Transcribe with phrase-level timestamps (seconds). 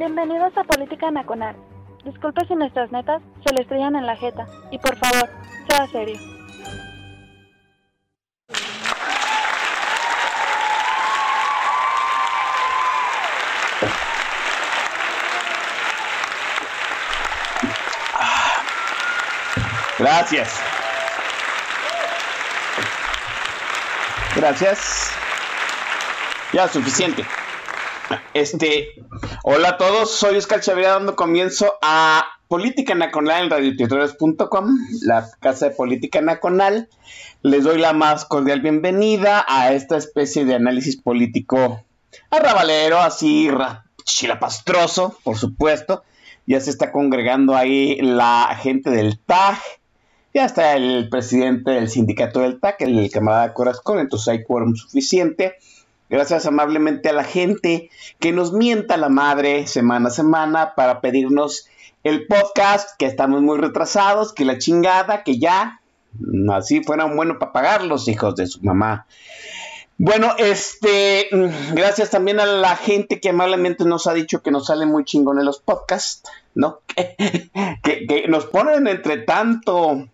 [0.00, 1.54] Bienvenidos a Política Nacional.
[2.06, 4.46] Disculpe si nuestras netas se le estrellan en la jeta.
[4.70, 5.28] Y por favor,
[5.68, 6.18] sea serio.
[19.98, 20.62] Gracias.
[24.34, 25.12] Gracias.
[26.54, 27.26] Ya, suficiente.
[28.32, 28.94] Este,
[29.52, 35.70] hola a todos, soy Oscar Chavira dando comienzo a Política Nacional en radioteatrales.com, la casa
[35.70, 36.88] de Política Nacional.
[37.42, 41.82] Les doy la más cordial bienvenida a esta especie de análisis político
[42.30, 43.50] arrabalero, así
[44.04, 46.04] chilapastroso, por supuesto.
[46.46, 49.58] Ya se está congregando ahí la gente del TAG,
[50.32, 55.56] ya está el presidente del sindicato del TAC, el camarada Corazón, entonces hay quórum suficiente.
[56.10, 61.68] Gracias amablemente a la gente que nos mienta la madre semana a semana para pedirnos
[62.02, 65.80] el podcast, que estamos muy retrasados, que la chingada, que ya,
[66.52, 69.06] así fueran bueno para pagar los hijos de su mamá.
[69.98, 71.28] Bueno, este,
[71.74, 75.44] gracias también a la gente que amablemente nos ha dicho que nos salen muy chingones
[75.44, 76.80] los podcasts, ¿no?
[76.96, 80.08] que, que nos ponen entre tanto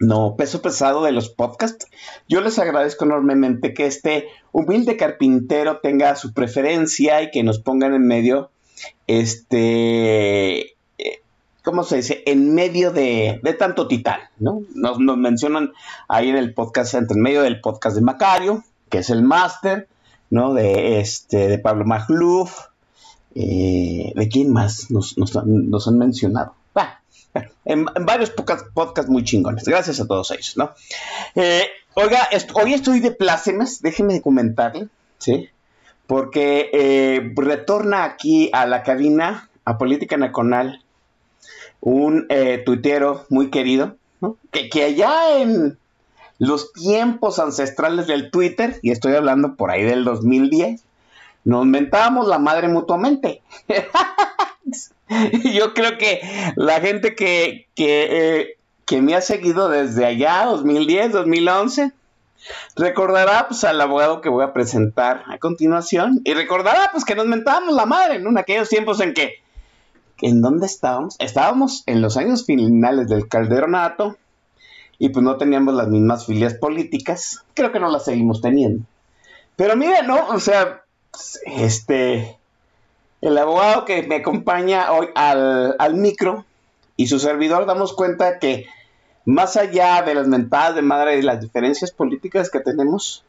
[0.00, 1.86] no, peso pesado de los podcasts.
[2.28, 7.94] Yo les agradezco enormemente que este humilde carpintero tenga su preferencia y que nos pongan
[7.94, 8.50] en medio,
[9.06, 10.60] este,
[10.98, 11.22] eh,
[11.64, 12.22] ¿cómo se dice?
[12.26, 14.62] En medio de, tanto titán, ¿no?
[14.74, 15.72] Nos, mencionan
[16.06, 19.88] ahí en el podcast, entre en medio del podcast de Macario, que es el máster,
[20.30, 20.54] ¿no?
[20.54, 22.68] De, este, de Pablo Magluf.
[23.34, 26.54] Eh, ¿De quién más nos, nos han mencionado?
[27.64, 29.64] En, varios podcasts muy chingones.
[29.64, 30.72] Gracias a todos ellos, ¿no?
[31.34, 35.48] Eh, oiga, hoy estoy de plácemes, déjenme comentarle, ¿sí?
[36.06, 40.82] Porque eh, retorna aquí a la cabina, a Política Nacional,
[41.80, 43.96] un eh, tuitero muy querido,
[44.50, 45.78] que, que allá en
[46.38, 50.82] los tiempos ancestrales del Twitter, y estoy hablando por ahí del 2010,
[51.44, 53.42] nos mentábamos la madre mutuamente.
[55.54, 56.20] Yo creo que
[56.56, 61.92] la gente que, eh, que, me ha seguido desde allá, 2010, 2011,
[62.76, 67.26] recordará pues al abogado que voy a presentar a continuación y recordará pues que nos
[67.26, 68.16] mentábamos la madre.
[68.16, 69.34] En aquellos tiempos en que,
[70.20, 71.16] ¿en dónde estábamos?
[71.18, 74.16] Estábamos en los años finales del calderonato
[74.98, 78.84] y pues no teníamos las mismas filias políticas, creo que no las seguimos teniendo.
[79.56, 80.28] Pero mire, ¿no?
[80.28, 80.82] O sea,
[81.46, 82.37] este,
[83.20, 86.44] el abogado que me acompaña hoy al, micro
[86.96, 88.66] y su servidor damos cuenta que
[89.24, 93.24] más allá de las mentadas de madre y las diferencias políticas que tenemos,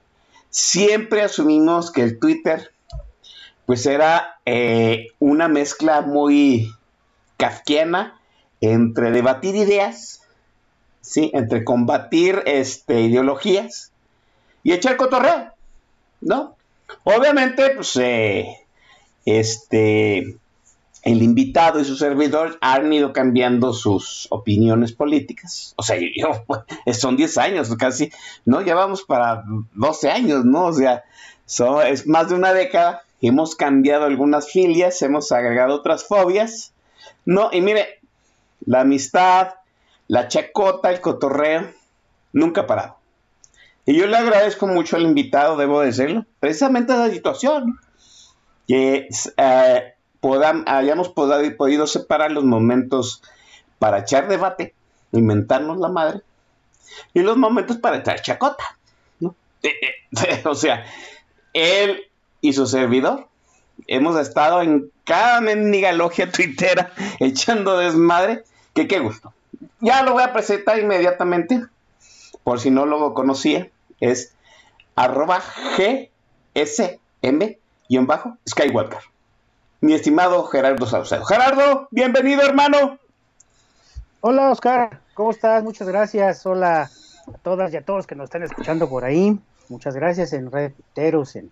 [0.50, 2.72] siempre asumimos que el Twitter
[3.66, 6.72] pues era eh, una mezcla muy
[7.38, 8.20] kafkiana
[8.62, 10.22] entre debatir ideas,
[11.02, 11.32] ¿sí?
[11.34, 13.92] entre combatir este, ideologías
[14.64, 15.54] y echar cotorreo,
[16.22, 16.56] ¿no?
[17.04, 18.59] Obviamente, pues eh,
[19.38, 20.38] este,
[21.04, 25.74] el invitado y su servidor han ido cambiando sus opiniones políticas.
[25.78, 26.46] O sea, yo,
[26.94, 28.12] son 10 años casi,
[28.46, 28.62] ¿no?
[28.62, 30.66] Ya vamos para 12 años, ¿no?
[30.66, 31.04] O sea,
[31.88, 33.04] es más de una década.
[33.22, 36.74] Hemos cambiado algunas filias, hemos agregado otras fobias,
[37.26, 37.50] ¿no?
[37.52, 38.00] Y mire,
[38.66, 39.56] la amistad,
[40.08, 41.70] la chacota, el cotorreo,
[42.32, 42.96] nunca ha parado.
[43.86, 47.80] Y yo le agradezco mucho al invitado, debo decirlo, precisamente a la situación
[48.70, 49.94] que eh,
[50.68, 53.24] hayamos podido separar los momentos
[53.80, 54.76] para echar debate,
[55.12, 56.22] inventarnos la madre,
[57.16, 58.64] y los momentos para echar chacota.
[59.62, 59.74] Eh,
[60.26, 60.86] eh, o sea,
[61.52, 62.04] él
[62.40, 63.28] y su servidor
[63.88, 69.34] hemos estado en cada mendiga logia tuitera echando desmadre, que qué gusto.
[69.82, 71.62] Ya lo voy a presentar inmediatamente,
[72.46, 73.68] por si no lo conocía,
[74.00, 74.34] es
[74.96, 75.44] arroba
[75.76, 77.58] gsm
[77.98, 79.00] bajo Skywalker.
[79.82, 81.26] Mi estimado Gerardo Saucedo.
[81.26, 83.00] Gerardo, bienvenido hermano.
[84.22, 85.64] Hola Oscar, ¿cómo estás?
[85.64, 86.46] Muchas gracias.
[86.46, 86.90] Hola
[87.28, 89.40] a todas y a todos que nos están escuchando por ahí.
[89.70, 91.52] Muchas gracias en Red en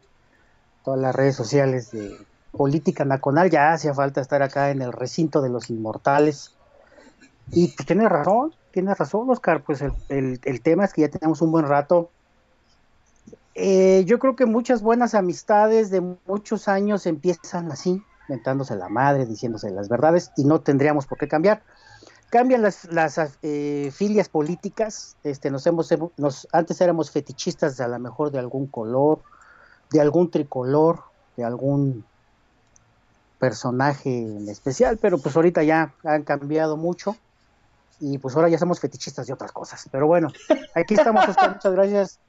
[0.84, 2.18] todas las redes sociales de
[2.52, 3.50] política nacional.
[3.50, 6.56] Ya hacía falta estar acá en el recinto de los inmortales.
[7.52, 9.62] Y pues tienes razón, tienes razón, Oscar.
[9.64, 12.10] Pues el, tema es que ya tenemos un buen rato.
[13.60, 19.26] Eh, yo creo que muchas buenas amistades de muchos años empiezan así, mentándose la madre,
[19.26, 21.64] diciéndose las verdades, y no tendríamos por qué cambiar
[22.30, 28.00] cambian las, las eh, filias políticas, este, nos hemos, nos, antes éramos fetichistas a lo
[28.00, 29.22] mejor de algún color,
[29.92, 31.04] de algún tricolor,
[31.38, 32.04] de algún
[33.40, 37.16] personaje en especial, pero pues ahorita ya han cambiado mucho
[38.00, 39.88] y pues ahora ya somos fetichistas de otras cosas.
[39.92, 40.30] Pero bueno,
[40.76, 42.20] aquí estamos, Oscar, muchas gracias.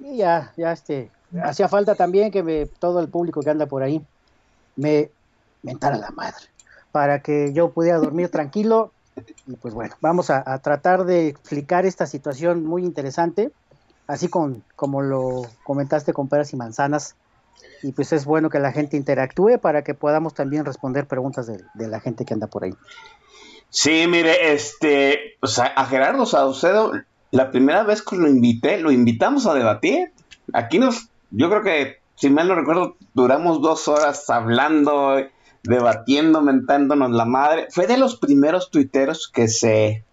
[0.00, 1.10] Y ya, ya este,
[1.42, 4.04] hacía falta también que me, todo el público que anda por ahí
[4.76, 5.10] me
[5.62, 6.46] mentara la madre,
[6.90, 8.92] para que yo pudiera dormir tranquilo
[9.46, 13.50] y pues bueno, vamos a, tratar de explicar esta situación muy interesante,
[14.06, 17.16] así con, como lo comentaste con peras y manzanas.
[17.82, 21.88] Y pues es bueno que la gente interactúe para que podamos también responder preguntas de,
[21.88, 22.74] la gente que anda por ahí.
[23.68, 26.92] Sí, mire, este, o sea, a Gerardo Saucedo,
[27.30, 30.12] la primera vez que lo invité, lo invitamos a debatir.
[30.52, 35.16] Aquí nos, yo creo que, si mal no recuerdo, duramos dos horas hablando
[35.62, 37.68] debatiendo, mentándonos la madre.
[37.70, 40.04] Fue de los primeros tuiteros que se.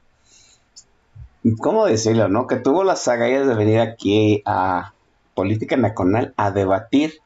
[1.60, 2.46] ¿Cómo decirlo, no?
[2.48, 4.94] Que tuvo las agallas de venir aquí a
[5.34, 7.22] Política Nacional a debatir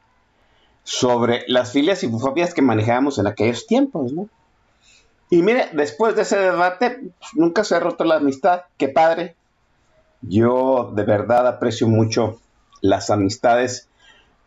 [0.84, 4.28] sobre las filias y fobias que manejábamos en aquellos tiempos, ¿no?
[5.30, 7.00] Y mire, después de ese debate,
[7.34, 8.62] nunca se ha roto la amistad.
[8.76, 9.34] Qué padre.
[10.22, 12.40] Yo de verdad aprecio mucho
[12.80, 13.88] las amistades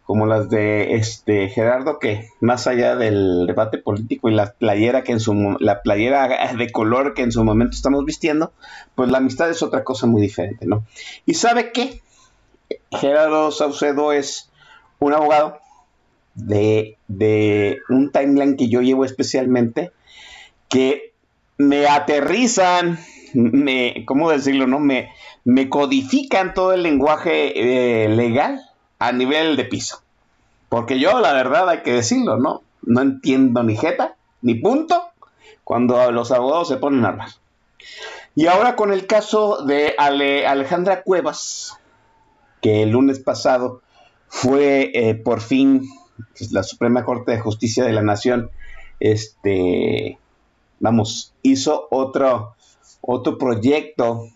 [0.05, 5.11] como las de este Gerardo, que más allá del debate político y la playera que
[5.11, 8.53] en su la playera de color que en su momento estamos vistiendo,
[8.93, 10.85] pues la amistad es otra cosa muy diferente, ¿no?
[11.25, 12.01] Y sabe qué,
[12.91, 14.51] Gerardo Saucedo es
[14.99, 15.57] un abogado
[16.35, 19.91] de, de un timeline que yo llevo especialmente,
[20.69, 21.13] que
[21.57, 22.99] me aterrizan,
[23.35, 24.67] me, ¿cómo decirlo?
[24.67, 24.79] No?
[24.79, 25.11] Me,
[25.43, 28.61] me codifican todo el lenguaje eh, legal
[28.99, 30.01] a nivel de piso.
[30.69, 32.63] Porque yo, la verdad, hay que decirlo, ¿no?
[32.83, 35.03] No entiendo ni jeta, ni punto,
[35.63, 37.29] cuando los abogados se ponen a hablar.
[38.35, 41.77] Y ahora con el caso de Alejandra Cuevas,
[42.61, 43.81] que el lunes pasado
[44.27, 45.87] fue eh, por fin
[46.37, 48.51] pues, la Suprema Corte de Justicia de la Nación,
[48.99, 50.19] este,
[50.79, 52.54] vamos, hizo otro,
[53.05, 54.27] otro proyecto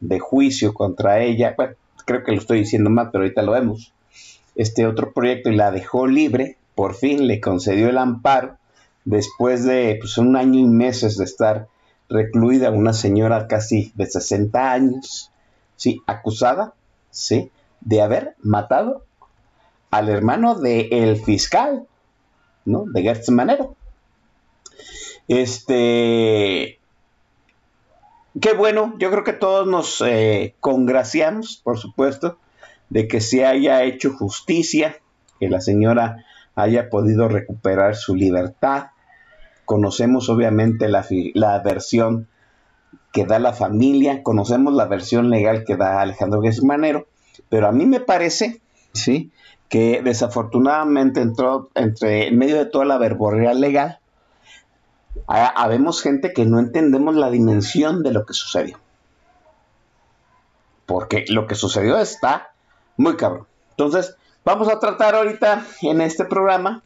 [0.00, 1.54] de juicio contra ella.
[1.56, 3.92] Bueno, creo que lo estoy diciendo mal, pero ahorita lo vemos
[4.58, 8.56] este otro proyecto y la dejó libre, por fin le concedió el amparo
[9.04, 11.68] después de pues, un año y meses de estar
[12.08, 15.30] recluida una señora casi de 60 años,
[15.76, 16.74] sí, acusada,
[17.10, 19.04] sí, de haber matado
[19.90, 21.86] al hermano del fiscal,
[22.64, 22.84] ¿no?
[22.86, 23.76] De Gertz Manero.
[25.28, 26.77] Este,
[28.40, 32.38] qué bueno, yo creo que todos nos eh, congraciamos, por supuesto,
[32.90, 34.96] de que se haya hecho justicia,
[35.38, 36.24] que la señora
[36.54, 38.88] haya podido recuperar su libertad.
[39.64, 42.28] Conocemos obviamente la, versión
[43.12, 47.06] que da la familia, conocemos la versión legal que da Alejandro Manero,
[47.48, 48.60] pero a mí me parece,
[48.92, 49.30] ¿sí?
[49.68, 53.98] que desafortunadamente entró entre en medio de toda la verborrea legal,
[55.26, 58.78] habemos gente que no entendemos la dimensión de lo que sucedió.
[60.86, 62.52] Porque lo que sucedió está
[62.96, 63.46] muy cabrón.
[63.70, 66.82] Entonces, vamos a tratar ahorita en este programa,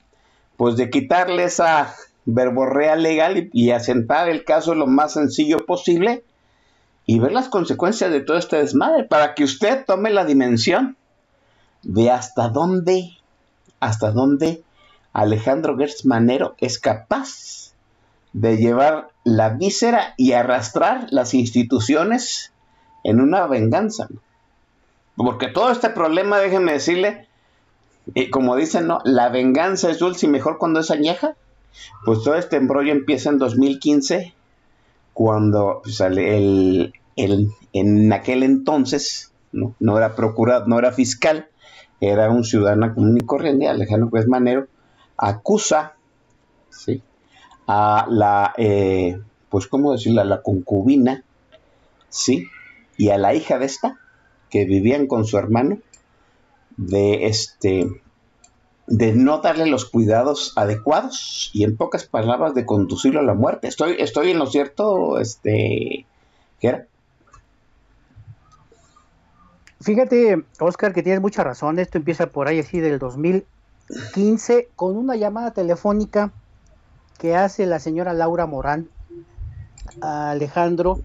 [0.56, 6.24] pues de quitarle esa verborrea legal y, asentar el caso lo más sencillo posible
[7.06, 10.96] y ver las consecuencias de todo este desmadre para que usted tome la dimensión
[11.82, 13.10] de hasta dónde,
[13.80, 14.62] hasta dónde
[15.12, 17.72] Alejandro Gertz Manero es capaz
[18.32, 22.52] de llevar la víscera y arrastrar las instituciones
[23.04, 24.08] en una venganza.
[25.16, 27.28] Porque todo este problema, déjenme decirle,
[28.14, 29.00] y como dicen, ¿no?
[29.04, 31.36] La venganza es dulce y mejor cuando es añeja.
[32.04, 34.34] Pues todo este embrollo empieza en 2015,
[35.12, 39.98] cuando pues, el, en aquel entonces ¿no?
[39.98, 41.48] era procurador, no era fiscal,
[42.00, 44.66] era un ciudadano común y corriente, Alejandro Pérez Manero,
[45.16, 45.94] acusa
[46.70, 47.02] ¿sí?
[47.66, 50.21] A la, eh, pues, ¿cómo decirlo?
[50.21, 51.25] A la concubina,
[52.09, 52.47] ¿sí?
[52.97, 53.99] Y a la hija de esta,
[54.50, 55.78] que vivían con su hermano
[56.76, 57.87] de este
[58.87, 63.69] de no darle los cuidados adecuados y en pocas palabras de conducirlo a la muerte.
[63.69, 66.04] Estoy, estoy en lo cierto, este,
[66.61, 66.85] ¿qué?
[69.81, 71.78] Fíjate, Oscar, que tienes mucha razón.
[71.78, 73.47] Esto empieza por ahí así del 2000,
[73.88, 76.33] 2015 con una llamada telefónica
[77.23, 78.88] que hace la señora Laura Morán
[80.00, 81.02] a Alejandro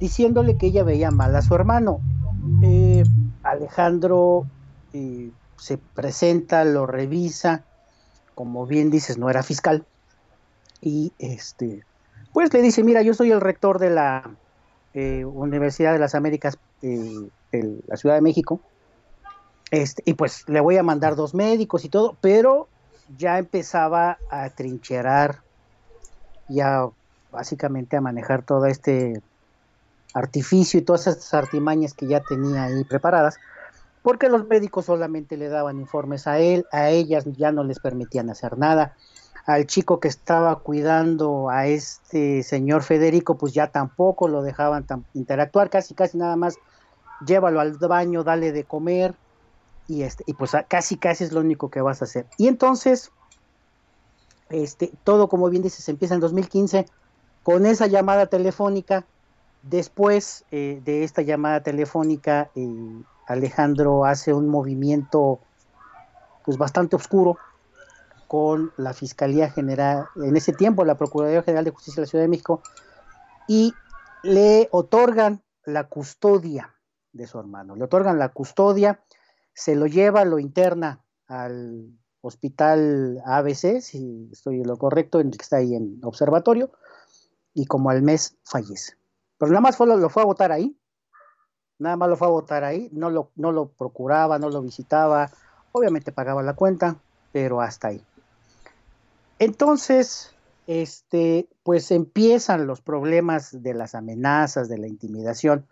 [0.00, 2.00] diciéndole que ella veía mal a su hermano.
[2.60, 3.04] Eh,
[3.44, 4.46] Alejandro
[4.92, 7.62] eh, se presenta, lo revisa,
[8.34, 9.86] como bien dices, no era fiscal,
[10.80, 11.84] y este,
[12.32, 14.28] pues le dice, mira, yo soy el rector de la
[14.92, 17.30] eh, Universidad de las Américas de
[17.86, 18.60] la Ciudad de México,
[19.70, 22.66] este, y pues le voy a mandar dos médicos y todo, pero
[23.16, 25.43] ya empezaba a trincherar,
[26.48, 26.88] ya
[27.32, 29.22] básicamente a manejar todo este
[30.14, 33.36] artificio y todas estas artimañas que ya tenía ahí preparadas,
[34.02, 38.30] porque los médicos solamente le daban informes a él, a ellas ya no les permitían
[38.30, 38.94] hacer nada,
[39.46, 45.68] al chico que estaba cuidando a este señor Federico, pues ya tampoco lo dejaban interactuar,
[45.68, 46.56] casi casi nada más
[47.26, 49.14] llévalo al baño, dale de comer,
[49.86, 52.26] y este, y pues casi casi es lo único que vas a hacer.
[52.38, 53.10] Y entonces,
[54.62, 56.86] este, todo como bien dices, empieza en 2015
[57.42, 59.06] con esa llamada telefónica
[59.64, 65.40] Después eh, de esta llamada telefónica, eh, Alejandro hace un movimiento
[66.44, 67.38] pues bastante oscuro
[68.28, 72.24] con la Fiscalía General, en ese tiempo la Procuraduría General de Justicia de la Ciudad
[72.24, 72.62] de México,
[73.48, 73.72] y
[74.22, 76.74] le otorgan la custodia
[77.12, 77.74] de su hermano.
[77.74, 79.02] Le otorgan la custodia,
[79.54, 81.88] se lo lleva, lo interna al
[82.26, 86.70] hospital ABC, si estoy en lo correcto, en que está ahí en observatorio,
[87.52, 88.94] y como al mes fallece.
[89.38, 90.76] Pero nada más fue, lo, fue a votar ahí.
[91.78, 92.88] Nada más lo fue a votar ahí.
[92.92, 95.30] No lo, no lo procuraba, no lo visitaba.
[95.72, 96.96] Obviamente pagaba la cuenta,
[97.32, 98.02] pero hasta ahí.
[99.38, 100.34] Entonces,
[100.66, 105.66] este, pues empiezan los problemas de las amenazas, de la intimidación,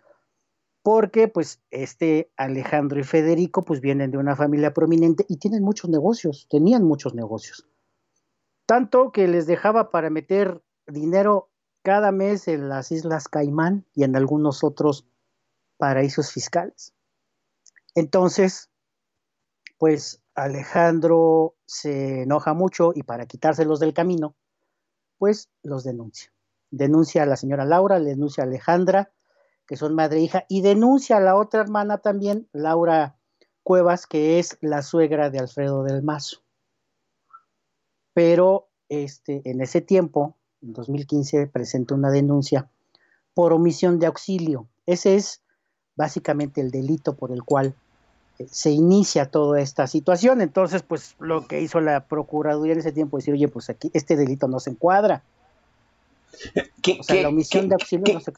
[0.83, 5.89] porque pues este Alejandro y Federico pues vienen de una familia prominente y tienen muchos
[5.89, 7.65] negocios, tenían muchos negocios.
[8.65, 11.49] Tanto que les dejaba para meter dinero
[11.83, 15.07] cada mes en las Islas Caimán y en algunos otros
[15.77, 16.93] paraísos fiscales.
[17.95, 18.69] Entonces,
[19.77, 24.35] pues Alejandro se enoja mucho y para quitárselos del camino,
[25.17, 26.33] pues los denuncia.
[26.71, 29.12] Denuncia a la señora Laura, le denuncia a Alejandra,
[29.67, 33.15] que son madre e hija, y denuncia a la otra hermana también, Laura
[33.63, 36.41] Cuevas, que es la suegra de Alfredo del Mazo.
[38.13, 42.69] Pero este, en ese tiempo, en 2015 presentó una denuncia
[43.33, 44.67] por omisión de auxilio.
[44.85, 45.41] Ese es
[45.95, 47.75] básicamente el delito por el cual
[48.39, 50.41] eh, se inicia toda esta situación.
[50.41, 53.89] Entonces, pues lo que hizo la Procuraduría en ese tiempo es decir, oye, pues aquí
[53.93, 55.23] este delito no se encuadra.
[56.81, 58.33] ¿Qué, o sea, la omisión de auxilio no se,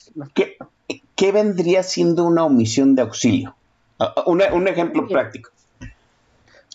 [1.15, 3.56] ¿qué, vendría siendo una omisión de auxilio?
[4.00, 5.50] Ah, ah, un ejemplo práctico.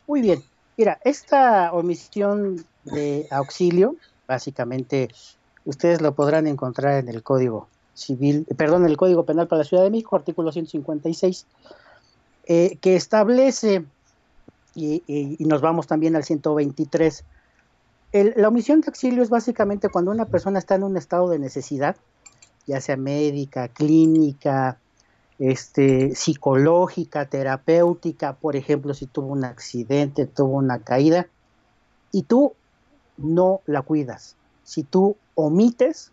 [0.06, 0.42] Muy bien.
[0.76, 5.08] Mira, esta omisión de auxilio, básicamente
[5.64, 9.64] ustedes lo podrán encontrar en el Código Civil, perdón, en el Código Penal para la
[9.64, 11.46] Ciudad de México, artículo 156,
[12.46, 13.84] eh, que establece,
[14.74, 17.24] y, nos vamos también al 123,
[18.12, 21.96] la omisión de auxilio es básicamente cuando una persona está en un estado de necesidad,
[22.66, 24.78] ya sea médica, clínica,
[25.38, 31.26] este, psicológica, terapéutica, por ejemplo, si tuvo un accidente, tuvo una caída,
[32.12, 32.54] y tú
[33.16, 34.36] no la cuidas.
[34.64, 36.12] Si tú omites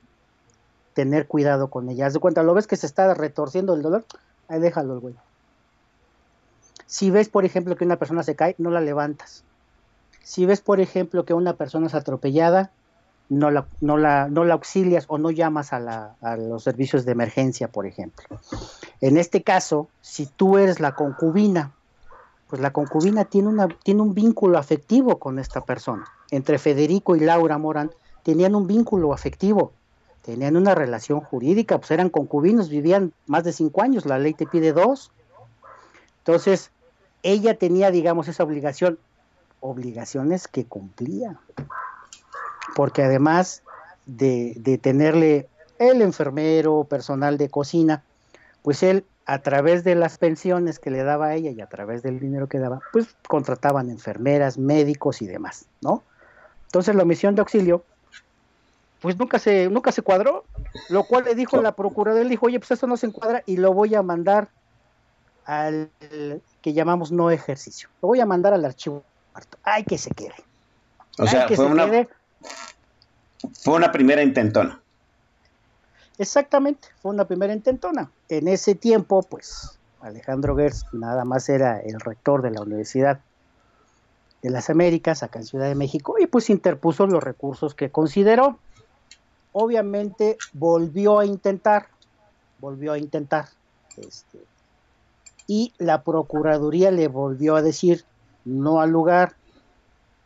[0.97, 2.07] tener cuidado con ella.
[2.07, 4.03] Haz de cuenta, lo ves que se está retorciendo el dolor,
[4.47, 5.13] ahí déjalo, güey.
[6.87, 9.43] Si ves, por ejemplo, que una persona se cae, no la levantas.
[10.23, 12.71] Si ves, por ejemplo, que una persona es atropellada,
[13.29, 17.05] no la, no la, no la auxilias o no llamas a, la, a los servicios
[17.05, 18.25] de emergencia, por ejemplo.
[19.01, 21.71] En este caso, si tú eres la concubina,
[22.47, 26.05] pues la concubina tiene, una, tiene un vínculo afectivo con esta persona.
[26.31, 27.91] Entre Federico y Laura Morán
[28.23, 29.73] tenían un vínculo afectivo,
[30.21, 34.45] tenían una relación jurídica, pues eran concubinos, vivían más de cinco años, la ley te
[34.45, 35.11] pide dos.
[36.19, 36.71] Entonces,
[37.23, 38.99] ella tenía, digamos, esa obligación,
[39.59, 41.39] obligaciones que cumplía,
[42.77, 43.63] porque además
[44.05, 45.47] de, de tenerle
[45.79, 48.03] el enfermero, personal de cocina,
[48.61, 52.03] pues él a través de las pensiones que le daba a ella y a través
[52.03, 56.03] del dinero que daba, pues contrataban enfermeras, médicos y demás, ¿no?
[56.65, 57.83] Entonces la omisión de auxilio
[59.01, 60.45] pues nunca se, nunca se cuadró,
[60.89, 63.57] lo cual le dijo la procuradora, le dijo, oye, pues esto no se encuadra y
[63.57, 64.49] lo voy a mandar
[65.45, 65.89] al
[66.61, 69.03] que llamamos no ejercicio, lo voy a mandar al archivo
[69.63, 70.35] ay que se quede.
[71.17, 71.87] O sea, fue una,
[73.53, 74.81] fue una primera intentona.
[76.17, 78.09] Exactamente, fue una primera intentona.
[78.29, 83.19] En ese tiempo, pues, Alejandro Gers nada más era el rector de la Universidad
[84.41, 88.59] de las Américas, acá en Ciudad de México, y pues interpuso los recursos que consideró.
[89.51, 91.87] Obviamente volvió a intentar,
[92.59, 93.49] volvió a intentar,
[93.97, 94.39] este,
[95.47, 98.05] y la Procuraduría le volvió a decir,
[98.45, 99.35] no al lugar,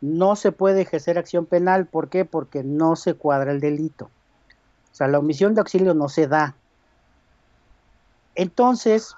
[0.02, 2.24] no se puede ejercer acción penal, ¿por qué?
[2.24, 4.10] Porque no se cuadra el delito.
[4.92, 6.56] O sea, la omisión de auxilio no se da.
[8.34, 9.14] Entonces,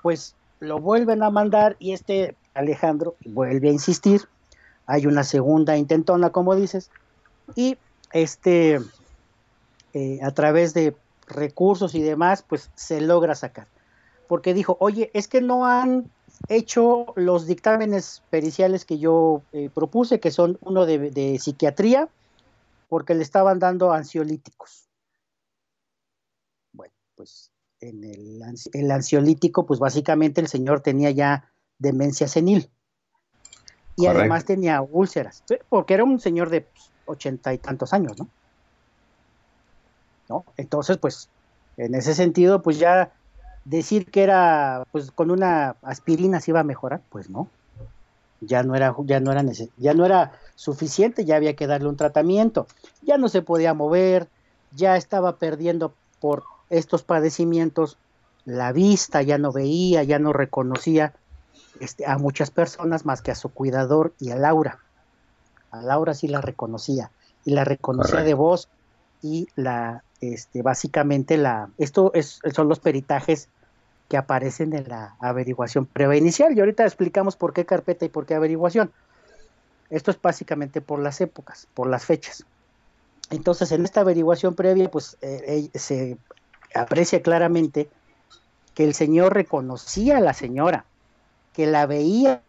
[0.00, 4.28] pues lo vuelven a mandar y este Alejandro vuelve a insistir.
[4.86, 6.90] Hay una segunda intentona, como dices,
[7.56, 7.76] y
[8.12, 8.80] este,
[9.92, 10.94] eh, a través de
[11.26, 13.66] recursos y demás, pues se logra sacar.
[14.28, 16.10] Porque dijo, oye, es que no han
[16.48, 22.08] hecho los dictámenes periciales que yo eh, propuse, que son uno de, psiquiatría,
[22.88, 24.88] porque le estaban dando ansiolíticos.
[26.72, 32.70] Bueno, pues en el, ansiolítico, pues básicamente el señor tenía ya demencia senil.
[33.96, 36.68] Y además tenía úlceras, porque era un señor de
[37.06, 38.28] ochenta y tantos años, ¿no?
[40.28, 40.44] ¿no?
[40.56, 41.28] Entonces, pues,
[41.76, 43.12] en ese sentido, pues ya
[43.64, 47.48] decir que era, pues con una aspirina se iba a mejorar, pues no.
[48.40, 49.42] Ya no era, ya no era
[49.78, 52.66] ya no era suficiente, ya había que darle un tratamiento,
[53.02, 54.28] ya no se podía mover,
[54.72, 57.98] ya estaba perdiendo por estos padecimientos
[58.44, 61.14] la vista, ya no veía, ya no reconocía
[61.80, 64.78] este, a muchas personas más que a su cuidador y a Laura.
[65.70, 67.10] A Laura sí la reconocía
[67.44, 68.68] y la reconocía de voz
[69.22, 73.48] y la, este, básicamente la, esto es, son los peritajes
[74.08, 76.56] que aparecen en la averiguación previa inicial.
[76.56, 78.90] Y ahorita explicamos por qué carpeta y por qué averiguación.
[79.90, 82.44] Esto es básicamente por las épocas, por las fechas.
[83.30, 86.16] Entonces, en esta averiguación previa, pues eh, eh, se
[86.74, 87.90] aprecia claramente
[88.74, 90.84] que el señor reconocía a la señora,
[91.52, 92.42] que la veía,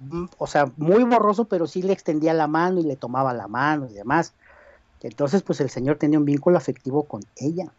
[0.00, 3.46] mm, o sea, muy borroso, pero sí le extendía la mano y le tomaba la
[3.46, 4.34] mano y demás.
[5.02, 7.70] Entonces, pues el señor tenía un vínculo afectivo con ella.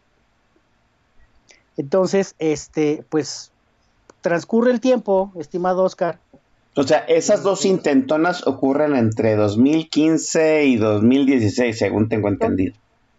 [1.76, 3.52] Entonces, este, pues
[4.20, 6.18] transcurre el tiempo, estimado Oscar.
[6.76, 12.74] O sea, esas dos intentonas ocurren entre 2015 y 2016, según tengo entendido.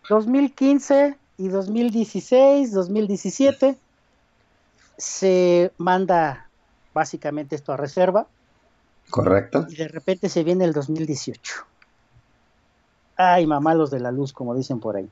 [0.09, 3.75] 2015 y 2016, 2017
[4.97, 6.49] se manda
[6.93, 8.27] básicamente esto a reserva.
[9.09, 9.65] Correcto.
[9.69, 11.65] Y de repente se viene el 2018.
[13.23, 15.07] Ay, mamá, los de la luz, como dicen por ahí.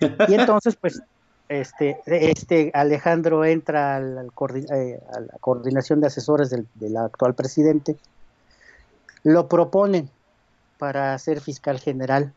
[0.00, 1.00] Y entonces, pues,
[1.48, 7.96] este, este Alejandro entra eh, a la coordinación de asesores del, actual presidente,
[9.22, 10.10] lo proponen
[10.78, 12.32] para ser fiscal general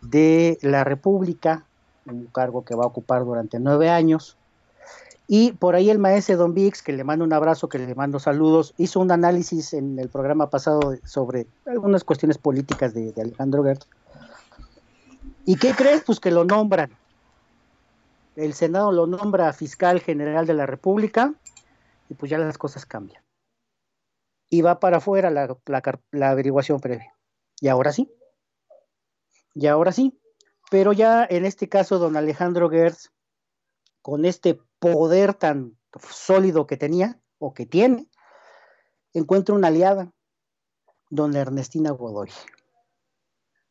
[0.00, 1.64] de la República,
[2.06, 4.36] un cargo que va a ocupar durante nueve años.
[5.28, 8.18] Y por ahí el maestro Don Vix, que le mando un abrazo, que le mando
[8.18, 13.84] saludos, hizo un análisis en el programa pasado sobre algunas cuestiones políticas de, Alejandro Gert.
[15.44, 16.02] ¿Y qué crees?
[16.04, 16.90] Pues que lo nombran
[18.38, 21.34] el Senado lo nombra fiscal general de la República
[22.08, 23.22] y pues ya las cosas cambian.
[24.48, 27.12] Y va para afuera la, averiguación previa.
[27.60, 28.10] Y ahora sí.
[29.54, 30.18] Y ahora sí.
[30.70, 33.10] Pero ya en este caso, don Alejandro Gertz,
[34.02, 35.76] con este poder tan
[36.10, 38.08] sólido que tenía o que tiene,
[39.12, 40.12] encuentra una aliada,
[41.10, 42.30] don Ernestina Godoy,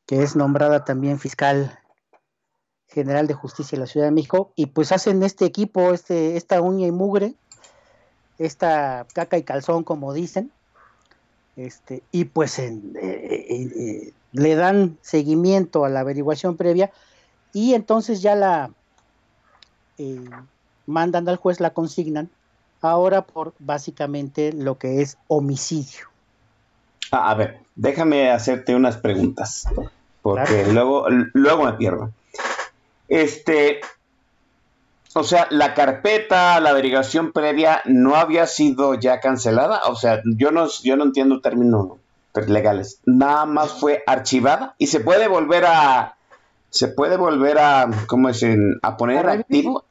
[0.05, 1.79] que es nombrada también fiscal
[2.87, 6.61] General de Justicia de la Ciudad de México, y pues hacen este equipo, este, esta
[6.61, 7.35] uña y mugre,
[8.37, 10.51] esta caca y calzón, como dicen,
[11.55, 16.91] este, y pues eh, eh, eh, le dan seguimiento a la averiguación previa,
[17.53, 18.73] y entonces ya la
[20.85, 22.29] mandan al juez, la consignan,
[22.81, 26.07] ahora por básicamente lo que es homicidio.
[27.11, 29.67] Ah, a ver, déjame hacerte unas preguntas,
[30.21, 32.11] porque luego, luego me pierdo.
[33.07, 33.79] Este,
[35.13, 39.81] o sea, la carpeta, la averiguación previa no había sido ya cancelada.
[39.87, 41.97] O sea, yo no, yo no entiendo términos
[42.45, 42.99] legales.
[43.05, 46.16] Nada más fue archivada y se puede volver a,
[46.77, 48.77] se puede volver a, ¿cómo dicen?
[48.83, 49.83] A poner activo.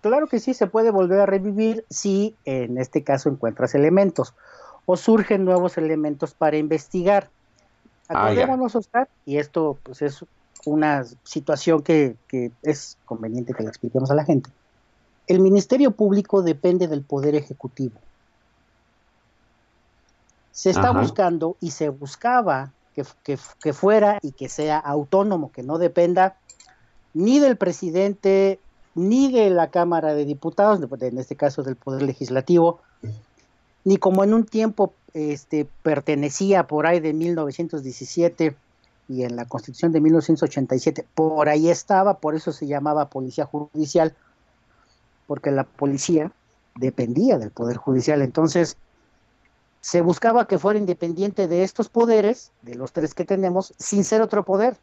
[0.00, 4.32] Claro que sí, se puede volver a revivir si en este caso encuentras elementos
[4.86, 7.30] o surgen nuevos elementos para investigar.
[8.08, 10.24] Ah, Acordémonos, Oscar, y esto pues es
[10.66, 12.16] una situación que,
[12.62, 14.50] es conveniente que le expliquemos a la gente.
[15.26, 17.98] El Ministerio Público depende del Poder Ejecutivo.
[20.52, 26.36] Se está buscando y se buscaba que, fuera y que sea autónomo, que no dependa
[27.12, 28.58] ni del presidente,
[28.94, 32.80] ni de la Cámara de Diputados, en este caso del Poder Legislativo,
[33.84, 38.56] ni como en un tiempo este, pertenecía por ahí de 1917
[39.08, 44.14] y en la Constitución de 1987, por ahí estaba, por eso se llamaba Policía Judicial,
[45.26, 46.32] porque la policía
[46.76, 48.22] dependía del Poder Judicial.
[48.22, 48.76] Entonces,
[49.84, 54.22] se buscaba que fuera independiente de estos poderes, de los tres que tenemos, sin ser
[54.22, 54.78] otro poder.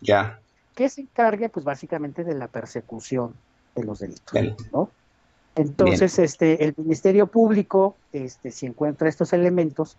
[0.00, 0.38] Ya.
[0.76, 3.34] Que se encargue, pues, básicamente de la persecución
[3.74, 4.32] de los delitos,
[4.72, 4.90] ¿no?
[5.56, 9.96] Entonces, este, el Ministerio Público, este, si encuentra estos elementos,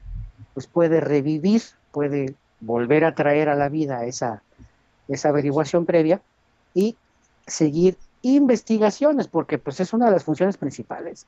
[0.53, 4.41] pues puede revivir, puede volver a traer a la vida esa,
[5.09, 6.21] esa averiguación previa
[6.73, 6.95] y
[7.45, 11.25] seguir investigaciones, porque pues es una de las funciones principales.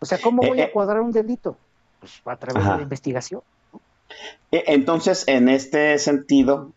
[0.00, 0.70] O sea, ¿cómo voy Eh, a eh.
[0.70, 1.56] cuadrar un delito?
[2.00, 2.72] Pues a través Ajá.
[2.72, 3.42] de la investigación.
[4.50, 6.72] E- Entonces, en este sentido,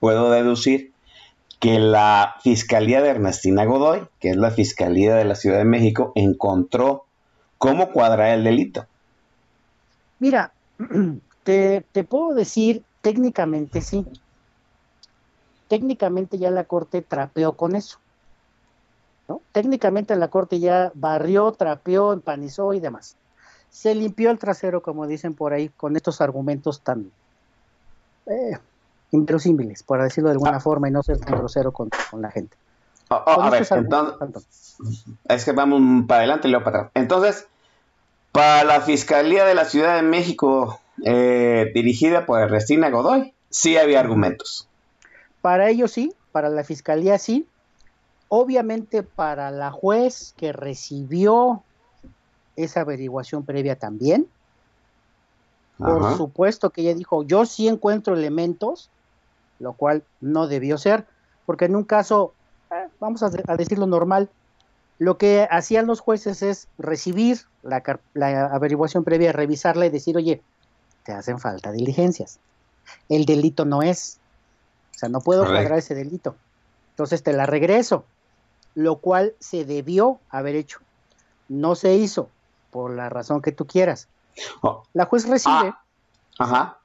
[0.00, 0.92] puedo deducir
[1.60, 6.12] que la Fiscalía de Ernestina Godoy, que es la Fiscalía de la Ciudad de México,
[6.14, 7.06] encontró
[7.58, 8.86] cómo cuadrar el delito.
[10.18, 10.52] Mira,
[11.44, 14.04] te, te puedo decir, técnicamente sí.
[15.68, 17.98] Técnicamente ya la Corte trapeó con eso.
[19.28, 19.40] ¿no?
[19.52, 23.16] Técnicamente la Corte ya barrió, trapeó, empanizó y demás.
[23.74, 27.10] Se limpió el trasero, como dicen por ahí, con estos argumentos tan
[28.26, 28.56] eh,
[29.10, 32.56] inverosímiles, por decirlo de alguna forma, y no ser tan grosero con, con la gente.
[33.08, 34.76] Oh, oh, Con a ver, entonces,
[35.28, 36.92] es que vamos para adelante y luego para atrás.
[36.94, 37.48] Entonces,
[38.30, 43.98] para la Fiscalía de la Ciudad de México, eh, dirigida por Ernestina Godoy, sí había
[43.98, 44.68] argumentos.
[45.42, 47.46] Para ellos sí, para la fiscalía sí.
[48.28, 51.64] Obviamente para la juez que recibió
[52.56, 54.30] esa averiguación previa también.
[55.76, 56.16] Por Ajá.
[56.16, 58.90] supuesto que ella dijo, yo sí encuentro elementos,
[59.58, 61.06] lo cual no debió ser,
[61.44, 62.36] porque en un caso,
[62.70, 64.30] eh, vamos a, de- a decirlo normal,
[64.98, 67.82] lo que hacían los jueces es recibir la,
[68.14, 70.44] la averiguación previa, revisarla y decir, oye,
[71.04, 72.40] te hacen falta diligencias.
[73.08, 74.20] El delito no es.
[74.94, 76.36] O sea, no puedo cuadrar ese delito.
[76.90, 78.06] Entonces te la regreso,
[78.74, 80.78] lo cual se debió haber hecho.
[81.48, 82.33] No se hizo,
[82.74, 84.08] por la razón que tú quieras.
[84.62, 85.80] Oh, La juez recibe, Ah.
[86.40, 86.78] ajá.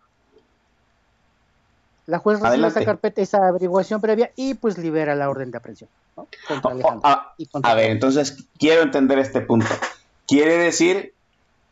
[2.05, 2.79] la juez recibe adelante.
[2.79, 6.27] esa carpeta, esa averiguación previa y pues libera la orden de aprehensión ¿no?
[6.47, 9.65] contra Oh, ah, y contra A ver, entonces quiero entender este punto.
[10.27, 11.13] Quiere decir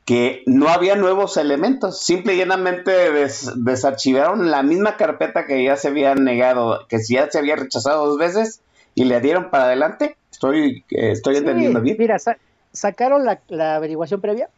[0.06, 5.76] que no había nuevos elementos, simple y llanamente des- desarchivaron la misma carpeta que ya
[5.76, 8.62] se había negado, que ya se había rechazado dos veces
[8.96, 10.18] y le dieron para adelante.
[10.32, 11.98] Estoy, eh, estoy Sí, entendiendo bien.
[12.00, 12.38] Mira, sa-
[12.78, 14.50] sacaron la, la averiguación previa.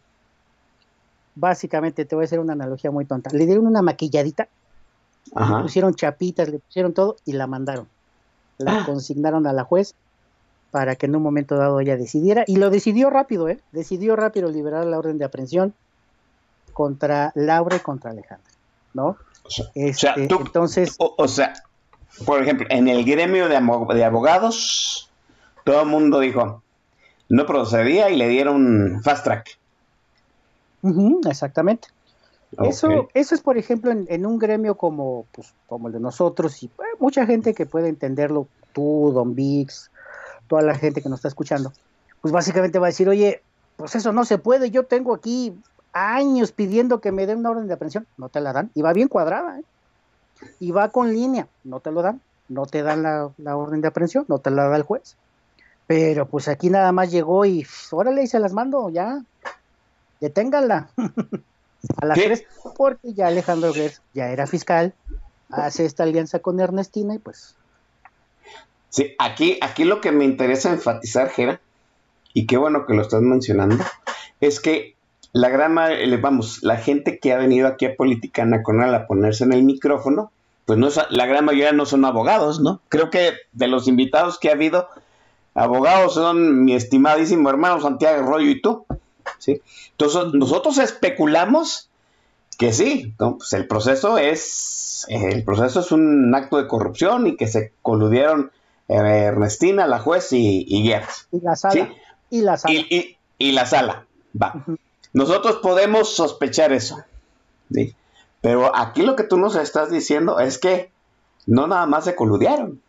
[1.36, 3.29] Básicamente, te voy a hacer una analogía muy tonta.
[3.34, 4.47] Le dieron una maquilladita,
[5.36, 7.88] le pusieron chapitas, le pusieron todo y la mandaron.
[8.58, 8.84] La Ah.
[8.86, 9.93] consignaron a la juez
[10.71, 12.43] para que en un momento dado ella decidiera.
[12.45, 13.60] Y lo decidió rápido, ¿eh?
[13.71, 15.73] Decidió rápido liberar la orden de aprehensión
[16.73, 18.49] contra Laura y contra Alejandra,
[18.93, 19.17] ¿no?
[19.43, 21.53] O sea, Este, o sea, tú- entonces, O, o sea,
[22.25, 23.55] por ejemplo, en el gremio de
[24.03, 25.10] abogados,
[25.63, 26.62] todo el mundo dijo,
[27.29, 29.57] no procedía y le dieron fast track.
[31.29, 31.87] exactamente.
[32.63, 36.63] Eso, eso es, por ejemplo, en, en un gremio como, pues, como el de nosotros
[36.63, 39.91] y eh, mucha gente que puede entenderlo, tú, Don Vix,
[40.47, 41.71] toda la gente que nos está escuchando,
[42.21, 43.43] pues básicamente va a decir, oye,
[43.77, 45.53] pues eso no se puede, yo tengo aquí
[45.93, 48.93] años pidiendo que me den una orden de aprehensión, no te la dan, y va
[48.93, 49.63] bien cuadrada, ¿eh?
[50.59, 53.89] y va con línea, no te lo dan, no te dan la, la orden de
[53.89, 55.15] aprehensión, no te la da el juez.
[55.89, 59.23] Pero pues aquí nada más llegó y órale, y se las mando, ya,
[60.21, 60.91] deténganla.
[61.97, 62.25] a las ¿Qué?
[62.25, 62.43] tres,
[62.78, 64.93] porque ya Alejandro Gertz ya era fiscal,
[65.49, 67.56] hace esta alianza con Ernestina y pues
[68.89, 71.60] Sí, aquí, aquí lo que me interesa enfatizar, Jera,
[72.34, 73.84] y qué bueno que lo estás mencionando,
[74.41, 74.93] es que
[75.34, 75.73] la gran
[76.21, 80.32] vamos, la gente que ha venido aquí a Política Nacional a ponerse en el micrófono,
[80.65, 82.80] pues no es, la gran mayoría no son abogados, ¿no?
[82.89, 84.88] Creo que de los invitados que ha habido,
[85.55, 88.85] abogados son mi estimadísimo hermano Santiago Arroyo y tú,
[89.38, 89.62] ¿sí?
[89.91, 91.89] Entonces, nosotros especulamos
[92.57, 93.38] que sí, ¿no?
[93.38, 98.51] Pues el proceso es, el proceso es un acto de corrupción y que se coludieron
[98.88, 100.91] eh, Ernestina, la juez y, y
[101.31, 101.88] y la sala, Sí.
[102.31, 102.73] y la sala.
[102.73, 104.05] Y, y- y la sala.
[104.41, 104.65] Va.
[105.13, 107.01] Nosotros podemos sospechar eso.
[107.73, 107.95] ¿sí?
[108.41, 110.91] Pero aquí lo que tú nos estás diciendo es que
[111.45, 112.81] no nada más se coludearon.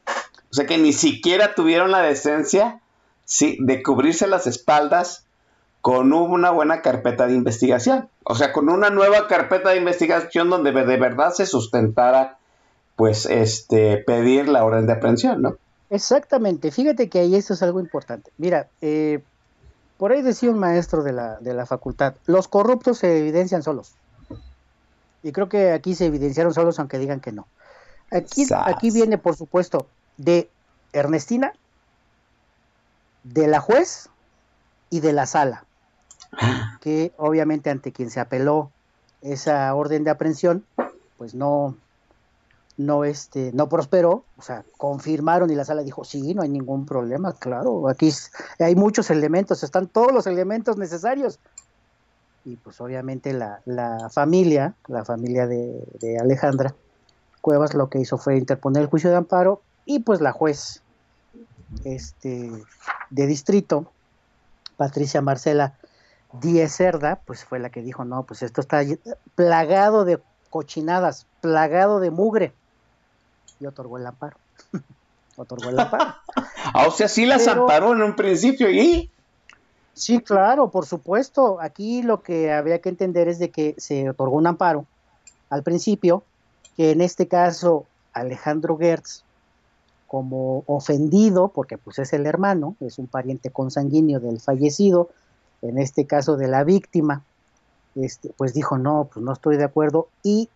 [0.51, 2.81] O sea que ni siquiera tuvieron la decencia
[3.25, 3.57] ¿sí?
[3.61, 5.25] de cubrirse las espaldas
[5.81, 8.09] con una buena carpeta de investigación.
[8.25, 12.39] O sea, con una nueva carpeta de investigación donde de verdad se sustentara,
[12.97, 15.57] pues, este, pedir la orden de aprehensión, ¿no?
[15.89, 18.31] Exactamente, fíjate que ahí eso es algo importante.
[18.39, 19.23] Mira, eh,
[19.97, 23.95] Por ahí decía un maestro de la, de la facultad, los corruptos se evidencian solos.
[25.23, 27.47] Y creo que aquí se evidenciaron solos aunque digan que no.
[28.11, 30.51] Aquí, aquí viene, por supuesto, de
[30.93, 31.53] Ernestina,
[33.25, 34.09] de la juez
[34.91, 35.65] y de la sala,
[36.81, 38.71] que obviamente ante quien se apeló
[39.23, 40.65] esa orden de aprehensión,
[41.19, 41.77] pues no,
[42.77, 46.87] no, este, no prosperó, o sea, confirmaron y la sala dijo, sí, no hay ningún
[46.87, 48.11] problema, claro, aquí
[48.59, 51.39] hay muchos elementos, están todos los elementos necesarios.
[52.47, 56.75] Y pues obviamente la, la familia, la familia de, de, Alejandra
[57.43, 60.83] Cuevas lo que hizo fue interponer el juicio de amparo y pues la juez
[61.85, 62.51] este,
[63.11, 63.91] de distrito,
[64.77, 65.75] Patricia Marcela
[66.33, 68.83] Díez Cerda, pues fue la que dijo, no, pues esto está
[69.35, 72.53] plagado de cochinadas, plagado de mugre
[73.59, 74.37] y otorgó el amparo.
[75.37, 76.15] otorgó el amparo.
[76.75, 79.11] ah, o sea, sí las amparó en un principio y...
[79.93, 81.61] Sí, claro, por supuesto.
[81.61, 84.87] Aquí lo que habría que entender es de que se otorgó un amparo
[85.51, 86.23] al principio,
[86.77, 89.25] que en este caso Alejandro Gertz,
[90.11, 95.09] como ofendido, porque pues es el hermano, es un pariente consanguíneo del fallecido,
[95.63, 97.23] en este caso de la víctima,
[97.95, 100.49] este, pues dijo, no, pues no estoy de acuerdo y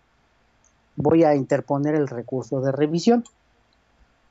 [0.96, 3.22] voy a interponer el recurso de revisión.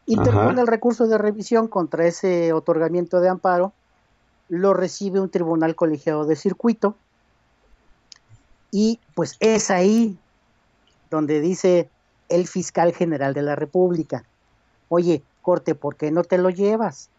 [0.07, 3.71] Interpone el recurso de revisión contra ese otorgamiento de amparo,
[4.49, 6.97] lo recibe un tribunal colegiado de circuito
[8.71, 10.17] y pues es ahí
[11.09, 11.89] donde dice
[12.27, 14.25] el fiscal general de la República,
[14.89, 17.09] oye, corte, ¿por qué no te lo llevas?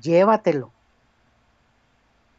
[0.00, 0.70] Llévatelo.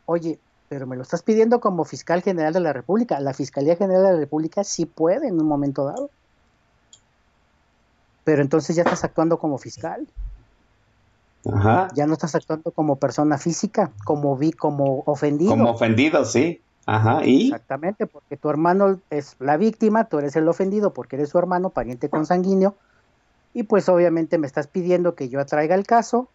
[0.06, 3.20] Oye, pero me lo estás pidiendo como fiscal general de la República.
[3.20, 6.10] La Fiscalía General de la República sí puede en un momento dado.
[8.24, 10.08] Pero entonces ya estás actuando como fiscal.
[11.52, 11.90] Ajá.
[11.94, 15.52] Ya no estás actuando como persona física, como vi, como ofendido.
[15.52, 16.62] Como ofendido, sí.
[16.86, 17.26] Ajá.
[17.26, 17.48] ¿Y?
[17.48, 21.70] Exactamente, porque tu hermano es la víctima, tú eres el ofendido porque eres su hermano,
[21.70, 22.76] pariente consanguíneo,
[23.54, 26.28] y pues obviamente me estás pidiendo que yo atraiga el caso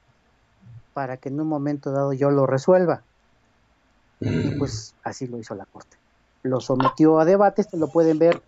[0.95, 3.03] para que en un momento dado yo lo resuelva.
[4.21, 4.59] Y mm.
[4.59, 5.97] pues así lo hizo la Corte.
[6.43, 8.43] Lo sometió a debate, se lo pueden ver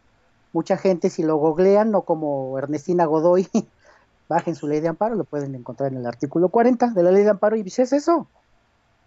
[0.52, 3.48] mucha gente si lo googlean, no como Ernestina Godoy,
[4.28, 7.24] bajen su ley de amparo, lo pueden encontrar en el artículo 40 de la ley
[7.24, 8.26] de amparo y dice, es eso,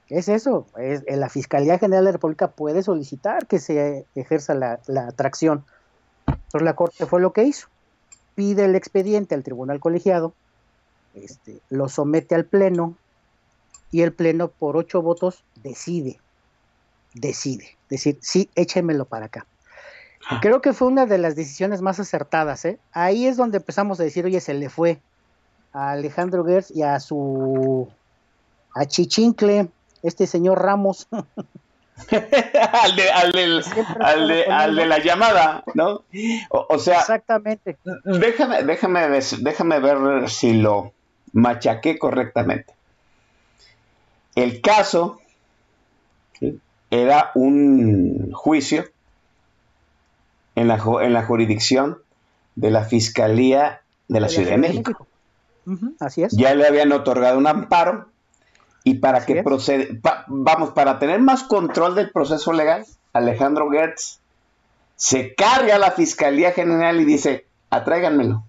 [0.10, 4.80] es eso, es, la Fiscalía General de la República puede solicitar que se ejerza la,
[5.08, 5.64] atracción.
[6.28, 7.68] Entonces la Corte fue lo que hizo,
[8.36, 10.34] pide el expediente al Tribunal Colegiado,
[11.16, 12.96] este, lo somete al Pleno
[13.92, 16.20] y el Pleno por ocho votos decide
[17.14, 19.46] decide, decir, sí, échemelo para acá.
[20.30, 20.40] Ah.
[20.42, 22.64] Creo que fue una de las decisiones más acertadas.
[22.66, 22.80] ¿eh?
[22.94, 25.00] Ahí es donde empezamos a decir, oye, se le fue
[25.74, 27.90] a Alejandro Gertz y a su
[28.74, 29.70] a Chichincle,
[30.04, 31.08] este señor Ramos.
[32.12, 33.10] al, de,
[34.50, 36.04] al, de, la llamada, ¿no?
[36.50, 37.78] O, sea, exactamente.
[38.04, 40.94] Déjame, déjame, déjame ver si lo
[41.34, 42.74] machaqué correctamente.
[44.36, 45.20] El caso
[46.90, 48.86] era un juicio
[50.56, 52.00] en la, en la jurisdicción
[52.56, 55.08] de la Fiscalía de la, Ciudad de México.
[56.00, 56.34] Así es.
[56.34, 58.11] Ya le habían otorgado un amparo
[58.84, 64.20] y para que procede, vamos, para tener más control del proceso legal, Alejandro Gertz
[64.96, 68.44] se carga a la Fiscalía General y dice, atráiganmelo.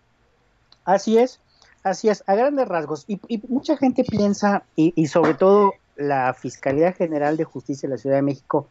[0.84, 1.40] Así es,
[1.82, 3.04] así es, a grandes rasgos.
[3.06, 7.98] Y, mucha gente piensa, y, y sobre todo la Fiscalía General de Justicia de la
[7.98, 8.68] Ciudad de México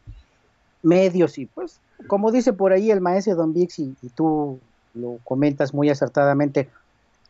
[0.83, 4.59] medios y pues como dice por ahí el maestro Don Vix y, tú
[4.93, 6.69] lo comentas muy acertadamente,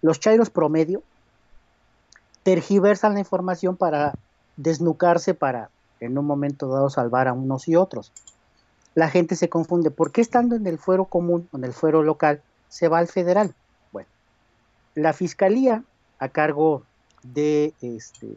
[0.02, 1.04] los chairos promedio
[2.44, 4.14] tergiversan la información para
[4.58, 8.12] desnucarse para en un momento dado salvar a unos y otros.
[8.96, 12.42] La gente se confunde, ¿por qué estando en el fuero común en el fuero local
[12.68, 13.54] se va al federal?
[13.92, 14.10] Bueno,
[14.96, 15.84] la fiscalía
[16.20, 16.84] a cargo
[17.24, 18.28] de este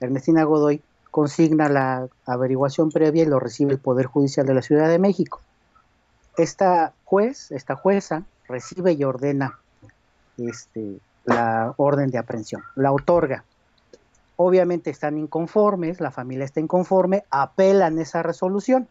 [0.00, 4.88] Ernestina Godoy consigna la averiguación previa y lo recibe el Poder Judicial de la Ciudad
[4.88, 5.40] de México.
[6.36, 9.58] Esta juez, esta jueza, recibe y ordena
[10.36, 13.44] este, la orden de aprehensión, la otorga.
[14.36, 18.88] Obviamente están inconformes, la familia está inconforme, apelan esa resolución.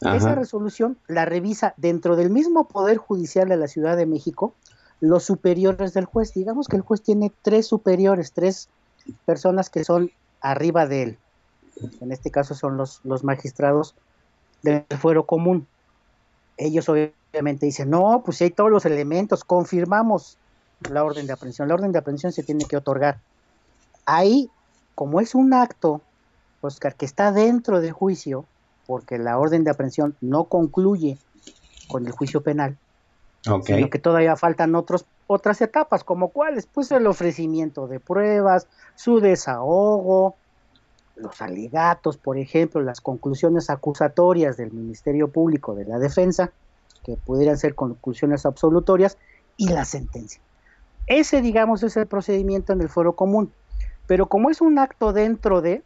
[0.00, 4.54] Esa resolución la revisa dentro del mismo Poder Judicial de la Ciudad de México
[5.00, 6.32] los superiores del juez.
[6.34, 8.68] Digamos que el juez tiene tres superiores, tres
[9.24, 10.10] personas que son
[10.40, 11.18] arriba de él.
[12.00, 13.94] En este caso son los, los magistrados
[14.62, 15.66] del fuero común.
[16.56, 20.38] Ellos obviamente dicen, no, pues si hay todos los elementos, confirmamos
[20.90, 21.68] la orden de aprehensión.
[21.68, 23.18] La orden de aprehensión se tiene que otorgar.
[24.06, 24.50] Ahí,
[24.94, 26.00] como es un acto
[26.60, 28.44] Oscar, que está dentro de juicio,
[28.86, 31.18] porque la orden de aprehensión no concluye
[31.88, 32.76] con el juicio penal,
[33.42, 39.20] sino que todavía faltan otros, otras etapas, como cuáles, pues el ofrecimiento de pruebas, su
[39.20, 40.34] desahogo,
[41.16, 46.50] los alegatos, por ejemplo, las conclusiones acusatorias del Ministerio Público de la Defensa,
[47.04, 49.16] que pudieran ser conclusiones absolutorias,
[49.56, 50.40] y la sentencia.
[51.08, 53.50] Ese, digamos, es el procedimiento en el foro común.
[54.06, 55.82] Pero como es un acto dentro de,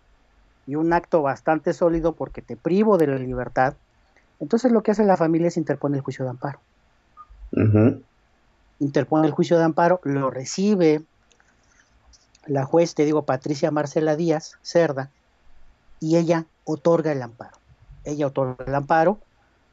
[0.67, 3.75] y un acto bastante sólido porque te privo de la libertad,
[4.41, 6.59] entonces lo que hace la familia es interponer el juicio de amparo.
[8.79, 11.03] Interpone el juicio de amparo, lo recibe
[12.47, 15.11] la juez, te digo, Patricia Marcela Díaz Cerda,
[16.01, 17.57] y ella otorga el amparo.
[18.05, 19.19] Ella otorga el amparo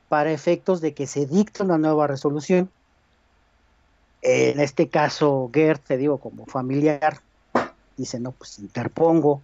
[0.07, 2.69] para efectos de que se dicte una nueva resolución
[4.21, 7.21] en este caso, Gert, te digo, como familiar,
[7.97, 9.41] dice, no, pues interpongo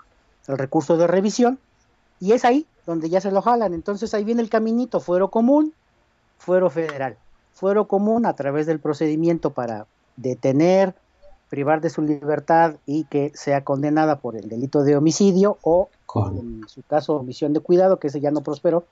[0.48, 1.60] el recurso de revisión
[2.20, 3.74] y es ahí donde ya se lo jalan.
[3.74, 5.74] Entonces ahí viene el caminito, fuero común,
[6.38, 7.18] fuero federal.
[7.54, 10.94] Fuero común a través del procedimiento para detener,
[11.50, 15.90] privar de su libertad y que sea condenada por el delito de homicidio o,
[16.34, 18.86] en su caso, omisión de cuidado, que ese ya no prosperó.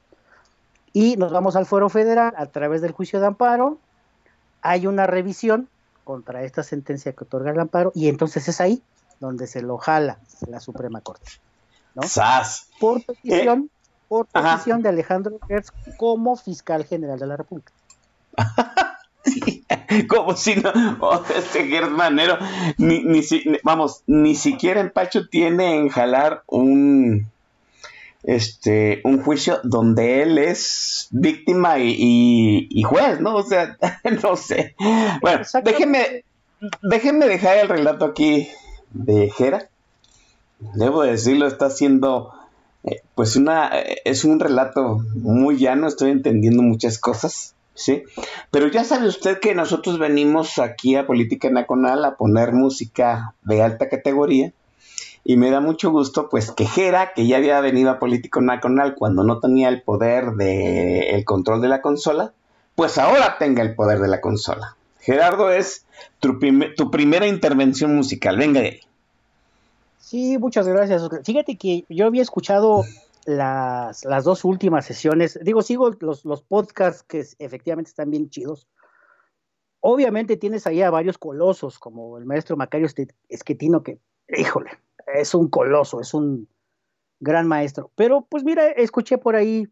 [0.94, 3.78] Y nos vamos al fuero federal a través del juicio de amparo.
[4.62, 5.68] Hay una revisión
[6.04, 8.82] contra esta sentencia que otorga el amparo y entonces es ahí
[9.20, 11.32] donde se lo jala la Suprema Corte.
[11.96, 12.02] ¿no?
[12.80, 17.72] Por petición, eh, por petición de Alejandro Gertz como fiscal general de la República.
[20.08, 20.72] como si no,
[21.36, 22.38] este Gertz Manero,
[22.78, 23.22] ni, ni,
[23.64, 27.32] vamos, ni siquiera en Pacho tiene en jalar un,
[28.24, 33.36] este, un juicio donde él es víctima y, juez, ¿no?
[33.44, 33.78] O sea,
[34.22, 34.76] no sé.
[35.22, 36.24] Bueno, déjeme,
[36.82, 38.48] déjenme dejar el relato aquí
[38.92, 39.70] de Jera.
[40.76, 42.32] Debo decirlo, está haciendo,
[42.86, 43.70] eh, pues una,
[44.06, 48.04] es un relato muy llano, estoy entendiendo muchas cosas, ¿sí?
[48.50, 53.62] Pero ya sabe usted que nosotros venimos aquí a Política Nacional a poner música de
[53.62, 54.54] alta categoría
[55.24, 58.96] y me da mucho gusto, pues, que Jera, que ya había venido a Político Nacional
[58.96, 62.34] cuando no tenía el poder del el control de la consola,
[62.76, 64.76] pues ahora tenga el poder de la consola.
[65.00, 65.86] Gerardo, es
[66.20, 66.40] tu,
[66.76, 68.38] tu primera intervención musical.
[68.38, 68.80] Venga de ahí.
[70.00, 71.08] Sí, muchas gracias.
[71.24, 72.84] Fíjate que yo había escuchado
[73.26, 75.40] las, las dos últimas sesiones.
[75.42, 78.68] Digo, sigo los, los podcasts que efectivamente están bien chidos.
[79.80, 82.88] Obviamente tienes ahí a varios colosos, como el maestro Macario
[83.28, 84.72] Esquetino, que, híjole,
[85.08, 86.48] es un coloso, es un
[87.20, 87.92] gran maestro.
[87.96, 89.68] Pero pues mira, escuché por ahí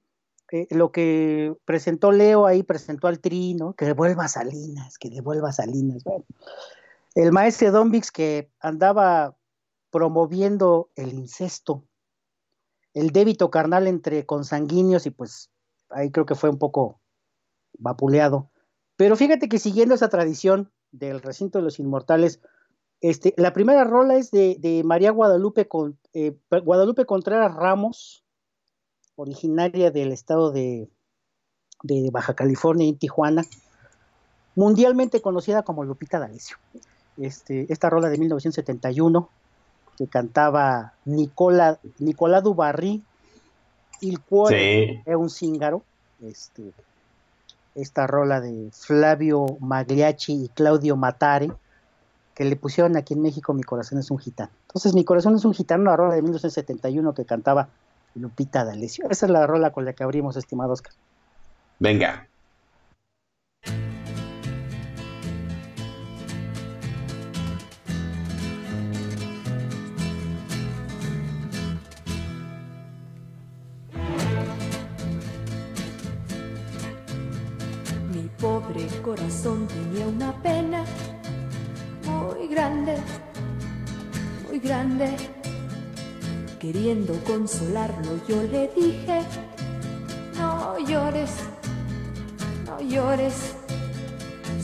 [0.52, 6.04] eh, lo que presentó Leo ahí, presentó al Trino, que devuelva Salinas, que devuelva Salinas.
[6.04, 6.26] Bueno,
[7.16, 9.36] el maestro Dombix que andaba
[9.92, 11.84] promoviendo el incesto,
[12.94, 15.50] el débito carnal entre consanguíneos y pues
[15.90, 17.00] ahí creo que fue un poco
[17.78, 18.50] vapuleado.
[18.96, 22.42] Pero fíjate que siguiendo esa tradición del recinto de los inmortales,
[23.02, 28.24] este, la primera rola es de, María Guadalupe, con, eh, Guadalupe Contreras Ramos,
[29.16, 30.88] originaria del estado de,
[32.12, 33.44] Baja California, en Tijuana,
[34.56, 36.58] mundialmente conocida como Lupita D'Alessio.
[37.18, 39.30] Este, esta rola de 1971
[39.98, 43.04] que cantaba Nicola, Nicolás Dubarry,
[44.00, 45.84] Il cuore es un cíngaro.
[46.22, 46.72] Este,
[47.76, 51.52] esta rola de Flavio Magliacci y Claudio Matare
[52.42, 54.50] que le pusieron aquí en México Mi corazón es un gitano.
[54.64, 57.70] Entonces, Mi corazón es un gitano, una rola de 1971 que cantaba
[58.16, 59.06] Lupita D'Alessio.
[59.12, 60.92] Esa es la rola con la que abrimos, estimado Oscar.
[61.78, 62.28] Venga.
[78.12, 80.84] Mi pobre corazón tenía una pena
[82.22, 82.98] muy grande,
[84.48, 85.16] muy grande.
[86.60, 89.22] Queriendo consolarlo, yo le dije,
[90.38, 91.32] no llores,
[92.66, 93.56] no llores.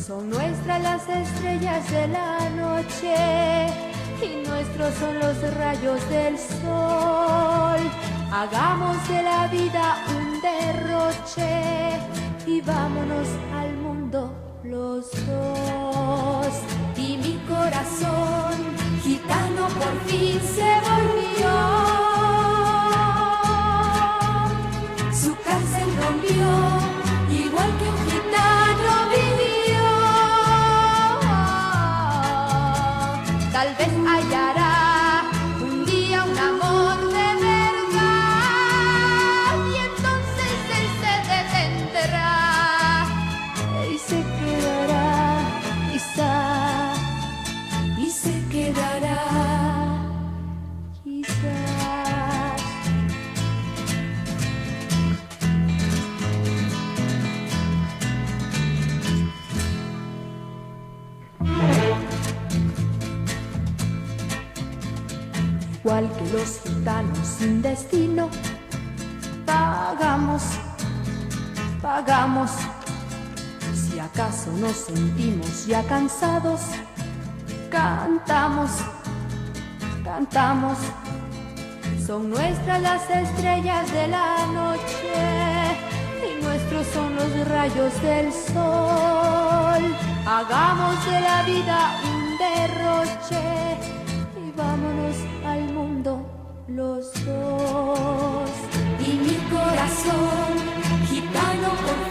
[0.05, 3.15] Son nuestras las estrellas de la noche
[4.21, 7.81] y nuestros son los rayos del sol.
[8.31, 11.99] Hagamos de la vida un derroche
[12.45, 14.31] y vámonos al mundo
[14.63, 18.55] los dos y mi corazón
[19.03, 21.53] gitano por fin se volvió.
[25.13, 26.49] Su cárcel rompió,
[66.87, 68.29] gitanos sin destino,
[69.45, 70.41] pagamos,
[71.81, 72.51] pagamos.
[73.73, 76.61] Si acaso nos sentimos ya cansados,
[77.69, 78.71] cantamos,
[80.01, 80.77] cantamos.
[82.05, 85.13] Son nuestras las estrellas de la noche
[86.23, 89.83] y nuestros son los rayos del sol.
[90.25, 93.77] Hagamos de la vida un derroche
[94.37, 95.76] y vámonos al mundo
[96.67, 98.49] los dos.
[98.99, 100.53] Y mi corazón
[101.07, 102.06] gitano por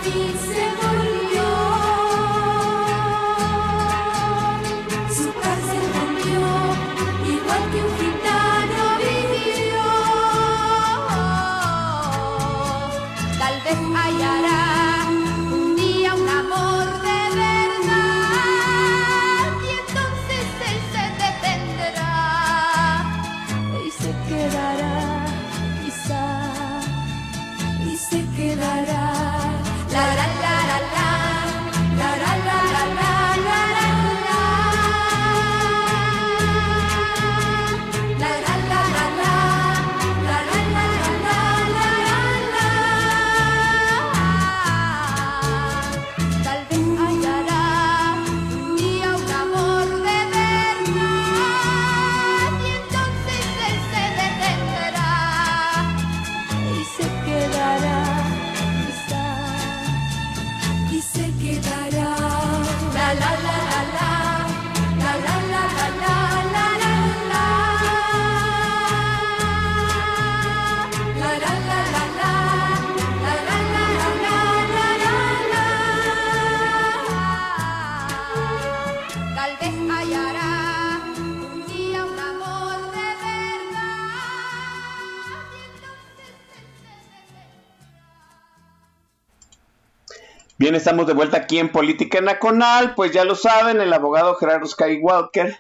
[90.67, 92.97] Bien, estamos de vuelta aquí en Política Nacional.
[92.97, 95.57] Pues ya lo saben, el abogado Gerardo Skywalker,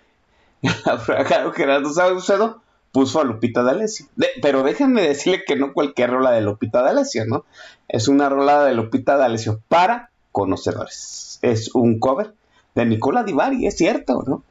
[0.62, 4.07] el abogado Gerardo Saucedo, puso a Lupita D'Alessio.
[4.16, 7.44] De- pero déjenme decirle que no cualquier rola de Lupita D'Alessio, ¿no?
[7.86, 11.38] Es una rola de Lupita D'Alessio para conocedores.
[11.40, 12.34] Es un cover
[12.74, 14.42] de Nicola Di Bari, es cierto, ¿no?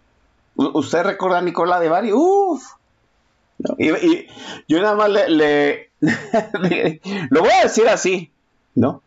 [0.56, 2.14] U- ¿Usted recuerda a Nicola Di Bari?
[2.14, 2.64] ¡Uf!
[3.58, 3.76] ¿No?
[3.78, 4.28] Y, y
[4.70, 5.92] yo nada más le, le-
[7.30, 8.32] lo voy a decir así,
[8.74, 9.02] ¿no?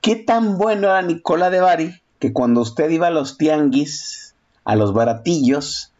[0.00, 4.34] ¿Qué tan bueno era Nicola de Bari que cuando usted iba a los tianguis,
[4.64, 5.92] a los baratillos,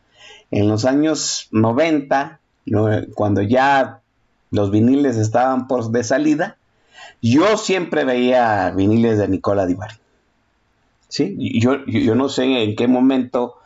[0.50, 2.88] en los años 90, ¿no?
[3.14, 4.00] cuando ya
[4.50, 6.56] los viniles estaban por de salida,
[7.20, 9.94] yo siempre veía viniles de Nicola de Bari.
[11.08, 11.36] ¿Sí?
[11.60, 13.56] Yo, yo no sé en qué momento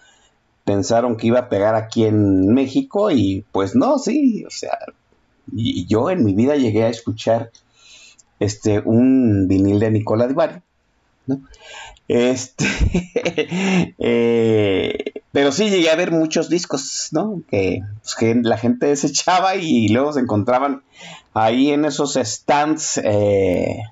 [0.65, 4.79] pensaron que iba a pegar aquí en México y pues no, sí, o sea,
[5.53, 7.51] yo en mi vida llegué a escuchar
[8.41, 10.61] este, un vinil de Nicola Di Bari,
[11.27, 11.41] ¿no?
[12.09, 12.65] Este,
[13.99, 17.43] eh, pero sí llegué a ver muchos discos, ¿no?
[17.49, 20.83] Que, pues, la gente desechaba y luego se encontraban
[21.35, 23.85] ahí en esos stands eh,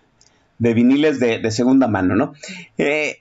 [0.59, 2.33] de viniles de, de segunda mano, ¿no?
[2.77, 3.19] Eh,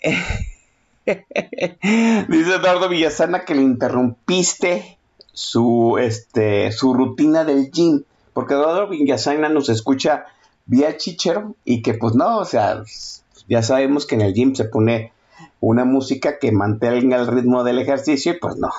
[1.05, 4.97] dice Eduardo Villasana que le interrumpiste
[5.31, 8.03] su, este, su rutina del gym,
[8.33, 10.25] porque Eduardo Villasana nos escucha
[10.67, 12.83] vía chichero y que pues no, o sea,
[13.47, 15.13] ya sabemos que en el gym se pone
[15.59, 18.69] una música que mantenga el ritmo del ejercicio y pues no.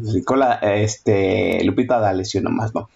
[0.00, 2.90] Nicola, este, Lupita D'Alessio nomás, ¿no?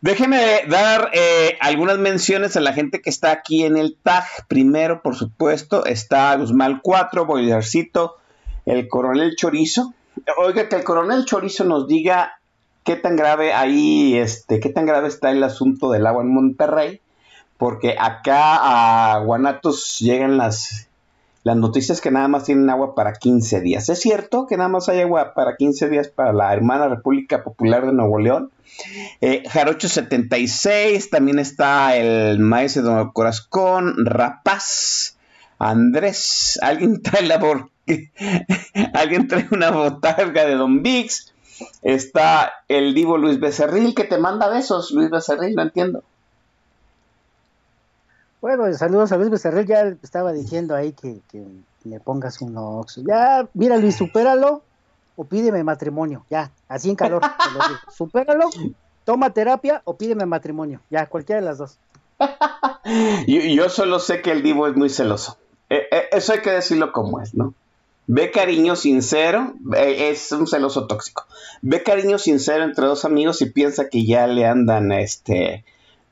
[0.00, 4.24] Déjenme dar eh, algunas menciones a la gente que está aquí en el tag.
[4.48, 8.16] Primero, por supuesto, está Guzmán 4, Boilercito,
[8.66, 9.94] el Coronel Chorizo.
[10.38, 12.40] Oiga, que el Coronel Chorizo nos diga
[12.82, 17.00] qué tan grave ahí, este, qué tan grave está el asunto del agua en Monterrey
[17.64, 20.86] porque acá a Guanatos llegan las,
[21.44, 23.88] las noticias que nada más tienen agua para 15 días.
[23.88, 27.86] ¿Es cierto que nada más hay agua para 15 días para la hermana República Popular
[27.86, 28.50] de Nuevo León?
[29.22, 35.16] Eh, Jarocho 76, también está el de Don Corazón, Rapaz,
[35.58, 37.40] Andrés, alguien trae la
[38.92, 41.32] alguien trae una botarga de Don Vix,
[41.80, 46.02] está el divo Luis Becerril que te manda besos, Luis Becerril, no entiendo.
[48.44, 51.46] Bueno, saludos a Luis Becerril, ya estaba diciendo ahí que, que
[51.84, 53.00] me pongas un oxo.
[53.02, 54.60] Ya, mira Luis, supéralo
[55.16, 57.22] o pídeme matrimonio, ya, así en calor.
[57.22, 57.80] te lo digo.
[57.96, 58.50] supéralo,
[59.06, 61.78] toma terapia o pídeme matrimonio, ya, cualquiera de las dos.
[63.26, 65.38] Yo, yo solo sé que el Divo es muy celoso.
[65.70, 67.54] Eh, eh, eso hay que decirlo como es, ¿no?
[68.06, 71.24] Ve cariño sincero, eh, es un celoso tóxico.
[71.62, 75.64] Ve cariño sincero entre dos amigos y piensa que ya le andan este,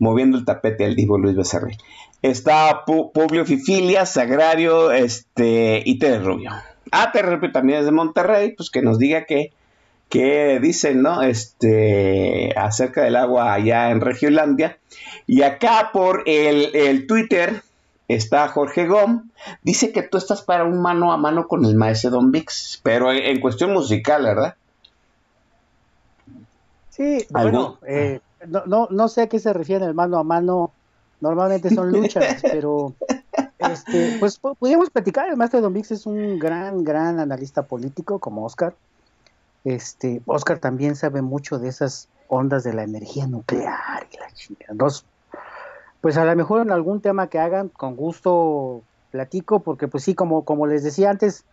[0.02, 1.76] moviendo el tapete al divo Luis Becerril.
[2.22, 6.50] Está Pu- Publio Fifilia, Sagrario este, y Tere Rubio.
[6.92, 9.52] Ah, Tere Rubio también es de Monterrey, pues que nos diga que,
[10.08, 11.22] que dicen, ¿no?
[11.22, 14.78] Este, acerca del agua allá en Regiolandia.
[15.26, 17.62] Y acá por el, el Twitter
[18.08, 19.30] está Jorge Gom.
[19.62, 23.10] Dice que tú estás para un mano a mano con el maestro Don Vix, pero
[23.10, 24.54] en, en cuestión musical, ¿verdad?
[26.90, 27.52] Sí, ¿Algún?
[27.52, 30.72] bueno, eh, no, no, no sé a qué se refiere el mano a mano.
[31.22, 32.92] Normalmente son luchas, pero
[33.58, 35.28] este, pues pu- pudiéramos platicar.
[35.30, 38.74] El maestro Don Vix es un gran, gran analista político como Oscar.
[39.64, 44.72] Este, Oscar también sabe mucho de esas ondas de la energía nuclear y la chingada.
[44.72, 45.04] Entonces,
[46.00, 50.14] pues a lo mejor en algún tema que hagan, con gusto platico, porque pues sí,
[50.14, 51.44] como, como les decía antes,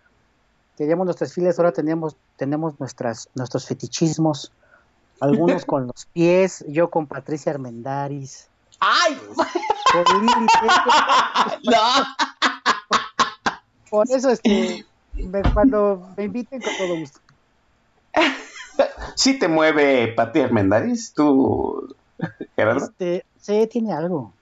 [0.75, 4.51] teníamos nuestras filas, ahora tenemos, tenemos nuestras, nuestros fetichismos,
[5.19, 8.48] algunos con los pies, yo con Patricia Armendaris,
[8.79, 9.17] ¡Ay!
[10.21, 12.05] Lili Telles, ¡No!
[13.89, 17.19] por eso este, me- cuando me inviten con todo gusto.
[19.15, 21.95] Sí te mueve Pati Armendáriz, tú,
[22.55, 22.85] Gerardo.
[22.85, 24.33] Este, sí, tiene algo,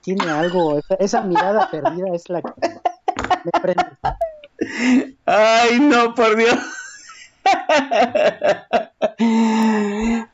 [0.00, 2.52] tiene algo, esa, esa mirada perdida es la que
[3.44, 3.84] me prende.
[5.26, 6.58] Ay, no, por Dios.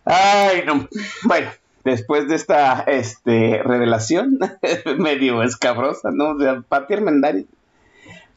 [0.05, 0.89] Ay, no.
[1.25, 1.51] Bueno,
[1.85, 4.39] después de esta este, revelación
[4.99, 6.39] medio escabrosa, ¿no?
[6.39, 7.47] Sea, Pati Armendáriz.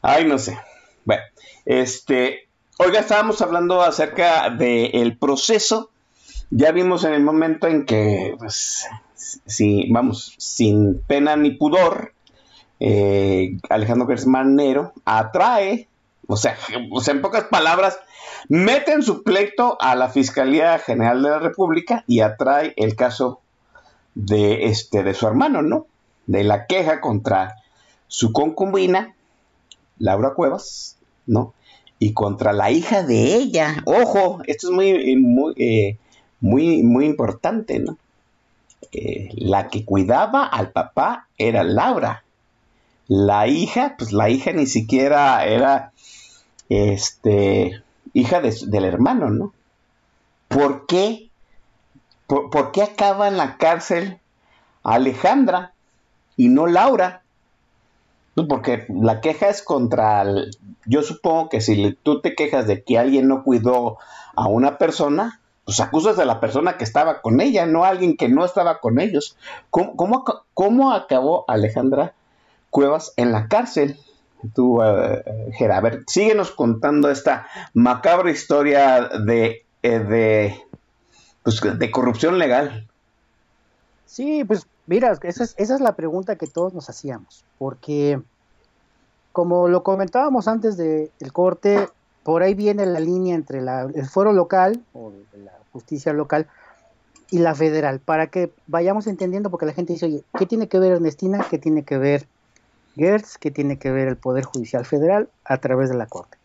[0.02, 0.58] Ay, no sé.
[1.04, 1.22] Bueno,
[1.64, 2.48] este.
[2.78, 5.90] Oiga, estábamos hablando acerca del proceso.
[6.50, 12.12] Ya vimos en el momento en que, pues, si, vamos, sin pena ni pudor,
[12.78, 15.87] eh, Alejandro Gersman Nero atrae,
[16.28, 16.56] o sea,
[16.92, 17.98] o en pocas palabras,
[18.48, 23.40] mete en su pleito a la Fiscalía General de la República y atrae el caso
[24.14, 25.86] de este de su hermano, ¿no?
[26.26, 27.56] De la queja contra
[28.08, 29.14] su concubina,
[29.98, 31.54] Laura Cuevas, ¿no?
[31.98, 33.82] Y contra la hija de ella.
[33.86, 35.96] Ojo, esto es muy, muy, eh,
[36.40, 37.96] muy, muy importante, ¿no?
[38.92, 42.22] Eh, la que cuidaba al papá era Laura.
[43.06, 45.92] La hija, pues la hija ni siquiera era,
[46.68, 49.52] este, hija de- del hermano, ¿no?
[50.48, 51.30] ¿Por qué?
[52.26, 54.18] ¿Por, qué acaba en la cárcel
[54.82, 55.72] Alejandra
[56.36, 57.22] y no Laura?
[58.34, 60.24] Pues porque la queja es contra,
[60.84, 63.98] yo supongo que si tú te quejas de que alguien no cuidó
[64.36, 68.16] a una persona, pues acusas a la persona que estaba con ella, no a alguien
[68.16, 69.36] que no estaba con ellos.
[69.70, 72.14] ¿Cómo, cómo acabó Alejandra
[72.70, 73.98] Cuevas en la cárcel?
[74.54, 80.62] Tú, eh, Gera, a ver, síguenos contando esta macabra historia de, eh, de,
[81.42, 82.86] pues, de corrupción legal.
[84.06, 88.20] Sí, pues mira, esa es, esa es la pregunta que todos nos hacíamos, porque
[89.32, 91.88] como lo comentábamos antes del corte,
[92.22, 96.46] por ahí viene la línea entre el fuero local o la justicia local
[97.30, 100.78] y la federal, para que vayamos entendiendo, porque la gente dice, oye, ¿qué tiene que
[100.78, 101.46] ver Ernestina?
[101.48, 102.26] ¿Qué tiene que ver
[102.98, 103.38] Gertz?
[103.38, 106.36] ¿Qué tiene que ver el Poder Judicial Federal a través de la Corte?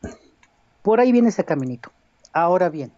[0.83, 1.91] Por ahí viene ese caminito.
[2.31, 2.91] Ahora bien,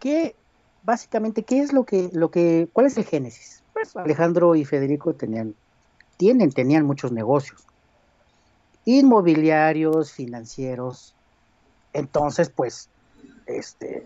[0.00, 0.34] ¿qué
[0.82, 3.62] básicamente, ¿qué es lo que, lo que, cuál es el génesis?
[3.72, 5.54] Pues Alejandro y Federico tenían,
[6.16, 7.62] tienen, tenían muchos negocios,
[8.84, 11.14] inmobiliarios, financieros.
[11.92, 12.88] Entonces, pues,
[13.46, 14.04] este,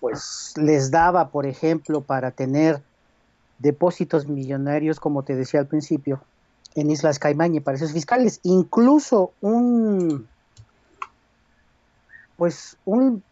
[0.00, 2.82] pues les daba, por ejemplo, para tener
[3.58, 6.22] depósitos millonarios, como te decía al principio,
[6.74, 10.28] en Islas Caimán y paraísos fiscales, incluso un,
[12.36, 13.22] pues, un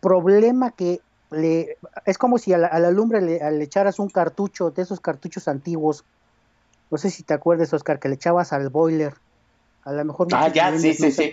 [0.00, 1.76] problema que le,
[2.06, 5.00] es como si a la, a la lumbre le, le, echaras un cartucho de esos
[5.00, 6.04] cartuchos antiguos.
[6.90, 9.14] No sé si te acuerdas, Oscar, que le echabas al boiler.
[9.84, 11.32] A lo mejor ah, ya, sí, sí, no sí.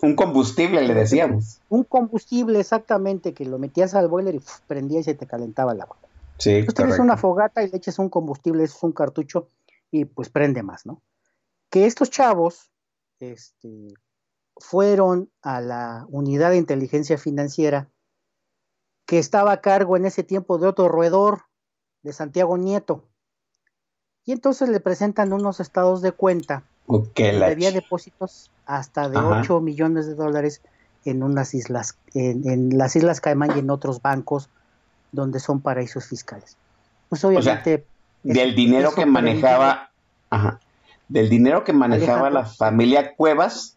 [0.00, 1.60] Un combustible, le decíamos.
[1.68, 5.80] Un combustible, exactamente, que lo metías al boiler y prendía y se te calentaba el
[5.80, 5.96] agua.
[6.38, 9.48] Sí, Tú tienes una fogata y le echas un combustible, eso es un cartucho,
[9.92, 11.02] y pues prende más, ¿no?
[11.70, 12.72] Que estos chavos
[13.20, 13.94] este,
[14.56, 17.88] fueron a la unidad de inteligencia financiera
[19.06, 21.42] que estaba a cargo en ese tiempo de otro roedor,
[22.02, 23.04] de Santiago Nieto.
[24.24, 26.64] Y entonces le presentan unos estados de cuenta.
[26.86, 29.40] Okay, que había depósitos hasta de Ajá.
[29.40, 30.62] 8 millones de dólares
[31.04, 34.48] en unas islas, en, en, las Islas Caimán y en otros bancos
[35.10, 36.56] donde son paraísos fiscales.
[37.08, 37.74] Pues obviamente.
[37.74, 37.91] O sea,
[38.22, 39.90] del dinero que manejaba.
[40.30, 40.60] Ajá,
[41.08, 42.40] del dinero que manejaba Alejandro.
[42.40, 43.76] la familia Cuevas,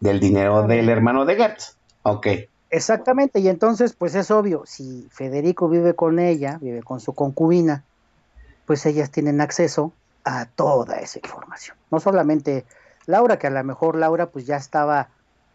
[0.00, 1.76] del dinero del hermano de Gertz.
[2.02, 2.26] Ok.
[2.70, 7.84] Exactamente, y entonces, pues es obvio, si Federico vive con ella, vive con su concubina,
[8.64, 9.92] pues ellas tienen acceso
[10.24, 11.76] a toda esa información.
[11.90, 12.64] No solamente
[13.06, 15.08] Laura, que a lo mejor Laura pues ya estaba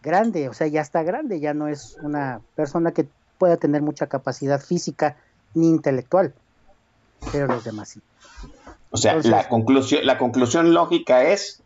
[0.03, 3.07] grande, o sea, ya está grande, ya no es una persona que
[3.38, 5.15] pueda tener mucha capacidad física
[5.53, 6.34] ni intelectual,
[7.32, 8.01] pero los demás sí.
[8.91, 11.61] O sea, la, conclusión, la conclusión lógica es,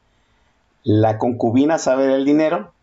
[0.84, 2.74] la concubina sabe del dinero,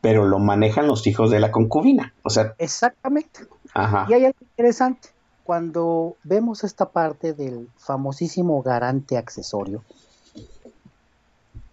[0.00, 2.14] pero lo manejan los hijos de la concubina.
[2.22, 3.40] O sea, exactamente.
[3.74, 4.06] Ajá.
[4.08, 5.10] Y hay algo interesante.
[5.44, 9.82] Cuando vemos esta parte del famosísimo garante accesorio,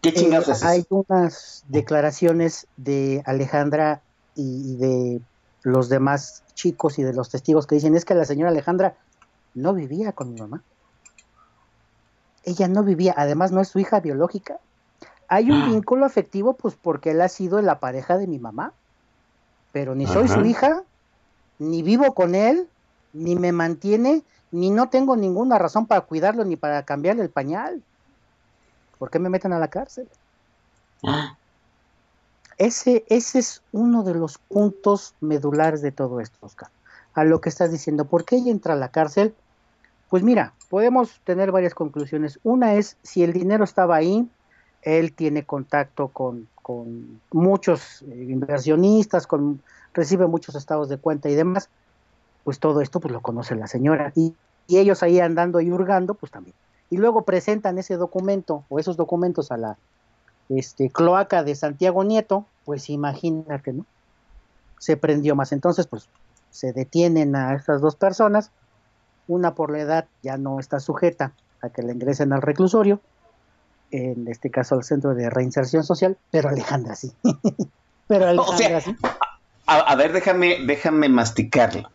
[0.01, 0.67] ¿Qué chingados eh, es eso?
[0.67, 4.01] hay unas declaraciones de Alejandra
[4.35, 5.21] y de
[5.63, 8.95] los demás chicos y de los testigos que dicen es que la señora Alejandra
[9.55, 10.63] no vivía con mi mamá.
[12.43, 14.59] Ella no vivía, además no es su hija biológica.
[15.27, 15.65] Hay un Ah.
[15.65, 18.75] vínculo afectivo, pues porque él ha sido la pareja de mi mamá,
[19.71, 20.35] pero ni soy Ajá.
[20.35, 20.83] su hija,
[21.57, 22.69] ni vivo con él,
[23.13, 27.83] ni me mantiene, ni no tengo ninguna razón para cuidarlo ni para cambiarle el pañal.
[28.99, 30.09] ¿Por qué me meten a la cárcel?
[31.03, 31.37] Ah,
[32.57, 36.71] Ese, ese es uno de los puntos medulares de todo esto, Oscar.
[37.13, 39.35] A lo que estás diciendo, ¿por qué ella entra a la cárcel?
[40.09, 42.39] Pues mira, podemos tener varias conclusiones.
[42.43, 44.27] Una es, si el dinero estaba ahí,
[44.81, 46.47] él tiene contacto con,
[47.31, 49.61] muchos eh, inversionistas, con,
[49.93, 51.69] recibe muchos estados de cuenta y demás,
[52.43, 54.11] pues todo esto pues lo conoce la señora.
[54.15, 54.33] Y,
[54.67, 56.55] y ellos ahí andando y hurgando, pues también.
[56.89, 59.77] Y luego presentan ese documento o esos documentos a la,
[60.49, 63.85] este, cloaca de Santiago Nieto, pues imagínate, ¿no?
[64.77, 65.51] Se prendió más.
[65.51, 66.07] Entonces, pues
[66.51, 68.51] se detienen a estas dos personas.
[69.27, 72.99] Una por la edad ya no está sujeta a que le ingresen al reclusorio,
[73.91, 77.11] en este caso al centro de reinserción social, pero Alejandra sí.
[78.07, 78.95] pero Alejandra sea, sí.
[79.67, 81.89] A, a ver, déjame, déjame masticarlo.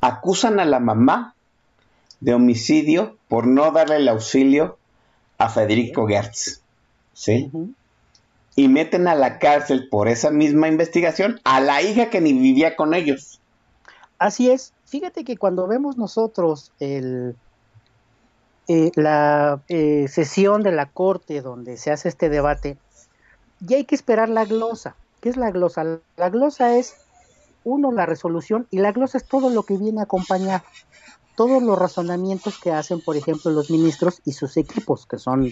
[0.00, 1.34] Acusan a la mamá
[2.20, 4.78] de homicidio por no darle el auxilio
[5.38, 6.60] a Federico Gertz.
[7.14, 7.50] ¿Sí?
[8.54, 12.76] Y meten a la cárcel por esa misma investigación a la hija que ni vivía
[12.76, 13.40] con ellos.
[14.18, 14.72] Así es.
[14.92, 17.34] Fíjate que cuando vemos nosotros el,
[18.68, 22.76] eh, la eh, sesión de la corte donde se hace este debate,
[23.60, 24.94] ya hay que esperar la glosa.
[25.22, 25.82] ¿Qué es la glosa?
[26.18, 26.94] La glosa es,
[27.64, 30.62] uno, la resolución y la glosa es todo lo que viene a acompañar.
[31.36, 35.50] Todos los razonamientos que hacen, por ejemplo, los ministros y sus equipos, que son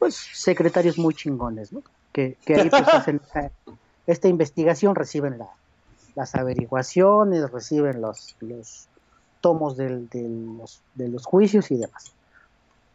[0.00, 1.80] pues secretarios muy chingones, ¿no?
[2.12, 3.52] Que, que ahí pues hacen esta,
[4.08, 5.48] esta investigación, reciben la,
[6.14, 8.88] las averiguaciones, reciben los, los
[9.40, 12.12] tomos del- de, los, de los juicios y demás.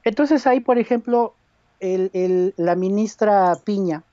[0.04, 1.36] Entonces ahí, por ejemplo,
[1.80, 4.04] el- el- la ministra Piña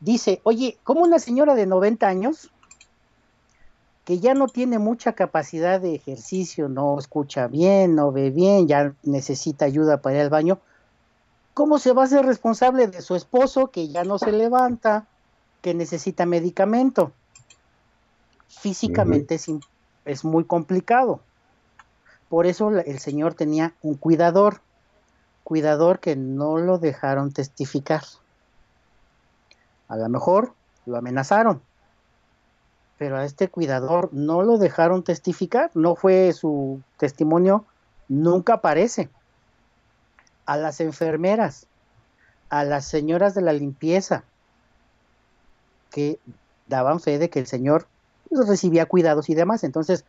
[0.00, 2.50] dice, oye, ¿cómo una señora de 90 años,
[4.04, 8.94] que ya no tiene mucha capacidad de ejercicio, no escucha bien, no ve bien, ya
[9.04, 10.58] necesita ayuda para ir al baño,
[11.54, 15.06] ¿cómo se va a ser responsable de su esposo que ya no se levanta,
[15.60, 17.12] que necesita medicamento?
[18.60, 19.46] Físicamente es,
[20.04, 21.20] es muy complicado.
[22.28, 24.60] Por eso el señor tenía un cuidador,
[25.44, 28.02] cuidador que no lo dejaron testificar.
[29.88, 30.54] A lo mejor
[30.86, 31.60] lo amenazaron,
[32.98, 37.66] pero a este cuidador no lo dejaron testificar, no fue su testimonio,
[38.08, 39.10] nunca aparece.
[40.46, 41.66] A las enfermeras,
[42.48, 44.24] a las señoras de la limpieza,
[45.90, 46.18] que
[46.66, 47.86] daban fe de que el señor
[48.28, 49.64] pues, recibía cuidados y demás.
[49.64, 50.04] Entonces,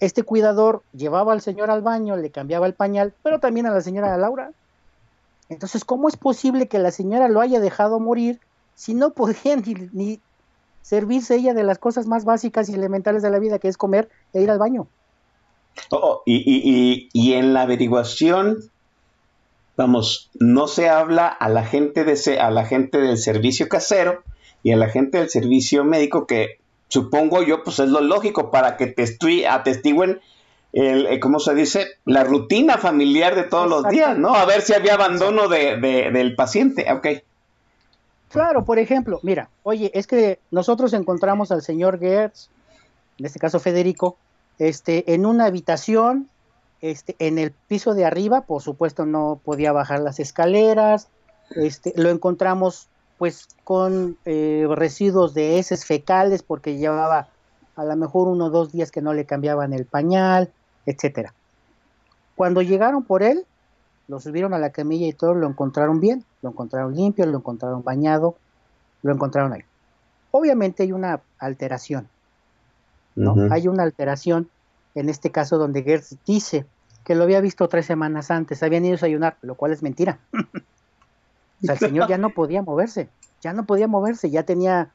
[0.00, 3.80] este cuidador llevaba al señor al baño, le cambiaba el pañal, pero también a la
[3.80, 4.50] señora Laura.
[5.48, 8.40] Entonces, ¿cómo es posible que la señora lo haya dejado morir
[8.74, 10.20] si no podía ni, ni
[10.82, 14.08] servirse ella de las cosas más básicas y elementales de la vida, que es comer
[14.32, 14.86] e ir al baño?
[15.90, 18.58] Oh, y, y- y- en la averiguación,
[19.76, 24.22] vamos, no se habla a la gente de a la gente del servicio casero
[24.62, 26.58] y a la gente del servicio médico que
[26.88, 30.20] supongo yo pues es lo lógico para que testui- atestiguen
[30.72, 31.86] el, eh, ¿cómo se dice?
[32.04, 34.34] La rutina familiar de todos los días, ¿no?
[34.34, 36.86] A ver si había abandono de, de- del paciente.
[36.92, 37.06] Ok.
[38.30, 42.48] Claro, por ejemplo, mira, oye, es que nosotros encontramos al señor Gertz,
[43.18, 44.16] en este caso Federico,
[44.58, 46.28] este, en una habitación,
[46.80, 51.06] este, en el piso de arriba, por supuesto no podía bajar las escaleras,
[51.54, 57.28] este, lo encontramos pues con eh, residuos de heces fecales porque llevaba
[57.76, 60.50] a lo mejor uno o dos días que no le cambiaban el pañal,
[60.86, 61.34] etcétera.
[62.36, 63.46] Cuando llegaron por él,
[64.08, 67.82] lo subieron a la camilla y todo, lo encontraron bien, lo encontraron limpio, lo encontraron
[67.82, 68.36] bañado,
[69.02, 69.62] lo encontraron ahí.
[70.30, 72.08] Obviamente hay una alteración,
[73.14, 73.34] ¿no?
[73.50, 74.48] Hay una alteración,
[74.94, 76.66] en este caso donde Gertz dice
[77.04, 80.18] que lo había visto tres semanas antes, habían ido a desayunar, lo cual es mentira.
[81.64, 83.08] o sea, el señor ya no podía moverse,
[83.40, 84.90] ya no podía moverse, ya tenía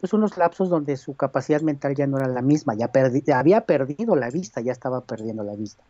[0.00, 2.90] pues unos lapsos donde su capacidad mental ya no era la misma, ya,
[3.34, 5.82] había perdido la vista, ya estaba perdiendo la vista.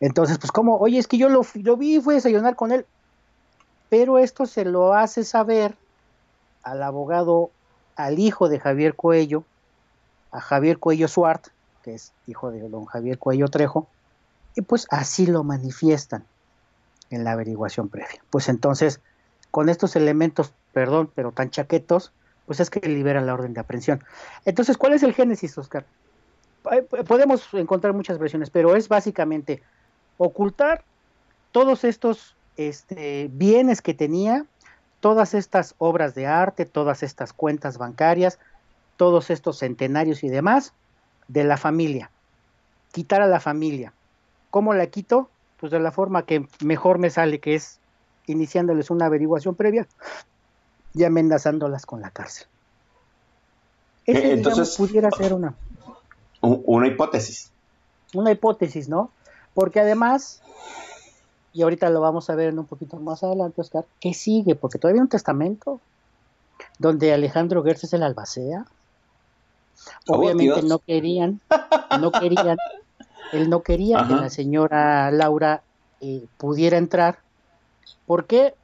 [0.00, 2.86] Entonces, pues como, oye, es que yo lo, lo vi fui a desayunar con él,
[3.88, 5.74] pero esto se lo hace saber
[6.62, 7.50] al abogado,
[7.96, 9.44] al hijo de Javier Cuello,
[10.30, 11.48] a Javier Cuello Suart,
[11.82, 13.88] que es hijo de don Javier Cuello Trejo,
[14.54, 16.24] y pues así lo manifiestan
[17.10, 18.22] en la averiguación previa.
[18.30, 19.00] Pues entonces,
[19.50, 22.12] con estos elementos, perdón, pero tan chaquetos,
[22.46, 24.02] pues es que libera la orden de aprehensión.
[24.44, 25.84] Entonces, ¿cuál es el génesis, Oscar?
[27.06, 29.62] Podemos encontrar muchas versiones, pero es básicamente
[30.18, 30.84] ocultar
[31.52, 34.44] todos estos este, bienes que tenía,
[35.00, 38.38] todas estas obras de arte, todas estas cuentas bancarias,
[38.96, 40.74] todos estos centenarios y demás
[41.28, 42.10] de la familia.
[42.92, 43.92] Quitar a la familia.
[44.50, 45.30] ¿Cómo la quito?
[45.58, 47.80] Pues de la forma que mejor me sale, que es
[48.28, 49.86] iniciándoles una averiguación previa
[50.94, 52.46] y amenazándolas con la cárcel.
[54.06, 55.54] Ese, Eh, digamos, entonces- pudiera ser una,
[56.40, 57.50] U- Una hipótesis.
[58.14, 59.10] una hipótesis, ¿no?
[59.54, 60.40] Porque además,
[61.52, 64.54] y ahorita lo vamos a ver en un poquito más adelante, Oscar, ¿qué sigue?
[64.54, 65.80] Porque todavía hay un testamento
[66.78, 68.66] donde Alejandro Gertz es el albacea.
[70.06, 71.40] Obviamente no querían,
[72.00, 72.56] no querían,
[73.32, 75.62] él no quería que la señora Laura
[76.00, 77.18] eh, pudiera entrar.
[78.06, 78.54] ¿Por qué?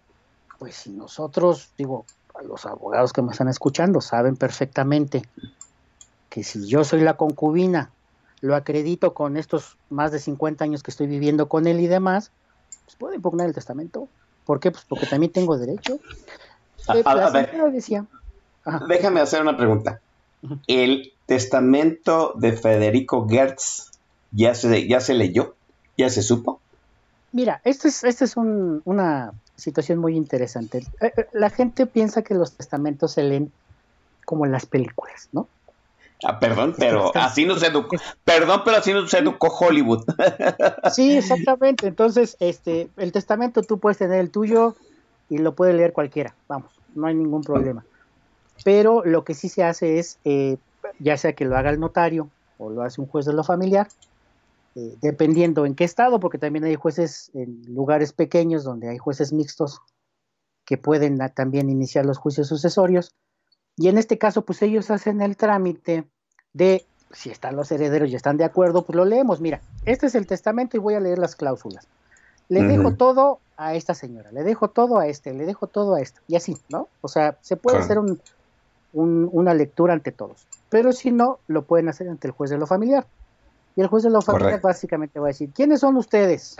[0.58, 5.22] Pues si nosotros, digo, a los abogados que me están escuchando saben perfectamente
[6.28, 7.92] que si yo soy la concubina,
[8.40, 12.32] lo acredito con estos más de 50 años que estoy viviendo con él y demás,
[12.84, 14.08] pues puedo impugnar el testamento.
[14.44, 14.70] ¿Por qué?
[14.70, 15.94] Pues porque también tengo derecho.
[16.92, 18.06] Eh, a- la a ver, señora decía,
[18.64, 20.00] ajá, déjame hacer una pregunta.
[20.66, 23.90] ¿El testamento de Federico Gertz
[24.30, 25.56] ya se, ya se leyó?
[25.96, 26.63] ¿Ya se supo?
[27.34, 30.78] Mira, esta es, esta es un- una situación muy interesante.
[31.00, 33.50] Eh, eh, La gente piensa que los testamentos se leen
[34.24, 35.48] como en las películas, ¿no?
[36.24, 37.96] Ah, perdón, pero así nos educó.
[38.24, 40.04] Perdón, pero así nos educó Hollywood.
[40.92, 41.88] Sí, exactamente.
[41.88, 44.76] Entonces, este, el testamento tú puedes tener el tuyo
[45.28, 46.36] y lo puede leer cualquiera.
[46.48, 47.84] Vamos, no hay ningún problema.
[48.64, 50.56] Pero lo que sí se hace es, eh,
[51.00, 53.88] ya sea que lo haga el notario o lo hace un juez de lo familiar,
[54.76, 59.32] eh, dependiendo en qué estado, porque también hay jueces en lugares pequeños donde hay jueces
[59.32, 59.80] mixtos
[60.64, 63.14] que pueden también iniciar los juicios sucesorios.
[63.76, 66.08] Y en este caso, pues ellos hacen el trámite
[66.52, 69.40] de si están los herederos y están de acuerdo, pues lo leemos.
[69.40, 71.86] Mira, este es el testamento y voy a leer las cláusulas.
[72.48, 76.00] Le dejo todo a esta señora, le dejo todo a este, le dejo todo a
[76.00, 76.88] este, y así, ¿no?
[77.00, 77.84] O sea, se puede Claro.
[77.84, 78.20] hacer un-
[78.92, 82.58] un- una lectura ante todos, pero si no, lo pueden hacer ante el juez de
[82.58, 83.06] lo familiar.
[83.76, 84.68] Y el juez de familiar Correcto.
[84.68, 86.56] básicamente va a decir, ¿quiénes son ustedes?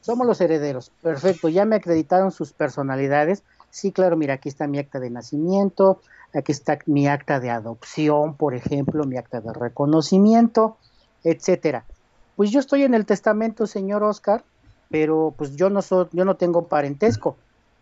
[0.00, 0.90] Somos los herederos.
[1.00, 3.42] Perfecto, ya me acreditaron sus personalidades.
[3.70, 6.02] Sí, claro, mira, aquí está mi acta de nacimiento,
[6.34, 10.76] aquí está mi acta de adopción, por ejemplo, mi acta de reconocimiento,
[11.24, 11.86] etcétera.
[12.36, 14.44] Pues yo estoy en el testamento, señor Oscar,
[14.90, 17.36] pero pues yo no soy, yo no tengo parentesco,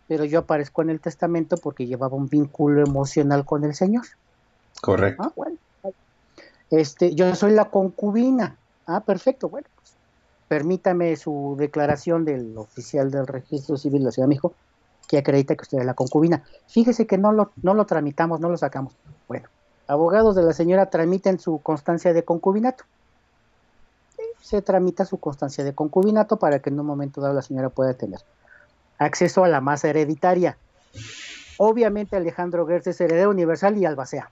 [0.07, 4.05] pero yo aparezco en el testamento porque llevaba un vínculo emocional con el señor.
[4.81, 5.23] Correcto.
[5.23, 5.57] Ah, bueno.
[6.69, 8.60] Este, yo soy la concubina.
[8.95, 9.47] Ah, perfecto.
[9.47, 9.95] Bueno, pues,
[10.47, 14.53] permítame su declaración del oficial del registro civil de la Ciudad de México
[15.07, 16.43] que acredita que usted es la concubina.
[16.67, 18.93] Fíjese que no lo, no lo tramitamos, no lo sacamos.
[19.27, 19.49] Bueno,
[19.87, 22.83] abogados de la señora tramiten su constancia de concubinato.
[24.41, 27.93] Se tramita su constancia de concubinato para que en un momento dado la señora pueda
[27.93, 28.19] tener
[28.97, 30.57] acceso a la masa hereditaria.
[31.57, 34.31] Obviamente Alejandro Gertz es heredero universal y albacea.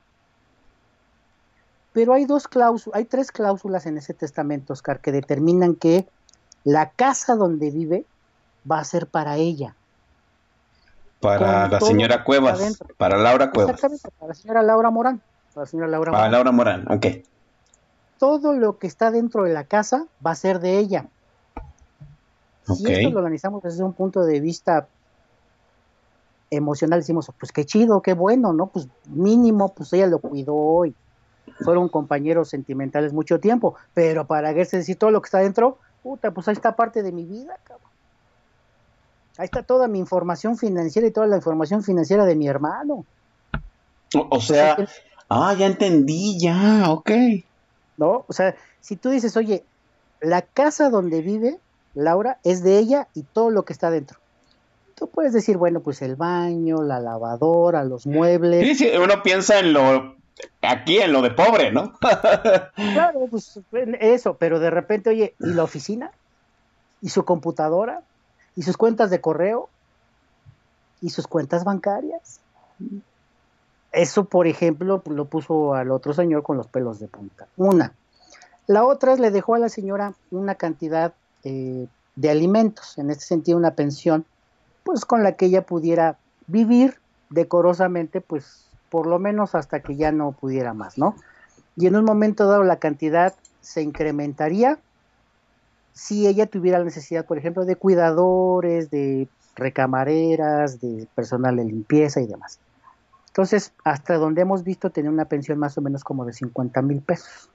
[2.00, 6.08] Pero hay dos cláusulas, hay tres cláusulas en ese testamento, Oscar, que determinan que
[6.64, 8.06] la casa donde vive
[8.70, 9.76] va a ser para ella.
[11.20, 12.80] Para la señora Cuevas.
[12.96, 13.74] Para Laura Cuevas.
[13.74, 15.22] Exactamente, para la señora Laura Morán.
[15.54, 16.32] Para la señora Laura Para Morán.
[16.32, 16.90] Laura Morán.
[16.90, 17.06] Ok.
[18.18, 21.06] Todo lo que está dentro de la casa va a ser de ella.
[22.64, 24.88] Si esto lo analizamos desde un punto de vista
[26.50, 28.68] emocional, decimos, pues qué chido, qué bueno, ¿no?
[28.68, 30.96] Pues mínimo, pues ella lo cuidó y
[31.64, 36.32] fueron compañeros sentimentales mucho tiempo, pero para Gertz decir todo lo que está dentro, puta,
[36.32, 37.90] pues ahí está parte de mi vida, cabrón.
[39.38, 43.06] Ahí está toda mi información financiera y toda la información financiera de mi hermano,
[44.14, 44.76] O, o sea,
[45.30, 47.12] ah, ya entendí, ya, ok.
[48.00, 48.26] ¿no?
[48.28, 49.64] O sea, si tú dices, oye,
[50.22, 51.60] la casa donde vive
[51.94, 54.18] Laura es de ella y todo lo que está dentro.
[54.96, 58.66] tú puedes decir, bueno, pues el baño, la lavadora, los muebles.
[58.66, 60.16] Sí, sí, uno piensa en lo,
[60.62, 61.94] aquí en lo de pobre, ¿no?
[62.76, 63.60] Claro, pues
[64.00, 66.12] eso, pero de repente, oye, ¿y la oficina?
[67.02, 68.02] ¿Y su computadora?
[68.56, 69.70] ¿Y sus cuentas de correo?
[71.02, 72.42] ¿Y sus cuentas bancarias?
[73.92, 77.48] Eso, por ejemplo, lo puso al otro señor con los pelos de punta.
[77.58, 77.94] Una.
[78.68, 81.14] La otra es le dejó a la señora una cantidad
[81.44, 84.26] eh, de alimentos, en este sentido una pensión,
[84.84, 86.18] pues con la que ella pudiera
[86.48, 91.16] vivir decorosamente, pues por lo menos hasta que ya no pudiera más, ¿no?
[91.76, 94.80] Y en un momento dado la cantidad se incrementaría
[95.94, 102.22] si ella tuviera la necesidad, por ejemplo, de cuidadores, de recamareras, de personal de limpieza
[102.22, 102.60] y demás.
[103.28, 107.02] Entonces, hasta donde hemos visto, tenía una pensión más o menos como de 50 mil
[107.02, 107.50] pesos.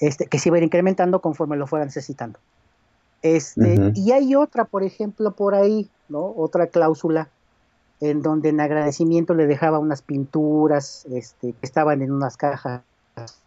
[0.00, 2.38] Este, que se iba a ir incrementando conforme lo fuera necesitando.
[3.22, 3.92] Este.
[3.94, 6.34] Y hay otra, por ejemplo, por ahí, ¿no?
[6.36, 7.28] Otra cláusula
[8.00, 12.82] en donde en agradecimiento le dejaba unas pinturas este, que estaban en unas cajas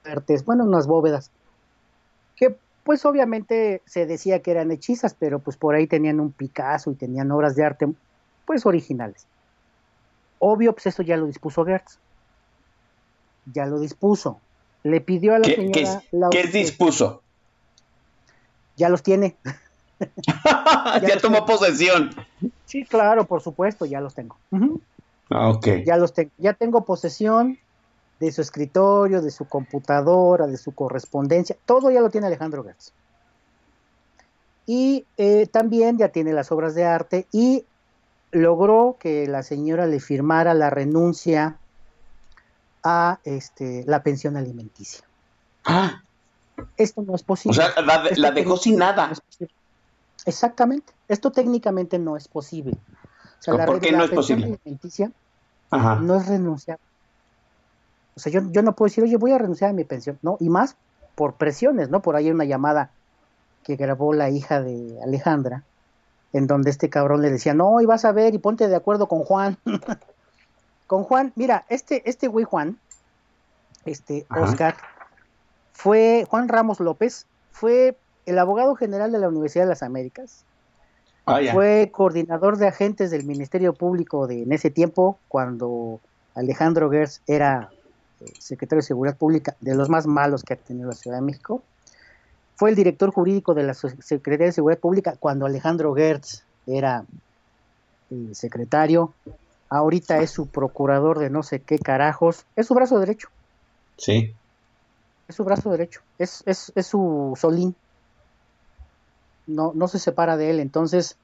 [0.04, 1.32] fuertes, bueno, unas bóvedas,
[2.36, 6.92] que pues obviamente se decía que eran hechizas, pero pues por ahí tenían un Picasso
[6.92, 7.88] y tenían obras de arte
[8.46, 9.28] pues originales.
[10.40, 12.00] Obvio, pues eso ya lo dispuso Gertz.
[13.54, 14.42] Ya lo dispuso.
[14.84, 17.24] Le pidió a la ¿Qué, señora qué la- qué dispuso?
[18.76, 19.38] Ya los tiene.
[21.02, 22.12] ya lo tomó posesión.
[22.66, 24.38] Sí, claro, por supuesto, ya los tengo.
[25.30, 25.68] Ah, Ok.
[25.86, 26.32] Ya los tengo.
[26.38, 27.58] Ya tengo posesión
[28.20, 31.56] de su escritorio, de su computadora, de su correspondencia.
[31.66, 32.92] Todo ya lo tiene Alejandro Gertz.
[34.66, 37.66] Y eh, también ya tiene las obras de arte y
[38.32, 41.58] logró que la señora le firmara la renuncia
[42.84, 45.04] a este, la pensión alimenticia.
[45.66, 46.04] Ah,
[46.78, 47.56] Esto no es o posible.
[47.56, 47.82] sea,
[48.16, 49.08] la, dejó sin nada.
[49.08, 49.54] no es posible.
[50.26, 50.94] Exactamente.
[51.08, 52.78] Esto técnicamente no es posible.
[53.40, 54.46] O sea, la, ¿Por qué la no es posible?
[54.46, 55.12] alimenticia
[55.72, 55.96] Ajá.
[55.96, 56.80] no es renunciar.
[58.16, 60.20] O sea, yo, yo no puedo decir, oye, voy a renunciar a mi pensión.
[60.22, 60.76] No, y más
[61.16, 62.02] por presiones, ¿no?
[62.02, 62.92] Por ahí hay una llamada
[63.64, 65.64] que grabó la hija de Alejandra,
[66.34, 69.08] en donde este cabrón le decía, no, y vas a ver y ponte de acuerdo
[69.08, 69.58] con Juan.
[70.88, 72.78] con Juan, mira, este, este güey Juan,
[73.86, 74.42] este Ajá.
[74.42, 74.78] Oscar,
[75.74, 80.46] fue, Juan Ramos López, fue el abogado general de la Universidad de las Américas,
[81.52, 86.00] fue coordinador de agentes del Ministerio Público de, en ese tiempo, cuando
[86.34, 87.70] Alejandro Gertz era
[88.22, 91.22] eh, secretario de Seguridad Pública, de los más malos que ha tenido la Ciudad de
[91.22, 91.62] México.
[92.56, 97.06] Fue el director jurídico de la Secretaría de Seguridad Pública cuando Alejandro Gertz era
[98.12, 99.14] eh, secretario.
[99.70, 102.46] Ahorita es su procurador de no sé qué carajos.
[102.56, 103.30] Es su brazo derecho.
[103.98, 104.34] Sí.
[105.28, 106.02] Es su brazo derecho.
[106.18, 107.76] Es, es, es su solín.
[109.50, 110.60] No, no se separa de él.
[110.60, 111.18] Entonces,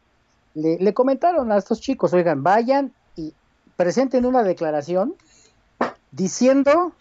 [0.54, 3.34] le, le comentaron a estos chicos, oigan, vayan y
[3.78, 5.16] presenten una declaración
[6.12, 6.94] diciendo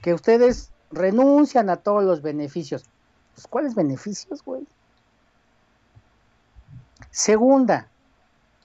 [0.00, 2.84] que ustedes renuncian a todos los beneficios.
[3.34, 4.66] Pues, ¿Cuáles beneficios, güey?
[7.10, 7.88] Segunda,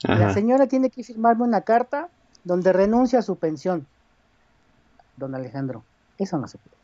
[0.04, 2.10] la señora tiene que firmarme una carta
[2.44, 3.86] donde renuncia a su pensión.
[5.18, 5.84] Don Alejandro,
[6.18, 6.78] eso no se puede.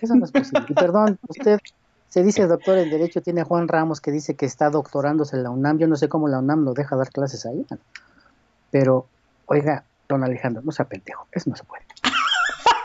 [0.00, 0.66] Eso no es posible.
[0.68, 1.58] Y perdón, usted
[2.08, 5.50] se dice doctor en Derecho, tiene Juan Ramos que dice que está doctorándose en la
[5.50, 5.78] UNAM.
[5.78, 7.66] Yo no sé cómo la UNAM lo deja dar clases ahí.
[8.70, 9.08] Pero,
[9.46, 11.84] oiga, don Alejandro, no sea pendejo, eso no se puede.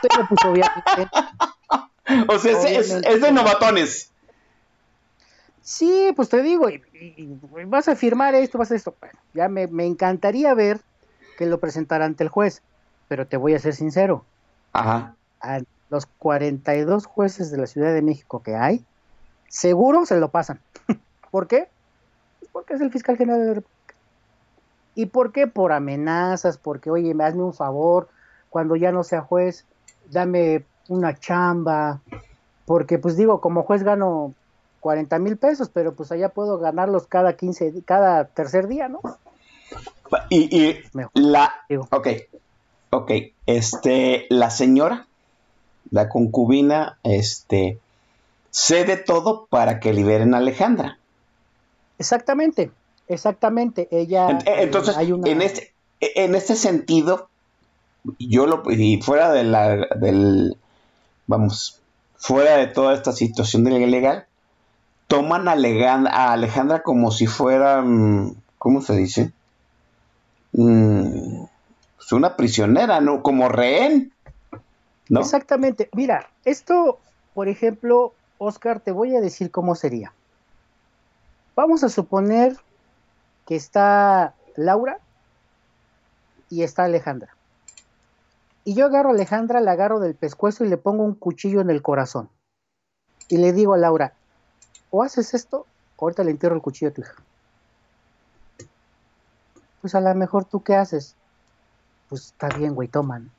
[0.02, 1.10] Pero pues obviamente,
[2.28, 3.12] O sea, es, es- Obviamente.
[3.14, 4.08] es de novatones.
[5.60, 8.96] sí, pues te digo, y, y- y vas a firmar esto, vas a esto.
[9.00, 10.80] Bueno, ya me, me encantaría ver
[11.38, 12.62] que lo presentara ante el juez,
[13.08, 14.24] pero te voy a ser sincero,
[14.72, 15.14] Ajá.
[15.40, 18.84] a los 42 jueces de la Ciudad de México que hay,
[19.52, 20.60] seguro se lo pasan.
[21.30, 21.68] ¿Por qué?
[22.40, 23.94] Pues Porque es el fiscal general de la República.
[24.94, 25.46] ¿Y por qué?
[25.46, 28.08] Por amenazas, porque, oye, me hazme un favor,
[28.50, 29.64] cuando ya no sea juez,
[30.10, 32.00] dame una chamba,
[32.66, 34.34] porque pues digo, como juez gano
[34.80, 39.00] 40 mil pesos, pero pues allá puedo ganarlos cada 15, di- cada tercer día, ¿no?
[40.28, 41.12] Y, y Mejor.
[41.14, 41.52] la.
[41.68, 41.88] Digo.
[41.90, 42.08] Ok.
[42.90, 43.10] Ok.
[43.46, 44.26] Este.
[44.28, 45.06] La señora,
[45.90, 47.78] la concubina, este.
[48.52, 50.98] Cede todo para que liberen a Alejandra.
[51.98, 52.70] Exactamente,
[53.08, 53.88] exactamente.
[53.90, 54.28] Ella.
[54.30, 57.28] Eh, eh, Entonces, hay una- en este, en este sentido,
[58.18, 60.56] yo lo y fuera de la del
[61.26, 61.80] vamos,
[62.16, 64.26] fuera de toda esta situación de legal,
[65.06, 65.52] toman a,
[66.32, 67.82] Alejandra como si fuera
[68.58, 69.32] ¿cómo se dice?
[70.52, 71.44] Mm,
[71.96, 73.22] pues una prisionera, ¿no?
[73.22, 74.12] Como rehén.
[75.08, 75.20] ¿No?
[75.20, 75.88] Exactamente.
[75.92, 76.98] Mira, esto,
[77.34, 78.12] por ejemplo,
[78.42, 80.12] Oscar, te voy a decir cómo sería.
[81.54, 82.56] Vamos a suponer
[83.46, 84.98] que está Laura
[86.50, 87.36] y está Alejandra.
[88.64, 91.70] Y yo agarro a Alejandra, la agarro del pescuezo y le pongo un cuchillo en
[91.70, 92.28] el corazón.
[93.28, 94.12] Y le digo a Laura,
[94.90, 95.66] o haces esto,
[95.96, 97.14] o ahorita le entierro el cuchillo a tu hija.
[99.80, 101.14] Pues a lo mejor tú qué haces.
[102.08, 103.30] Pues está bien, güey, toman.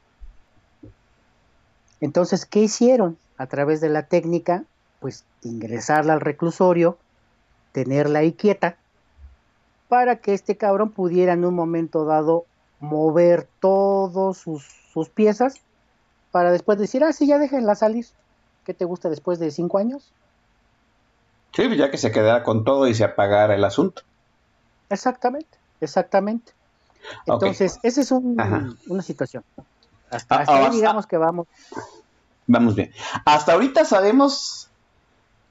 [1.99, 3.17] Entonces, ¿qué hicieron?
[3.37, 4.65] A través de la técnica,
[5.03, 6.97] pues ingresarla al reclusorio,
[7.73, 8.77] tenerla ahí quieta,
[9.89, 12.45] para que este cabrón pudiera en un momento dado
[12.79, 15.55] mover todas sus, sus piezas
[16.31, 18.05] para después decir, ah, sí, ya déjenla salir.
[18.63, 20.13] ¿Qué te gusta después de cinco años?
[21.53, 24.03] Sí, ya que se quedara con todo y se apagara el asunto.
[24.89, 26.53] Exactamente, exactamente.
[27.25, 29.43] Entonces, esa es un- una situación.
[30.09, 31.47] Hasta, Ah, hasta ahí ah, digamos que vamos.
[32.47, 32.91] Vamos bien.
[33.25, 34.72] Hasta ahorita sabemos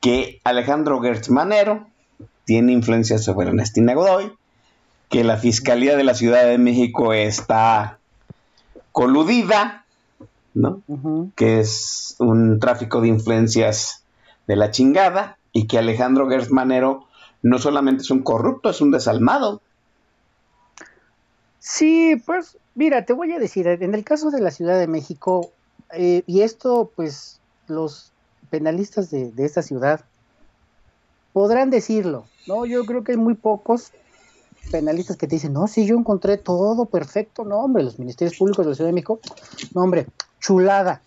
[0.03, 1.87] que Alejandro Gertz Manero
[2.45, 4.33] tiene influencia sobre Ernestina Godoy,
[5.09, 7.99] que la Fiscalía de la Ciudad de México está
[8.91, 9.87] coludida,
[10.55, 10.83] ¿no?
[11.37, 14.03] Que es un tráfico de influencias
[14.49, 17.07] de la chingada y que Alejandro Gertz Manero
[17.43, 19.63] no solamente es un corrupto, es un desalmado.
[21.61, 25.53] Sí, pues mira, te voy a decir, en el caso de la Ciudad de México,
[25.93, 28.12] eh, y esto pues los
[28.53, 30.05] penalistas de, de esta ciudad
[31.33, 32.67] podrán decirlo, ¿no?
[32.67, 33.93] Yo creo que hay muy pocos
[34.71, 38.67] penalistas que te dicen, no, sí, yo encontré todo perfecto, no, hombre, los ministerios públicos
[38.67, 39.21] de la Ciudad de México,
[39.75, 40.07] no, hombre,
[40.39, 41.01] chulada.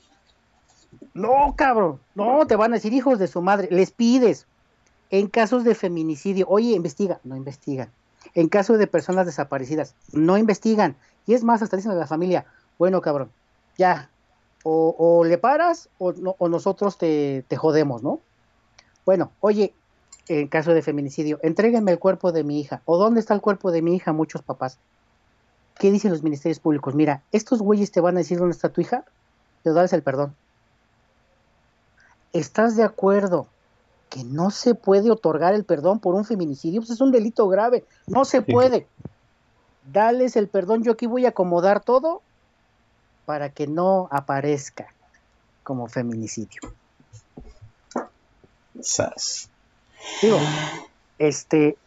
[1.13, 4.47] No, cabrón, no, te van a decir hijos de su madre, les pides.
[5.11, 7.89] En casos de feminicidio, oye, investiga, no investigan.
[8.33, 10.95] En caso de personas desaparecidas, no investigan.
[11.27, 12.45] Y es más, hasta dicen a la familia,
[12.79, 13.29] bueno, cabrón,
[13.77, 14.09] ya,
[14.67, 18.19] o, o le paras o, no- o nosotros te, te jodemos, ¿no?
[19.05, 19.73] Bueno, oye,
[20.27, 22.81] en caso de feminicidio, entréguenme el cuerpo de mi hija.
[22.85, 24.11] ¿O dónde está el cuerpo de mi hija?
[24.11, 24.79] Muchos papás.
[25.77, 26.95] ¿Qué dicen los ministerios públicos?
[26.95, 29.05] Mira, estos güeyes te van a decir dónde está tu hija,
[29.61, 30.35] pero dales el perdón.
[32.33, 33.47] ¿Estás de acuerdo
[34.09, 36.81] que no se puede otorgar el perdón por un feminicidio?
[36.81, 37.85] Pues es un delito grave.
[38.07, 38.51] No se Sí.
[38.51, 38.87] puede.
[39.93, 40.83] Dales el perdón.
[40.83, 42.21] Yo aquí voy a acomodar todo
[43.25, 44.87] para que no aparezca
[45.63, 46.61] como feminicidio.
[48.81, 49.49] Sas.
[50.21, 50.37] Digo,
[51.17, 51.77] este,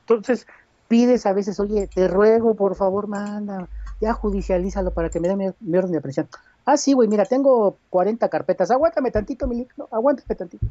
[0.00, 0.46] entonces
[0.88, 3.68] pides a veces, oye, te ruego, por favor, manda,
[4.00, 6.28] ya judicialízalo para que me mi, mi orden de aprehensión.
[6.64, 10.66] Ah, sí, güey, mira, tengo 40 carpetas, aguántame tantito, mi no, aguántame tantito.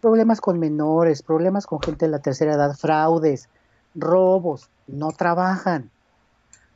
[0.00, 3.48] Problemas con menores, problemas con gente de la tercera edad, fraudes,
[3.94, 5.90] robos, no trabajan.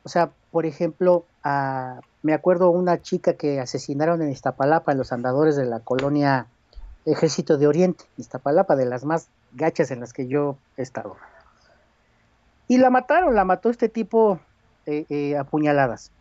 [0.05, 5.11] O sea, por ejemplo, a- me acuerdo una chica que asesinaron en Iztapalapa, en los
[5.11, 6.47] andadores de la colonia
[7.05, 11.15] Ejército de Oriente, Iztapalapa, de las más gachas en las que yo he estado.
[12.67, 14.39] Y la mataron, la mató este tipo
[14.85, 16.11] eh, eh, apuñaladas.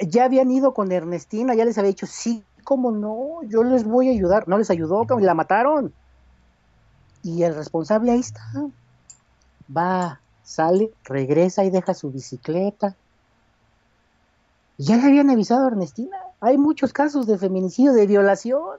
[0.00, 4.08] Ya habían ido con Ernestina, ya les había dicho, sí, cómo no, yo les voy
[4.08, 4.48] a ayudar.
[4.48, 5.94] No les ayudó, y la mataron.
[7.22, 8.42] Y el responsable ahí está.
[9.74, 12.94] Va, sale, regresa y deja su bicicleta.
[14.78, 16.16] Ya le habían avisado a Ernestina.
[16.40, 18.78] Hay muchos casos de feminicidio, de violación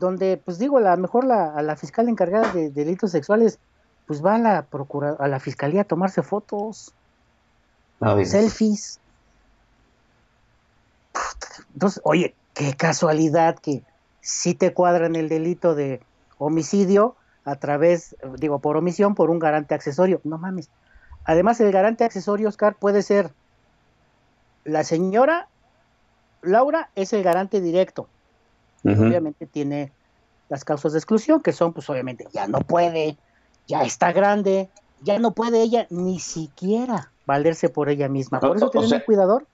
[0.00, 3.60] donde, pues digo, a lo mejor la, a la fiscal encargada de delitos sexuales,
[4.06, 6.92] pues va a la procura, a la fiscalía a tomarse fotos,
[8.00, 8.98] No selfies.
[11.72, 13.82] Entonces, oye, qué casualidad que
[14.20, 16.02] sí te cuadran el delito de
[16.38, 17.14] homicidio
[17.44, 20.20] a través, digo, por omisión, por un garante accesorio.
[20.24, 20.70] No mames.
[21.24, 23.32] Además, el garante accesorio, Oscar, puede ser
[24.64, 25.48] la señora
[26.42, 28.08] Laura es el garante directo
[28.84, 29.92] obviamente tiene
[30.48, 33.16] las causas de exclusión, que son, pues obviamente, ya no puede,
[33.66, 34.68] ya está grande,
[35.00, 38.40] ya no puede ella ni siquiera valerse por ella misma.
[38.40, 39.46] Por eso o sea- un cuidador.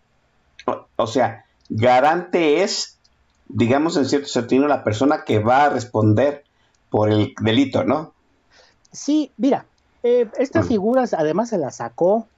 [0.67, 2.99] O, o sea, garante es,
[3.49, 6.45] digamos en cierto sentido, la persona que va a responder
[6.91, 8.15] por el delito, ¿no?
[8.93, 9.67] Sí, mira,
[10.03, 10.69] eh, estas Mm.
[10.69, 12.29] figuras además se las sacó,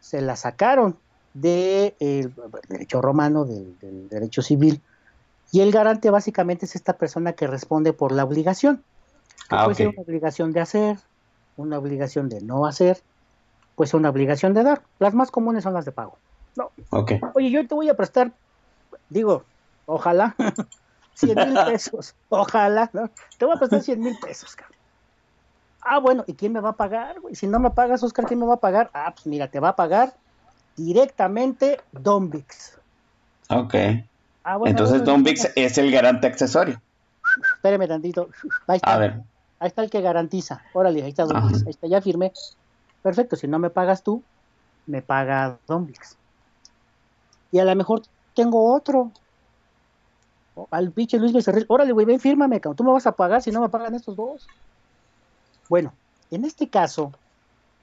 [0.00, 0.98] se las sacaron
[1.32, 1.94] del
[2.68, 4.82] derecho romano, del, del derecho civil,
[5.52, 8.84] y el garante básicamente es esta persona que responde por la obligación.
[9.48, 10.98] que Ah, puede ser una obligación de hacer,
[11.56, 13.02] una obligación de no hacer,
[13.74, 14.84] puede ser una obligación de dar.
[14.98, 16.18] Las más comunes son las de pago.
[16.90, 17.12] Ok.
[17.34, 18.32] Oye, yo te voy a prestar,
[19.08, 19.44] digo,
[19.86, 20.36] ojalá,
[21.20, 23.10] 100 mil pesos, ojalá, ¿no?
[23.38, 24.78] Te voy a prestar 100 mil pesos, cabrón.
[25.82, 27.34] Ah, bueno, ¿y quién me va a pagar, güey?
[27.34, 28.90] Si no me pagas, Oscar, ¿quién me va a pagar?
[28.92, 30.14] Ah, pues mira, te va a pagar
[30.76, 32.78] directamente Don Vix.
[33.48, 33.74] Ok.
[34.44, 35.22] Ah, bueno, Entonces bueno, Don.
[35.22, 36.80] Vix es el garante accesorio.
[37.54, 38.28] espéreme tantito.
[38.66, 38.94] Ahí está.
[38.94, 39.22] A ver.
[39.58, 40.62] Ahí está el que garantiza.
[40.72, 41.46] Órale, ahí está Don.
[41.46, 41.62] Blix.
[41.64, 42.32] Ahí está, ya firmé.
[43.02, 44.22] Perfecto, si no me pagas tú,
[44.86, 46.16] me paga Don Blix.
[47.52, 48.02] Y a lo mejor
[48.34, 49.10] tengo otro.
[50.70, 51.66] Al pinche Luis Becerril.
[51.68, 52.76] Órale, güey, ven, fírmame, cabrón.
[52.76, 54.46] Tú me vas a pagar si no me pagan estos dos.
[55.68, 55.92] Bueno,
[56.30, 57.12] en este caso,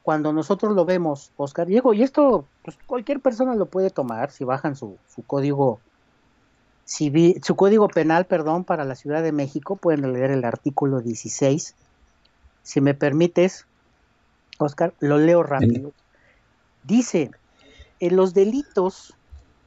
[0.03, 4.43] cuando nosotros lo vemos, Oscar Diego, y esto pues, cualquier persona lo puede tomar si
[4.43, 5.79] bajan su, su código
[6.85, 11.75] civil, su código penal, perdón, para la Ciudad de México, pueden leer el artículo 16.
[12.63, 13.65] Si me permites,
[14.57, 15.91] Oscar, lo leo rápido.
[16.83, 17.31] Dice,
[17.99, 19.13] en los delitos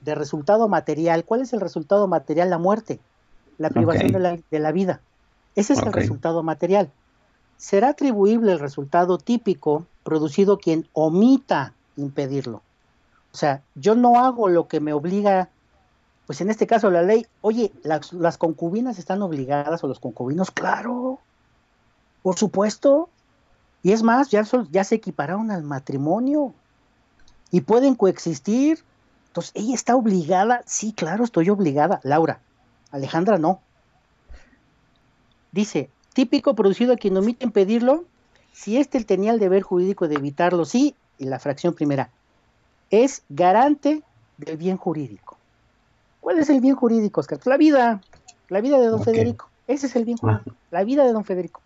[0.01, 2.51] de resultado material, ¿cuál es el resultado material?
[2.51, 3.01] La muerte,
[3.59, 5.01] la privación de, la, de la vida.
[5.55, 6.91] Ese es el resultado material.
[7.57, 12.63] Será atribuible el resultado típico producido quien omita impedirlo.
[13.33, 15.51] O sea, yo no hago lo que me obliga,
[16.27, 20.51] pues en este caso la ley, oye, las, las concubinas están obligadas o los concubinos,
[20.51, 21.19] claro,
[22.23, 23.09] por supuesto.
[23.83, 26.55] Y es más, ya, ya se equipararon al matrimonio
[27.51, 28.85] y pueden coexistir.
[29.31, 32.01] Entonces, ella está obligada, sí, claro, estoy obligada.
[32.03, 32.41] Laura,
[32.91, 33.61] Alejandra no.
[35.53, 38.05] Dice, típico producido a quien omite impedirlo,
[38.53, 42.11] si éste tenía el deber jurídico de evitarlo, sí, y la fracción primera,
[42.91, 44.03] es garante
[44.37, 45.39] del bien jurídico.
[46.21, 47.39] ¿Cuál es el bien jurídico, Oscar?
[47.45, 48.01] La vida,
[48.49, 49.05] la vida de don.
[49.05, 49.49] Federico.
[49.69, 51.61] Ese es el bien jurídico, la vida de don Federico.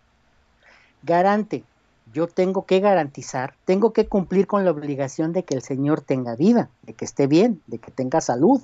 [1.01, 1.63] Garante,
[2.13, 6.35] yo tengo que garantizar, tengo que cumplir con la obligación de que el Señor tenga
[6.35, 8.61] vida, de que esté bien, de que tenga salud.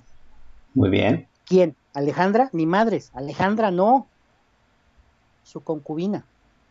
[0.73, 1.27] Muy bien.
[1.45, 1.75] ¿Quién?
[1.93, 3.11] Alejandra, ni madres.
[3.13, 4.07] Alejandra no.
[5.43, 6.25] Su concubina.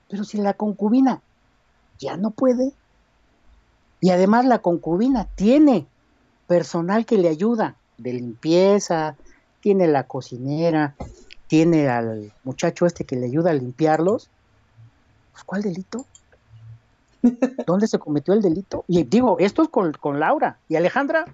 [0.08, 1.20] Pero si la concubina
[1.98, 2.72] ya no puede.
[4.00, 5.86] Y además la concubina tiene
[6.46, 9.16] personal que le ayuda de limpieza,
[9.60, 10.96] tiene la cocinera,
[11.46, 14.30] tiene al muchacho este que le ayuda a limpiarlos.
[15.32, 16.06] Pues, ¿Cuál delito?
[17.66, 18.84] ¿Dónde se cometió el delito?
[18.88, 20.60] Y digo, esto es con, con Laura.
[20.68, 21.24] ¿Y Alejandra?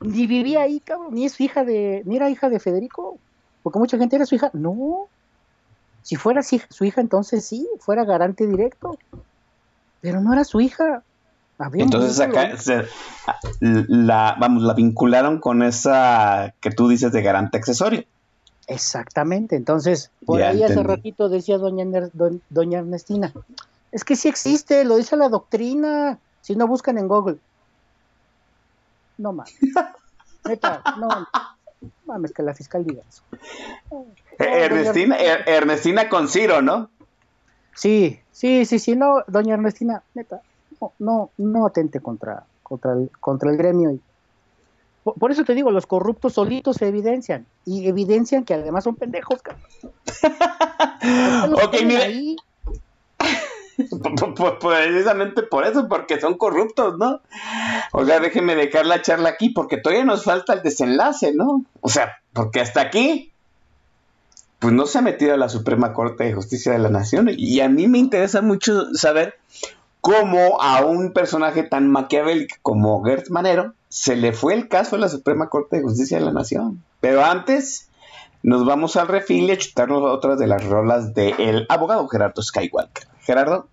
[0.00, 3.18] Ni vivía ahí, cabrón, ni es hija de, ni era hija de Federico,
[3.62, 4.50] porque mucha gente era su hija.
[4.52, 5.08] No,
[6.02, 8.98] si fuera su hija, entonces sí, fuera garante directo,
[10.00, 11.02] pero no era su hija.
[11.58, 12.84] Había Entonces acá se-
[13.60, 18.04] la, vamos, la vincularon con esa que tú dices de garante accesorio.
[18.68, 21.84] Exactamente, entonces, por Ya ahí hace ratito decía doña,
[22.50, 23.32] doña Ernestina,
[23.96, 27.38] es que sí existe, lo dice la doctrina, si no buscan en Google.
[29.16, 29.56] No mames,
[30.44, 31.08] neta, no,
[32.04, 33.22] mames, que la fiscal diga eso.
[34.38, 36.90] Doña Ernestina, Er- Ernestina con Ciro, ¿no?
[37.74, 40.42] Sí, sí, sí, sí, no, doña Ernestina, neta,
[40.78, 43.92] no, no, no atente contra, contra, el, contra el gremio.
[43.92, 44.00] Y,
[45.04, 48.96] por, por eso te digo, los corruptos solitos se evidencian, y evidencian que además son
[48.96, 49.64] pendejos, cabrón.
[51.00, 52.02] ¿Por qué los Ok, mire.
[52.02, 52.36] ahí?
[53.76, 53.86] P-
[54.36, 57.20] p- Precisamente por eso, porque son corruptos, ¿no?
[57.92, 61.64] O sea, déjeme dejar la charla aquí, porque todavía nos falta el desenlace, ¿no?
[61.80, 63.32] O sea, porque hasta aquí,
[64.58, 67.28] pues no se ha metido a la Suprema Corte de Justicia de la Nación.
[67.36, 69.34] Y a mí me interesa mucho saber
[70.00, 74.98] cómo a un personaje tan maquiavélico como Gert Manero se le fue el caso a
[74.98, 76.82] la Suprema Corte de Justicia de la Nación.
[77.00, 77.88] Pero antes,
[78.42, 83.08] nos vamos al refil y a chutarnos otras de las rolas del abogado Gerardo Skywalker.
[83.26, 83.68] Gerardo.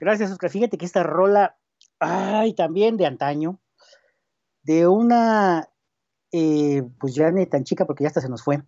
[0.00, 0.50] Gracias, Oscar.
[0.50, 1.56] Fíjate que esta rola,
[2.00, 3.60] ay, también de antaño,
[4.62, 5.70] de una,
[6.32, 8.62] eh, pues ya ni tan chica porque ya hasta se nos fue,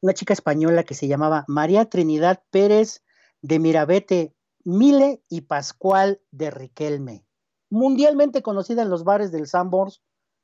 [0.00, 3.04] una chica española que se llamaba María Trinidad Pérez
[3.42, 4.34] de Mirabete,
[4.64, 7.26] Mile y Pascual de Riquelme,
[7.68, 10.02] mundialmente conocida en los bares del Sambors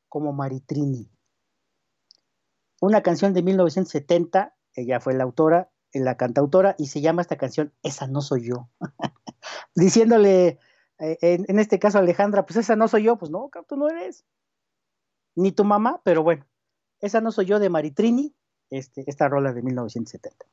[0.09, 1.11] como Maritrini.
[2.81, 7.73] Una canción de 1970, ella fue la autora, la cantautora, y se llama esta canción
[7.82, 8.69] Esa no soy yo
[9.74, 10.59] diciéndole,
[10.98, 13.89] eh, en, en este caso Alejandra, pues esa no soy yo, pues no, tú no
[13.89, 14.24] eres,
[15.35, 16.47] ni tu mamá, pero bueno,
[17.01, 18.35] esa no soy yo de Maritrini,
[18.70, 20.47] este, esta rola de 1970.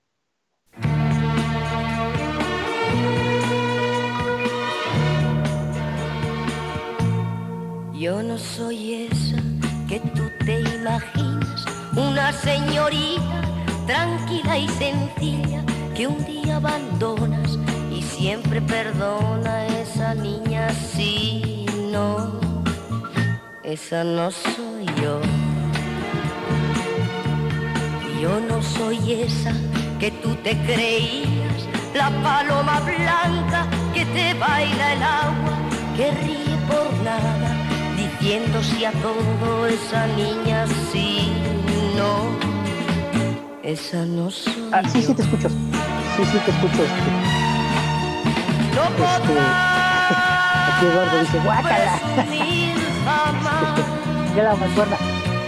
[7.98, 9.42] Yo no soy esa
[9.88, 13.55] que tú te imaginas, una señorita
[13.86, 15.64] tranquila y sencilla
[15.96, 17.58] que un día abandonas
[17.92, 22.40] y siempre perdona a esa niña si no,
[23.64, 25.22] esa no soy yo.
[28.22, 29.54] Yo no soy esa
[30.00, 35.58] que tú te creías, la paloma blanca que te baila el agua,
[35.96, 37.52] que ríe por nada,
[37.96, 41.32] diciendo sí a todo esa niña sí,
[41.96, 42.55] no,
[43.66, 45.50] esa no soy Ah, sí, sí te escucho.
[45.50, 45.56] Sí,
[46.32, 46.84] sí te escucho.
[46.84, 47.02] Este,
[48.76, 49.04] No este,
[50.72, 52.00] aquí Eduardo dice, guácala.
[54.36, 54.98] ya la mancuerna.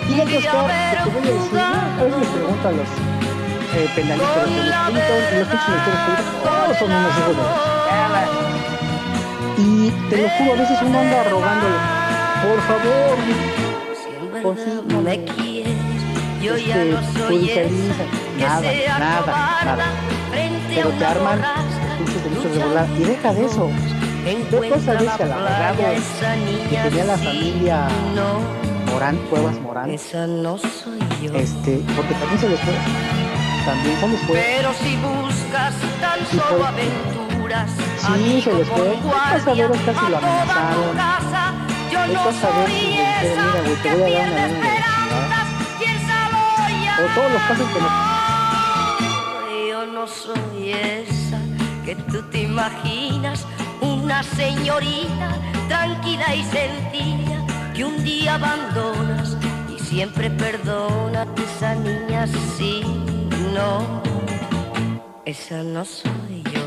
[0.07, 1.61] Fíjate, Oscar, que te voy a decir, a
[2.03, 2.89] veces les pregunto a los eh,
[3.95, 8.23] penalistas, los penalistas, "Oye, todos los pinches penalistas, todos son unos hijos de la chingada".
[9.57, 11.77] Y te lo juro, a veces uno anda rogándole,
[12.44, 13.18] por favor,
[14.44, 15.03] Confírmame.
[15.03, 15.77] me quieres,
[16.41, 17.61] yo ya Este, no soy esa
[18.38, 19.85] que Nada, sea nada, nada.
[20.73, 21.41] pero te arman
[21.97, 22.88] pinches delitos de volar.
[22.97, 23.69] Y deja de eso.
[24.23, 25.15] Ve cosas de la
[25.93, 26.35] esa
[26.69, 27.88] que tenía la familia
[28.91, 31.34] Morán, Cuevas Morán, esa no soy yo.
[31.34, 32.73] este, porque también se les fue,
[33.65, 34.35] también se les fue.
[34.35, 36.68] Pero si buscas tan Sí, solo fue.
[36.68, 38.77] aventuras, Sí, se les fue.
[38.77, 41.97] con Vete a guardia, saber, Oscar, si lo amenazaron.
[42.68, 44.77] "Mira, güey, te voy a dar una
[46.99, 47.90] O todos los casos que no.
[49.69, 51.40] Yo no soy esa
[51.86, 53.45] que tú te imaginas,
[53.82, 55.36] una señorita
[55.68, 57.45] tranquila y sencilla
[57.76, 59.38] que un día abandonas
[59.74, 62.26] y siempre perdona esa niña
[62.57, 62.82] sí,
[63.53, 64.02] no,
[65.26, 66.61] esa no soy yo.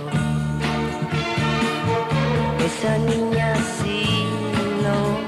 [2.64, 4.26] Esa niña sí,
[4.84, 5.18] no,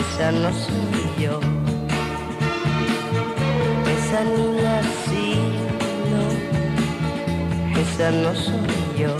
[0.00, 1.55] esa no soy yo.
[4.16, 5.28] Esa niña sí,
[6.10, 6.24] no,
[7.78, 9.12] esa no soy yo.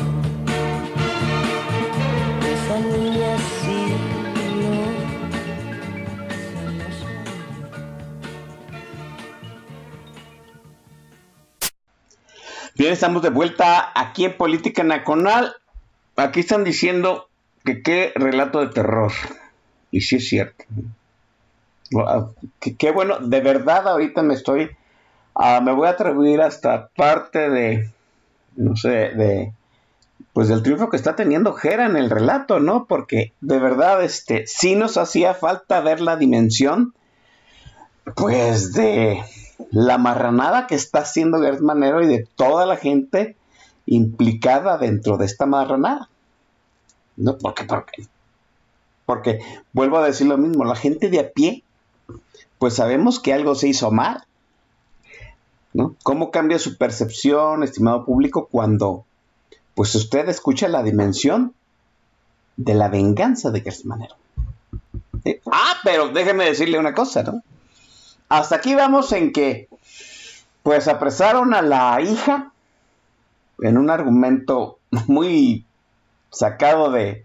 [2.40, 3.78] Esa niña sí,
[4.56, 4.72] no,
[6.32, 7.68] esa no soy yo.
[12.76, 15.56] Bien, estamos de vuelta aquí en Política Nacional.
[16.16, 17.28] Aquí están diciendo
[17.66, 19.12] que qué relato de terror.
[19.90, 20.64] Y sí es cierto.
[22.78, 24.70] Qué bueno, de verdad ahorita me estoy,
[25.36, 27.90] ah, me voy a atribuir hasta parte de,
[28.56, 29.52] no sé, de,
[30.32, 32.86] pues del triunfo que está teniendo Jera en el relato, ¿no?
[32.86, 36.94] Porque de verdad, este, sí nos hacía falta ver la dimensión,
[38.14, 39.22] pues de
[39.70, 43.36] la marranada que está haciendo Gert Manero y de toda la gente
[43.86, 46.08] implicada dentro de esta marranada.
[47.16, 47.64] No, ¿por qué?
[47.64, 48.08] ¿Por qué?
[49.06, 49.38] Porque
[49.72, 51.62] vuelvo a decir lo mismo, la gente de a pie,
[52.58, 54.25] pues sabemos que algo se hizo mal.
[56.02, 59.04] ¿Cómo cambia su percepción, estimado público, cuando
[59.74, 61.54] pues usted escucha la dimensión
[62.56, 64.14] de la venganza de Gert Manero?
[65.22, 65.40] ¿Sí?
[65.50, 67.42] Ah, pero déjeme decirle una cosa, ¿no?
[68.28, 69.68] Hasta aquí vamos en que,
[70.62, 72.52] pues apresaron a la hija
[73.60, 75.64] en un argumento muy
[76.30, 77.24] sacado de,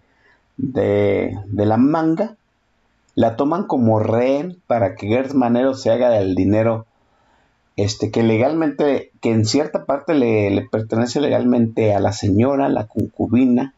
[0.58, 2.36] de, de la manga,
[3.16, 6.86] la toman como rehén para que Gert Manero se haga del dinero
[7.78, 13.74] este, que legalmente, que en cierta parte le, pertenece legalmente a la señora, la concubina,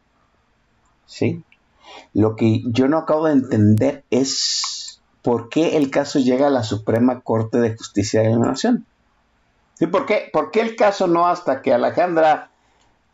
[1.06, 1.42] ¿sí?
[2.12, 6.64] Lo que yo no acabo de entender es por qué el caso llega a la
[6.64, 8.84] Suprema Corte de Justicia de la Nación.
[9.74, 9.86] ¿Sí?
[9.86, 12.50] ¿Por, qué, ¿Por qué el caso no hasta que Alejandra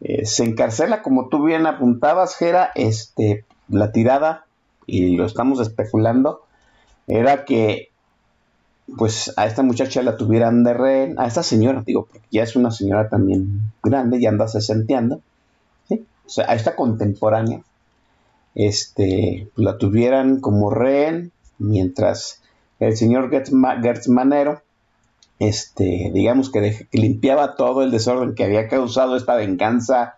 [0.00, 4.46] eh, se encarcela, como tú bien apuntabas, Jera, este, la tirada,
[4.86, 6.42] y lo estamos especulando,
[7.06, 7.89] era que
[8.96, 12.56] pues a esta muchacha la tuvieran de rehén, a esta señora, digo, porque ya es
[12.56, 15.20] una señora también grande, ya anda sesenteando,
[15.88, 16.04] ¿sí?
[16.26, 17.62] o sea, a esta contemporánea,
[18.54, 22.42] este, la tuvieran como rehén, mientras
[22.80, 24.62] el señor Gertz, Ma- Gertz Manero,
[25.38, 30.16] este, digamos que limpiaba todo el desorden que había causado esta venganza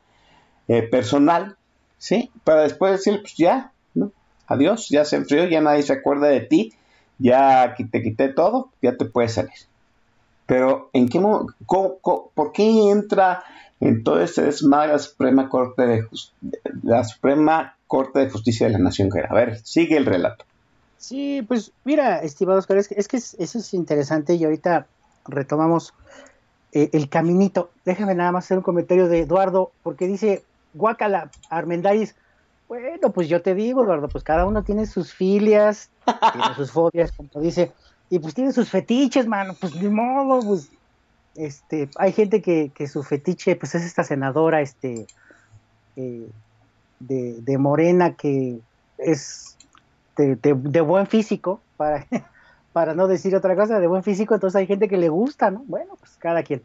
[0.68, 1.56] eh, personal,
[1.98, 2.30] ¿sí?
[2.44, 4.12] Para después decir, pues ya, ¿no?
[4.46, 6.72] Adiós, ya se enfrió, ya nadie se acuerda de ti,
[7.18, 9.52] ya te quité todo, ya te puedes salir.
[10.46, 13.44] Pero, ¿en qué mo- cómo- cómo- ¿por qué entra
[13.80, 16.32] en todo este desmadre la Suprema Corte de Jus-
[16.82, 19.10] la Suprema Corte de Justicia de la Nación?
[19.28, 20.44] A ver, sigue el relato.
[20.98, 24.86] Sí, pues mira, estimado Oscar, es que, es que es- eso es interesante y ahorita
[25.26, 25.94] retomamos
[26.74, 27.70] eh, el caminito.
[27.84, 32.14] Déjame nada más hacer un comentario de Eduardo, porque dice, guácala, Armendáriz.
[32.68, 35.90] Bueno, pues yo te digo, Eduardo, pues cada uno tiene sus filias,
[36.32, 37.74] tiene sus fobias, como dice,
[38.08, 40.70] y pues tiene sus fetiches, mano, pues ni modo, pues,
[41.34, 45.06] este, hay gente que, que su fetiche, pues es esta senadora, este,
[45.96, 46.30] eh,
[46.98, 48.60] de, de Morena, que
[48.98, 49.56] es
[50.16, 52.06] de, de- de buen físico, para,
[52.72, 55.64] para no decir otra cosa, de buen físico, entonces hay gente que le gusta, ¿no?
[55.66, 56.64] Bueno, pues cada quien.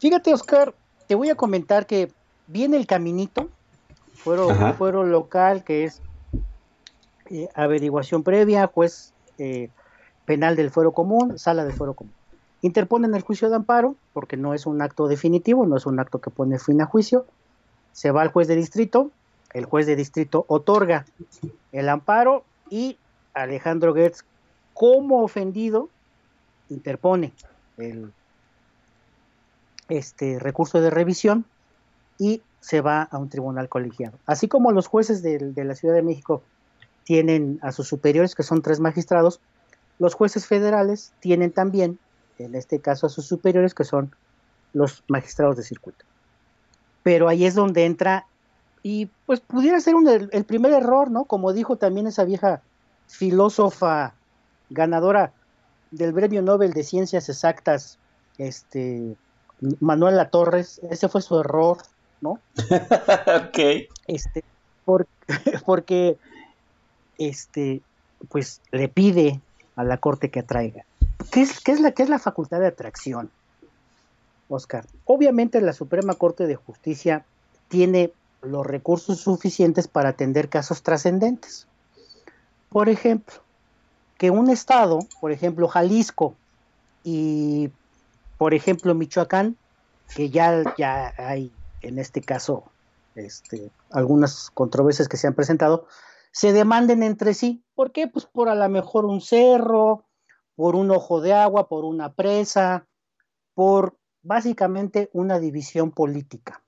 [0.00, 0.74] Fíjate, Oscar,
[1.06, 2.12] te voy a comentar que
[2.46, 3.50] viene el caminito,
[4.24, 6.00] fuero, fuero local, que es
[7.30, 9.68] eh, averiguación previa, juez eh,
[10.24, 12.12] penal del fuero común, sala del fuero común.
[12.62, 16.20] Interponen el juicio de amparo, porque no es un acto definitivo, no es un acto
[16.20, 17.26] que pone fin a juicio.
[17.92, 19.10] Se va al juez de distrito,
[19.52, 21.04] el juez de distrito otorga
[21.72, 22.98] el amparo y
[23.34, 24.24] Alejandro Gertz,
[24.72, 25.90] como ofendido,
[26.70, 27.32] interpone
[27.76, 28.12] el
[29.88, 31.44] este recurso de revisión
[32.18, 34.18] y se va a un tribunal colegiado.
[34.24, 36.42] Así como los jueces de, la Ciudad de México
[37.04, 39.38] tienen a sus superiores, que son tres magistrados,
[39.98, 41.98] los jueces federales tienen también,
[42.38, 44.16] en este caso, a sus superiores, que son
[44.72, 46.06] los magistrados de circuito.
[47.02, 48.24] Pero ahí es donde entra,
[48.82, 49.94] y pues pudiera ser
[50.32, 51.26] el primer error, ¿no?
[51.26, 52.62] Como dijo también esa vieja
[53.08, 54.14] filósofa
[54.70, 55.34] ganadora
[55.90, 57.98] del Premio Nobel de Ciencias Exactas,
[58.38, 59.16] este,
[59.80, 61.76] Manuela Torres, ese fue su error,
[62.20, 62.38] ¿no?
[63.48, 63.88] ok.
[64.06, 64.44] Este,
[64.84, 65.06] por,
[65.66, 66.16] porque,
[67.18, 67.80] este,
[68.28, 69.40] pues le pide
[69.76, 70.84] a la corte que atraiga.
[71.30, 73.30] ¿Qué es, qué es, la, qué es la facultad de atracción,
[74.48, 74.86] Oscar?
[75.04, 77.24] Obviamente la Suprema Corte de Justicia
[77.68, 78.12] tiene
[78.42, 81.66] los recursos suficientes para atender casos trascendentes.
[82.68, 83.34] Por ejemplo,
[84.18, 86.34] que un estado, por ejemplo Jalisco
[87.02, 87.70] y
[88.38, 89.56] por ejemplo Michoacán,
[90.14, 91.50] que ya, ya hay
[91.84, 92.64] en este caso
[93.14, 95.86] este, algunas controversias que se han presentado,
[96.32, 97.64] se demanden entre sí.
[97.74, 98.08] ¿Por qué?
[98.08, 100.04] Pues por a lo mejor un cerro,
[100.56, 102.86] por un ojo de agua, por una presa,
[103.54, 106.62] por básicamente una división política.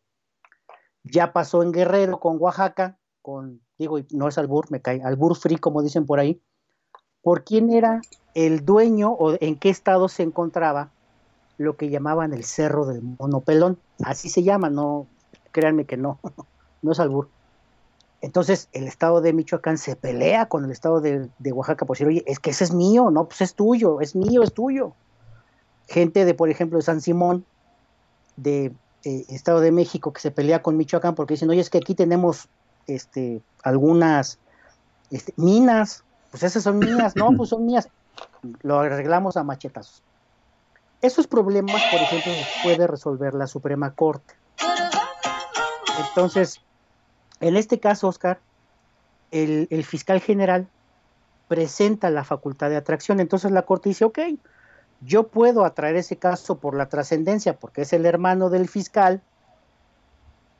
[1.03, 5.57] Ya pasó en Guerrero con Oaxaca, con, digo, no es albur, me cae, albur free,
[5.57, 6.43] como dicen por ahí,
[7.23, 8.01] por quién era
[8.35, 10.93] el dueño o en qué estado se encontraba
[11.59, 13.79] lo que llamaban el Cerro del Monopelón.
[14.05, 15.07] Así se llama, no,
[15.53, 16.19] créanme que no,
[16.83, 17.29] no es albur.
[18.21, 22.25] Entonces el estado de Michoacán se pelea con el estado de, Oaxaca por decir, oye,
[22.27, 24.95] es que ese es mío, no, pues es tuyo, es mío, es tuyo.
[25.89, 27.45] Gente de, por ejemplo, de San Simón,
[28.37, 28.73] de
[29.05, 31.95] eh, Estado de México, que se pelea con Michoacán porque dicen, oye, es que aquí
[31.95, 32.49] tenemos
[32.87, 34.39] este, algunas
[35.11, 37.89] este, minas, pues esas son mías, no, pues son mías.
[38.63, 40.03] Lo arreglamos a machetazos.
[41.07, 42.33] Esos problemas, por ejemplo,
[42.65, 44.35] puede resolver la Suprema Corte.
[46.09, 46.61] Entonces,
[47.39, 48.41] en este caso, Oscar,
[49.31, 50.67] el, el, fiscal general
[51.47, 53.21] presenta la facultad de atracción.
[53.21, 54.19] Entonces la Corte dice, ok,
[55.01, 59.23] yo puedo atraer ese caso por la trascendencia, porque es el hermano del fiscal.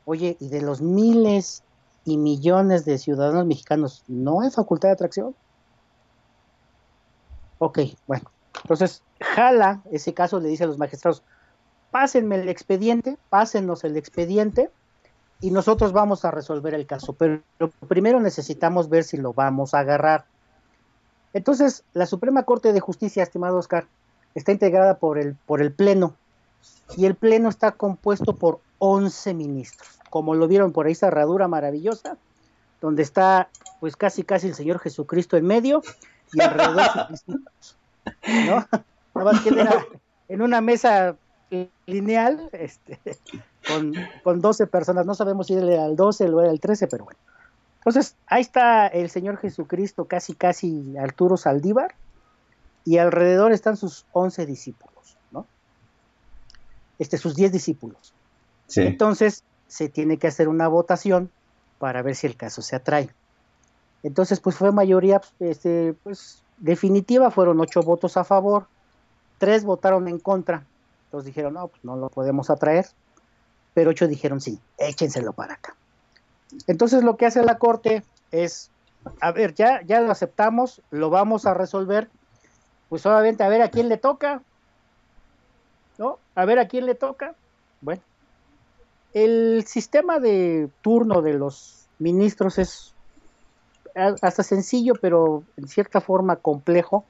[0.05, 1.61] Oye, y de los miles
[2.05, 5.35] y millones de ciudadanos mexicanos, ¿no hay facultad de atracción?
[7.59, 8.31] Ok, bueno.
[8.63, 11.23] Entonces, jala ese caso, le dice a los magistrados,
[11.91, 14.69] pásenme el expediente, pásennos el expediente
[15.39, 17.13] y nosotros vamos a resolver el caso.
[17.13, 17.41] Pero
[17.87, 20.25] primero necesitamos ver si lo vamos a agarrar.
[21.33, 23.87] Entonces, la Suprema Corte de Justicia, estimado Oscar,
[24.35, 26.15] está integrada por el, por el Pleno
[26.95, 29.99] y el Pleno está compuesto por 11 ministros.
[30.09, 32.17] Como lo vieron por ahí, esa herradura maravillosa,
[32.81, 35.81] donde está pues casi casi el Señor Jesucristo en medio
[36.33, 36.85] y alrededor
[38.45, 38.65] ¿no?
[39.15, 39.85] Nada más que era
[40.27, 41.15] en una mesa
[41.85, 42.99] lineal, este,
[43.67, 43.93] con,
[44.23, 47.19] con 12 personas, no sabemos si era el 12 o era el 13, pero bueno.
[47.77, 51.95] Entonces, ahí está el Señor Jesucristo, casi casi Arturo Saldívar,
[52.83, 55.45] y alrededor están sus 11 discípulos, ¿no?
[56.99, 58.13] Este, sus 10 discípulos.
[58.67, 58.81] Sí.
[58.81, 61.31] Entonces, se tiene que hacer una votación
[61.79, 63.09] para ver si el caso se atrae.
[64.03, 68.67] Entonces, pues fue mayoría, este, pues, definitiva, fueron ocho votos a favor,
[69.37, 70.65] tres votaron en contra,
[71.05, 72.87] entonces dijeron, no, pues no lo podemos atraer,
[73.73, 75.75] pero ocho dijeron, sí, échenselo para acá.
[76.67, 78.71] Entonces lo que hace la Corte es,
[79.21, 82.09] a ver, ya, ya lo aceptamos, lo vamos a resolver,
[82.89, 84.41] pues obviamente a ver a quién le toca,
[85.97, 86.19] ¿no?
[86.35, 87.35] A ver a quién le toca.
[87.81, 88.01] Bueno,
[89.13, 92.93] el sistema de turno de los ministros es
[94.21, 97.05] hasta sencillo, pero en cierta forma complejo,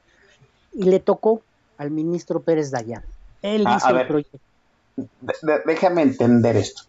[0.74, 1.42] y le tocó
[1.78, 3.04] al ministro Pérez Dayán.
[3.42, 4.40] Él Ah, hizo a el proyecto.
[4.96, 6.84] De- déjame entender esto.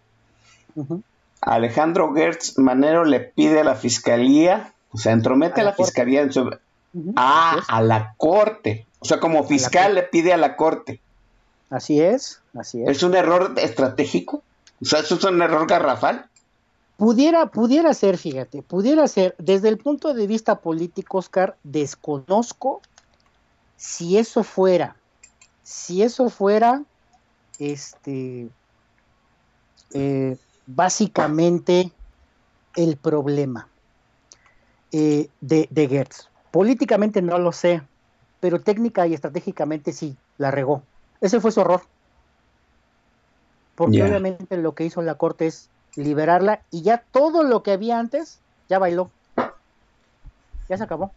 [1.40, 6.22] Alejandro Gertz Manero le pide a la fiscalía, o sea, entromete A a la fiscalía
[6.22, 6.50] en su...
[7.16, 8.86] Ah, a la corte.
[8.98, 11.00] O sea, como fiscal le pide a la corte.
[11.70, 12.88] Así es, así es.
[12.88, 14.42] ¿Es un error estratégico?
[14.80, 16.26] O sea, ¿eso es un error garrafal?
[16.98, 22.82] Pudiera, pudiera ser, fíjate, pudiera ser, desde el punto de vista político, Oscar, desconozco
[23.76, 24.96] si eso fuera,
[25.62, 26.82] si eso fuera,
[27.60, 28.48] este,
[29.94, 31.92] eh, básicamente
[32.74, 33.68] el problema
[34.90, 36.28] eh, de, de Gertz.
[36.50, 37.80] Políticamente no lo sé,
[38.40, 40.82] pero técnica y estratégicamente sí, la regó.
[41.20, 41.82] Ese fue su horror.
[43.76, 45.70] Porque obviamente lo que hizo la corte es
[46.02, 48.38] liberarla y ya todo lo que había antes
[48.68, 49.10] ya bailó.
[50.68, 51.10] Ya se acabó.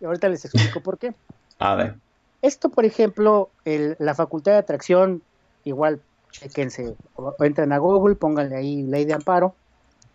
[0.00, 1.14] y ahorita les explico por qué.
[1.58, 1.94] A ver.
[2.42, 5.22] Esto, por ejemplo, el- la facultad de atracción,
[5.64, 6.00] igual,
[6.32, 9.54] chequense, o- o entren a Google, pónganle ahí ley de amparo,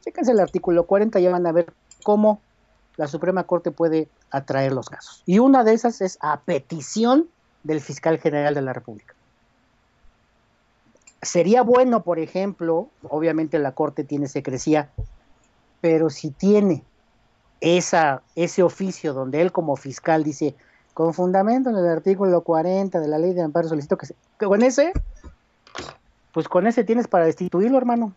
[0.04, 2.42] chequense el artículo 40 y ya van a ver cómo
[2.98, 5.24] la Suprema Corte puede atraer los casos.
[5.26, 7.28] Y una de esas es a petición
[7.64, 9.16] del fiscal general de la República.
[11.22, 14.92] Sería bueno, por ejemplo, obviamente la Corte tiene secrecía,
[15.82, 16.84] pero si tiene
[17.62, 20.56] esa, ese oficio donde él como fiscal dice,
[20.94, 24.46] con fundamento en el artículo 40 de la ley de amparo solicito que, se- que
[24.46, 24.94] con ese,
[26.34, 28.16] pues con ese tienes para destituirlo, hermano.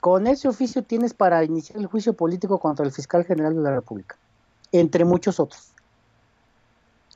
[0.00, 3.74] Con ese oficio tienes para iniciar el juicio político contra el fiscal general de la
[3.74, 4.16] República,
[4.72, 5.74] entre muchos otros.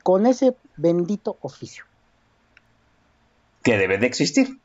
[0.03, 1.85] Con ese bendito oficio.
[3.63, 4.59] Que debe de existir.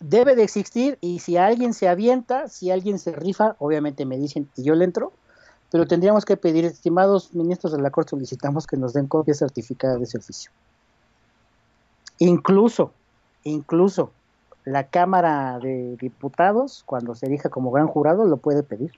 [0.00, 4.48] Debe de existir y si alguien se avienta, si alguien se rifa, obviamente me dicen
[4.56, 5.12] y yo le entro,
[5.70, 9.96] pero tendríamos que pedir, estimados ministros de la Corte, solicitamos que nos den copia certificada
[9.96, 10.50] de ese oficio.
[12.18, 12.92] Incluso,
[13.44, 14.12] incluso
[14.64, 18.92] la Cámara de Diputados, cuando se elija como gran jurado, lo puede pedir.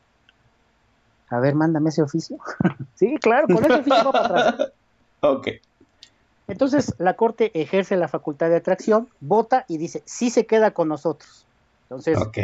[1.28, 2.38] A ver, mándame ese oficio.
[2.94, 4.72] sí, claro, con ese oficio va para atrás.
[5.20, 5.48] Ok.
[6.50, 10.88] Entonces la Corte ejerce la facultad de atracción, vota y dice, sí se queda con
[10.88, 11.46] nosotros.
[11.84, 12.38] Entonces, Ok.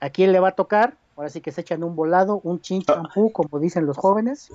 [0.00, 0.98] ¿a quién le va a tocar?
[1.16, 4.48] Ahora sí que se echan un volado, un chin champú, como dicen los jóvenes.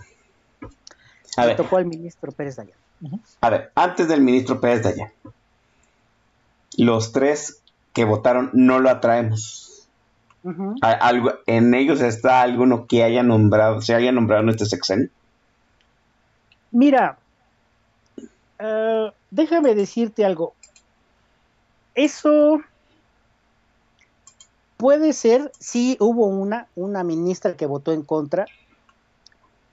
[1.38, 2.78] A Le ver, tocó al ministro Pérez Dayan.
[3.42, 5.14] a ver, antes del ministro Pérez allá.
[6.78, 7.64] Los tres
[7.94, 9.90] que votaron no lo atraemos.
[10.44, 10.76] Ujú.
[10.82, 15.10] ¿A- algo, ¿En ellos está alguno que haya nombrado, se haya nombrado en este sexenio?
[16.72, 17.20] Mira,
[18.60, 20.56] eh, déjame decirte algo.
[21.96, 22.60] Eso
[24.78, 28.46] puede ser, sí hubo una, una ministra que votó en contra.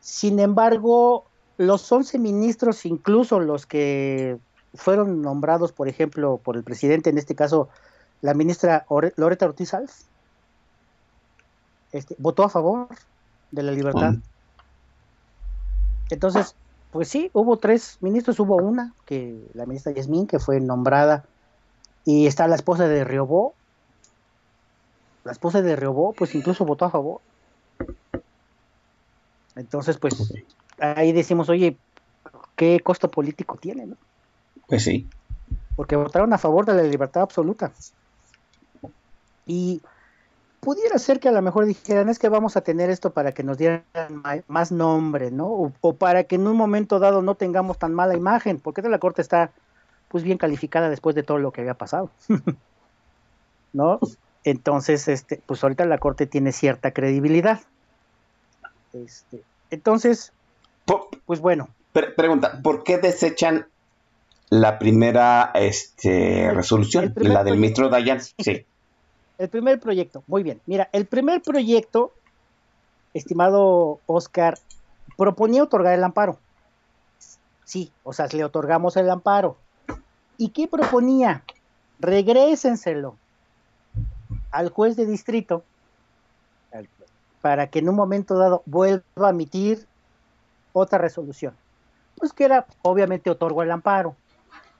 [0.00, 1.26] Sin embargo,
[1.58, 4.38] los 11 ministros, incluso los que
[4.74, 7.68] fueron nombrados, por ejemplo, por el presidente, en este caso,
[8.20, 9.92] la ministra Ore- Loreta Ortiz Alf,
[11.92, 12.88] este, votó a favor
[13.50, 14.14] de la libertad.
[16.10, 16.56] Entonces,
[16.94, 21.24] pues sí, hubo tres ministros, hubo una, que la ministra Yasmín, que fue nombrada,
[22.04, 23.52] y está la esposa de Riobó.
[25.24, 27.20] La esposa de Riobó, pues incluso votó a favor.
[29.56, 30.32] Entonces, pues
[30.78, 31.76] ahí decimos, oye,
[32.54, 33.86] ¿qué costo político tiene?
[33.86, 33.96] no?
[34.68, 35.08] Pues sí.
[35.74, 37.72] Porque votaron a favor de la libertad absoluta.
[39.48, 39.82] Y
[40.64, 43.42] pudiera ser que a lo mejor dijeran, es que vamos a tener esto para que
[43.42, 43.84] nos dieran
[44.48, 45.46] más nombre, ¿no?
[45.46, 48.98] O, o para que en un momento dado no tengamos tan mala imagen, porque la
[48.98, 49.50] corte está
[50.08, 52.10] pues bien calificada después de todo lo que había pasado.
[53.72, 53.98] ¿No?
[54.44, 57.60] Entonces, este, pues ahorita la corte tiene cierta credibilidad.
[58.92, 60.32] Este, entonces,
[61.26, 63.66] pues bueno, pre- pregunta, ¿por qué desechan
[64.50, 67.12] la primera este, resolución?
[67.16, 68.20] el la del ministro Dayan.
[68.20, 68.66] Sí.
[69.38, 70.60] El primer proyecto, muy bien.
[70.66, 72.12] Mira, el primer proyecto,
[73.14, 74.58] estimado Oscar,
[75.16, 76.38] proponía otorgar el amparo.
[77.64, 79.56] Sí, o sea, le otorgamos el amparo.
[80.36, 81.42] ¿Y qué proponía?
[81.98, 83.16] Regrésenselo
[84.50, 85.64] al juez de distrito
[87.40, 89.86] para que en un momento dado vuelva a emitir
[90.72, 91.54] otra resolución.
[92.16, 94.16] Pues que era, obviamente, otorgo el amparo,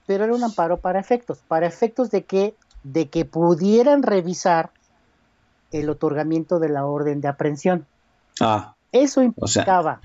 [0.07, 2.55] pero era un amparo para efectos, para efectos de que
[2.93, 4.71] de que pudieran revisar
[5.71, 7.85] el otorgamiento de la orden de aprehensión.
[8.39, 10.01] Ah, Eso O sea, implicaba,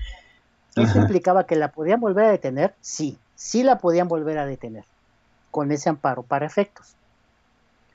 [0.75, 1.01] eso ajá.
[1.01, 4.83] implicaba que la podían volver a detener, sí, sí la podían volver a detener
[5.51, 6.95] con ese amparo para efectos.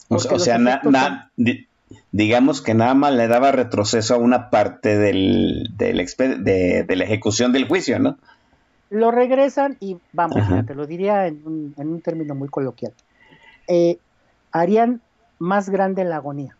[0.08, 1.66] o, Porque o los sea, na- efectos na- di-
[2.12, 5.98] digamos que nada más le daba retroceso a una parte del, del
[6.44, 8.18] de, de la ejecución del juicio, ¿no?
[8.90, 10.62] Lo regresan y vamos, Ajá.
[10.66, 12.92] te lo diría en un, en un término muy coloquial.
[13.68, 13.98] Eh,
[14.60, 15.00] harían
[15.38, 16.56] más grande la agonía.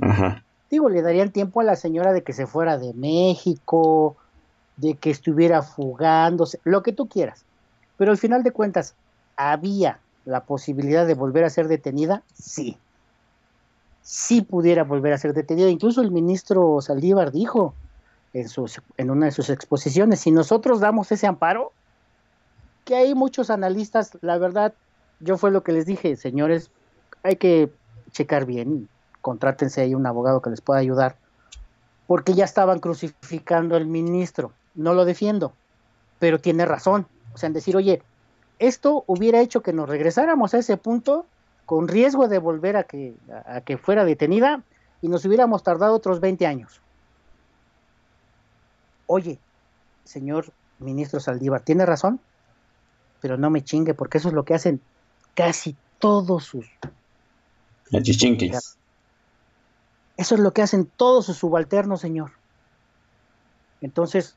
[0.00, 0.42] Ajá.
[0.70, 4.16] Digo, le darían tiempo a la señora de que se fuera de México,
[4.76, 7.44] de que estuviera fugándose, lo que tú quieras.
[7.96, 8.94] Pero al final de cuentas,
[9.36, 12.22] ¿había la posibilidad de volver a ser detenida?
[12.34, 12.78] Sí.
[14.02, 15.68] Sí pudiera volver a ser detenida.
[15.68, 17.74] Incluso el ministro Saldívar dijo
[18.32, 21.72] en, sus, en una de sus exposiciones, si nosotros damos ese amparo,
[22.84, 24.74] que hay muchos analistas, la verdad,
[25.20, 26.70] yo fue lo que les dije, señores,
[27.22, 27.70] hay que
[28.10, 28.88] checar bien,
[29.20, 31.16] contrátense ahí un abogado que les pueda ayudar,
[32.06, 34.52] porque ya estaban crucificando al ministro.
[34.74, 35.52] No lo defiendo,
[36.18, 37.06] pero tiene razón.
[37.34, 38.02] O sea, en decir, oye,
[38.58, 41.26] esto hubiera hecho que nos regresáramos a ese punto
[41.66, 43.14] con riesgo de volver a que,
[43.46, 44.62] a que fuera detenida
[45.02, 46.80] y nos hubiéramos tardado otros 20 años.
[49.06, 49.38] Oye,
[50.04, 50.46] señor
[50.78, 52.20] ministro Saldívar, tiene razón,
[53.20, 54.80] pero no me chingue, porque eso es lo que hacen
[55.38, 56.66] casi todos sus...
[57.94, 58.76] Achichinquis.
[60.16, 62.32] Eso es lo que hacen todos sus subalternos, señor.
[63.80, 64.34] Entonces,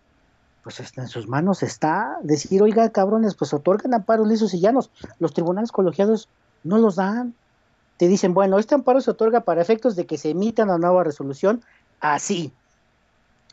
[0.64, 4.92] pues está en sus manos está decir, oiga, cabrones, pues otorgan amparos lisos y llanos.
[5.18, 6.30] Los tribunales colegiados
[6.64, 7.34] no los dan.
[7.98, 11.04] Te dicen, bueno, este amparo se otorga para efectos de que se emita una nueva
[11.04, 11.64] resolución
[12.00, 12.54] así.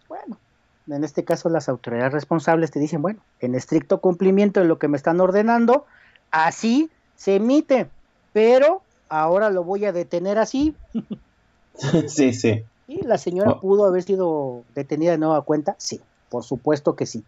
[0.06, 0.38] Bueno,
[0.86, 4.88] en este caso las autoridades responsables te dicen, bueno, en estricto cumplimiento de lo que
[4.88, 5.86] me están ordenando,
[6.30, 7.90] así se emite,
[8.32, 10.74] pero ahora lo voy a detener así.
[12.06, 12.62] sí, sí.
[12.86, 13.60] ¿Y la señora Oh.
[13.60, 15.74] pudo haber sido detenida de nueva cuenta?
[15.78, 16.00] Sí,
[16.30, 17.24] por supuesto que sí.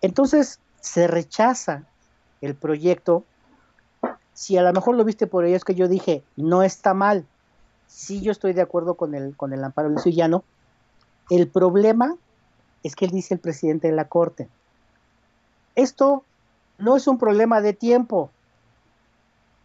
[0.00, 1.84] Entonces se rechaza
[2.40, 3.24] el proyecto.
[4.32, 7.26] Si a lo mejor lo viste por ello, es que yo dije, no está mal.
[7.88, 10.44] Sí, yo estoy de acuerdo con el, con el amparo Luis Llano.
[11.30, 12.16] El problema
[12.82, 14.48] es que él dice el presidente de la Corte.
[15.74, 16.24] Esto
[16.78, 18.30] no es un problema de tiempo.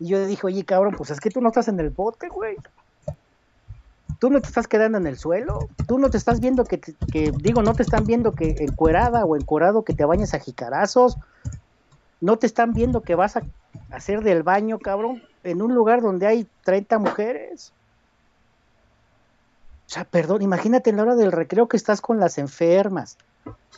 [0.03, 2.57] Y yo dije, oye, cabrón, pues es que tú no estás en el bote, güey.
[4.19, 5.69] Tú no te estás quedando en el suelo.
[5.85, 9.37] Tú no te estás viendo que, que, digo, no te están viendo que encuerada o
[9.37, 11.17] encuerado que te bañes a jicarazos.
[12.19, 13.45] No te están viendo que vas a
[13.91, 17.71] hacer del baño, cabrón, en un lugar donde hay 30 mujeres.
[19.87, 23.17] O sea, perdón, imagínate en la hora del recreo que estás con las enfermas,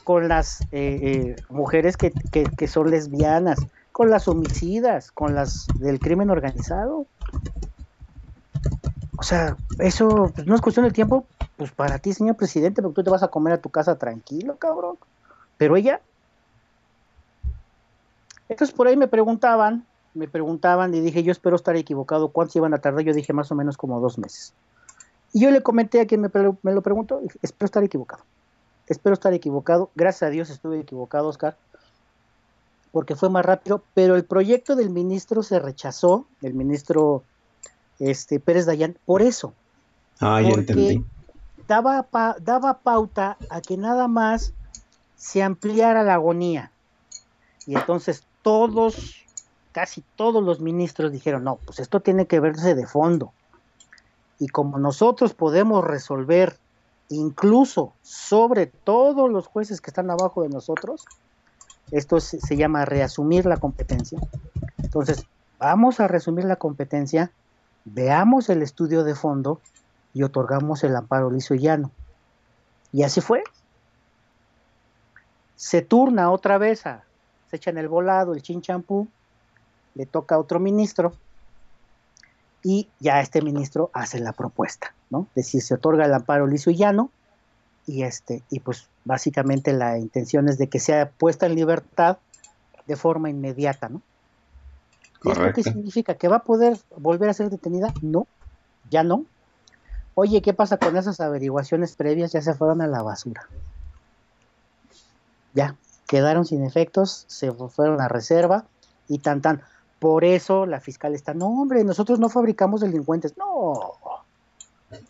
[0.04, 6.02] con las eh, eh, mujeres que- que son lesbianas, con las homicidas, con las del
[6.02, 7.06] crimen organizado.
[9.18, 12.96] O sea, eso pues, no es cuestión de tiempo, pues para ti, señor presidente, porque
[12.96, 14.98] tú te vas a comer a tu casa tranquilo, cabrón.
[15.56, 16.02] Pero ella.
[18.50, 22.74] Entonces por ahí me preguntaban, me preguntaban y dije, yo espero estar equivocado, ¿cuántos iban
[22.74, 23.06] a tardar?
[23.06, 24.52] Yo dije más o menos como dos meses.
[25.32, 26.30] Y yo le comenté a quien me,
[26.64, 28.26] me lo preguntó, espero estar equivocado.
[28.88, 29.90] Espero estar equivocado.
[29.96, 31.56] Gracias a Dios estuve equivocado, Oscar,
[32.96, 37.26] porque fue más rápido, pero el proyecto del ministro se rechazó, el ministro
[38.00, 39.54] este, Pérez Dayán, por eso.
[40.22, 41.06] Ah, ya entendí.
[41.68, 44.54] Daba, pa- daba pauta a que nada más
[45.18, 46.72] se ampliara la agonía.
[47.68, 49.14] Y entonces todos,
[49.74, 53.34] casi todos los ministros dijeron, no, pues esto tiene que verse de fondo.
[54.40, 56.58] Y como nosotros podemos resolver
[57.10, 61.04] incluso sobre todos los jueces que están abajo de nosotros,
[61.92, 64.20] esto se, llama reasumir la competencia.
[64.78, 65.26] Entonces,
[65.60, 67.32] vamos a resumir la competencia,
[67.86, 69.62] veamos el estudio de fondo
[70.14, 71.92] y otorgamos el amparo liso y llano.
[72.92, 73.44] Y así fue.
[75.56, 77.04] Se turna otra vez a,
[77.50, 79.08] se echan el volado, el chinchampú,
[79.94, 81.14] le toca a otro ministro
[82.64, 85.28] y ya este ministro hace la propuesta, ¿no?
[85.36, 87.12] Es decir, se otorga el amparo liso y llano
[87.86, 92.18] y este y pues básicamente la intención es de que sea puesta en libertad
[92.88, 94.02] de forma inmediata, ¿no?
[95.24, 96.16] ¿Y esto qué significa?
[96.16, 97.94] ¿Que va a poder volver a ser detenida?
[98.02, 98.28] No,
[98.92, 99.26] ya no.
[100.14, 102.32] Oye, ¿qué pasa con esas averiguaciones previas?
[102.32, 103.48] Ya se fueron a la basura.
[105.54, 105.76] Ya,
[106.08, 108.66] quedaron sin efectos, se fueron a reserva
[109.08, 109.62] y tan tan.
[110.00, 113.36] Por eso la fiscal está, no hombre, nosotros no fabricamos delincuentes.
[113.38, 113.74] No,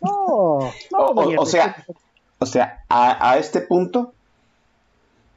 [0.00, 0.10] no.
[0.10, 0.72] O-
[1.10, 1.84] o- doña o sea.
[2.38, 4.12] O sea, a, a este punto,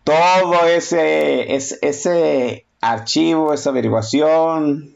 [0.04, 4.94] todo ese, ese, ese archivo, esa averiguación,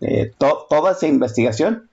[0.00, 1.88] eh, to- toda esa investigación,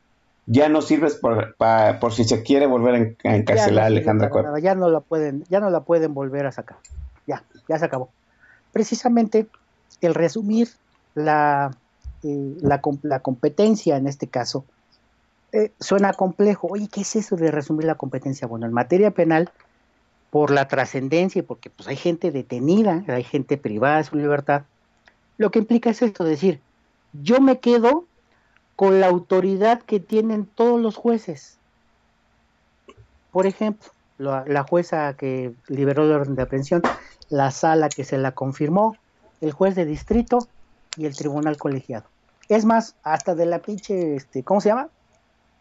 [0.48, 4.58] ya no sirve por, pa- por si se quiere volver a encarcelar a Alejandra Cuervo.
[4.60, 6.78] ya no la pueden, ya no la pueden volver a sacar.
[7.28, 8.10] Ya, ya se acabó.
[8.72, 9.48] Precisamente
[10.02, 10.70] el resumir
[11.16, 11.72] la,
[12.24, 14.66] eh, la, la competencia en este caso
[15.80, 16.68] suena complejo.
[16.70, 18.48] Oye, ¿qué es eso de resumir la competencia?
[18.48, 19.52] Bueno, en materia penal,
[20.30, 24.64] por la trascendencia y porque pues hay gente detenida, hay gente privada de su libertad,
[25.38, 26.62] lo que implica es esto, decir,
[27.14, 28.06] yo me quedo
[28.76, 31.58] con la autoridad que tienen todos los jueces.
[33.32, 36.82] Por ejemplo, la, la jueza que liberó la orden de aprehensión,
[37.30, 38.98] la sala que se la confirmó,
[39.42, 40.48] el juez de distrito
[40.98, 42.06] y el tribunal colegiado.
[42.48, 44.90] Es más, hasta de la pinche, este, ¿cómo se llama?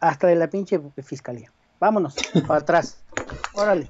[0.01, 1.51] Hasta de la pinche fiscalía.
[1.81, 2.15] Vámonos,
[2.47, 2.99] para atrás.
[3.55, 3.89] Órale.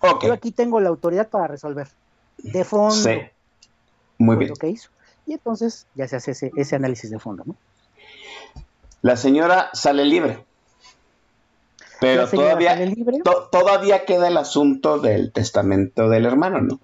[0.00, 1.88] Ok, Yo aquí tengo la autoridad para resolver.
[2.38, 2.94] De fondo.
[2.94, 3.20] sí.
[4.18, 4.50] Muy bien.
[4.50, 4.90] lo que hizo.
[5.26, 7.54] Y entonces ya se hace ese, ese análisis de fondo, ¿no?
[9.02, 10.44] La señora sale libre.
[12.00, 13.18] Pero todavía, sale libre.
[13.22, 16.80] to- todavía queda el asunto del testamento del hermano, ¿no?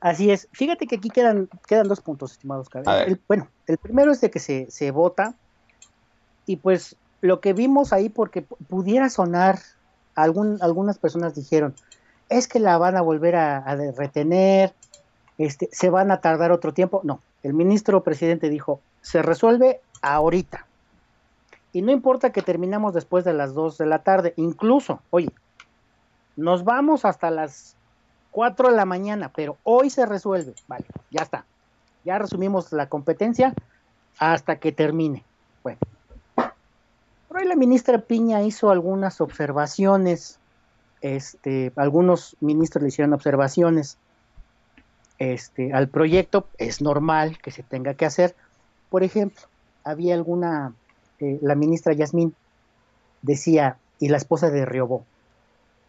[0.00, 0.48] Así es.
[0.52, 2.68] Fíjate que aquí quedan, quedan dos puntos, estimados.
[3.06, 5.34] El- bueno, el primero es de que se, se vota
[6.46, 9.60] y pues lo que vimos ahí, porque pu- pudiera sonar,
[10.14, 11.74] algunas personas dijeron,
[12.28, 14.74] es que la van a volver a, retener,
[15.38, 17.00] este, se van a tardar otro tiempo.
[17.04, 20.66] No, el ministro presidente dijo, se resuelve ahorita.
[21.72, 25.30] Y no importa que terminamos después de las 2 de la tarde, incluso, oye,
[26.36, 27.76] nos vamos hasta las
[28.30, 30.54] 4 de la mañana, pero hoy se resuelve.
[30.66, 31.46] Vale, ya está.
[32.04, 33.54] Ya resumimos la competencia
[34.18, 35.24] hasta que termine.
[35.62, 35.78] Bueno.
[37.32, 40.38] Por la ministra Piña hizo algunas observaciones.
[41.00, 43.96] Este, algunos ministros le hicieron observaciones
[45.18, 46.46] este, al proyecto.
[46.58, 48.36] Es normal que se tenga que hacer.
[48.90, 49.40] Por ejemplo,
[49.82, 50.74] había alguna,
[51.20, 52.34] eh, la ministra Yasmín
[53.22, 55.06] decía, y la esposa de Riobó,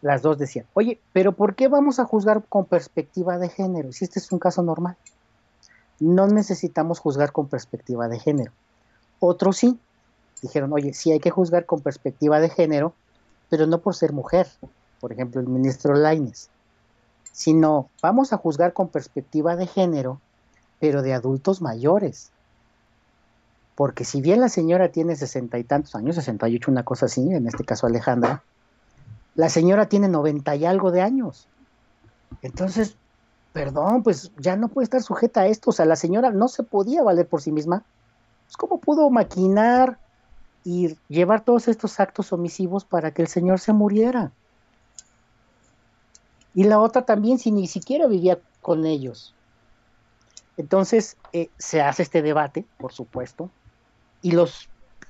[0.00, 3.92] las dos decían, oye, pero ¿por qué vamos a juzgar con perspectiva de género?
[3.92, 4.96] Si este es un caso normal.
[6.00, 8.52] No necesitamos juzgar con perspectiva de género.
[9.20, 9.78] Otros sí.
[10.44, 12.92] Dijeron, oye, sí hay que juzgar con perspectiva de género,
[13.48, 14.46] pero no por ser mujer.
[15.00, 16.50] Por ejemplo, el ministro Laines.
[17.32, 20.20] Sino, vamos a juzgar con perspectiva de género,
[20.80, 22.30] pero de adultos mayores.
[23.74, 27.46] Porque si bien la señora tiene sesenta y tantos años, 68, una cosa así, en
[27.46, 28.42] este caso Alejandra,
[29.36, 31.48] la señora tiene 90 y algo de años.
[32.42, 32.98] Entonces,
[33.54, 35.70] perdón, pues ya no puede estar sujeta a esto.
[35.70, 37.82] O sea, la señora no se podía valer por sí misma.
[38.44, 40.03] Pues, ¿Cómo pudo maquinar
[40.64, 44.32] y llevar todos estos actos omisivos para que el señor se muriera?
[46.54, 49.34] Y la otra también, si ni siquiera vivía con ellos.
[50.56, 53.50] Entonces, eh, se hace este debate, por supuesto,
[54.22, 54.68] y los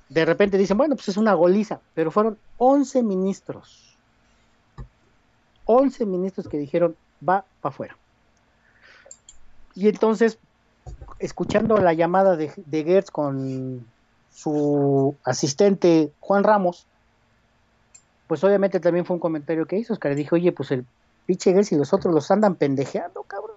[0.08, 3.94] de repente dicen, bueno, pues es una goliza, pero fueron 11 ministros
[5.66, 7.96] 11 ministros que dijeron va para afuera.
[9.74, 10.38] Y entonces,
[11.18, 13.86] escuchando la llamada de, de Gertz con
[14.34, 16.86] su asistente Juan Ramos,
[18.26, 20.84] pues obviamente también fue un comentario que hizo, Oscar, dijo, oye, pues el
[21.26, 23.56] pinche Gertz y los otros los andan pendejeando, cabrón.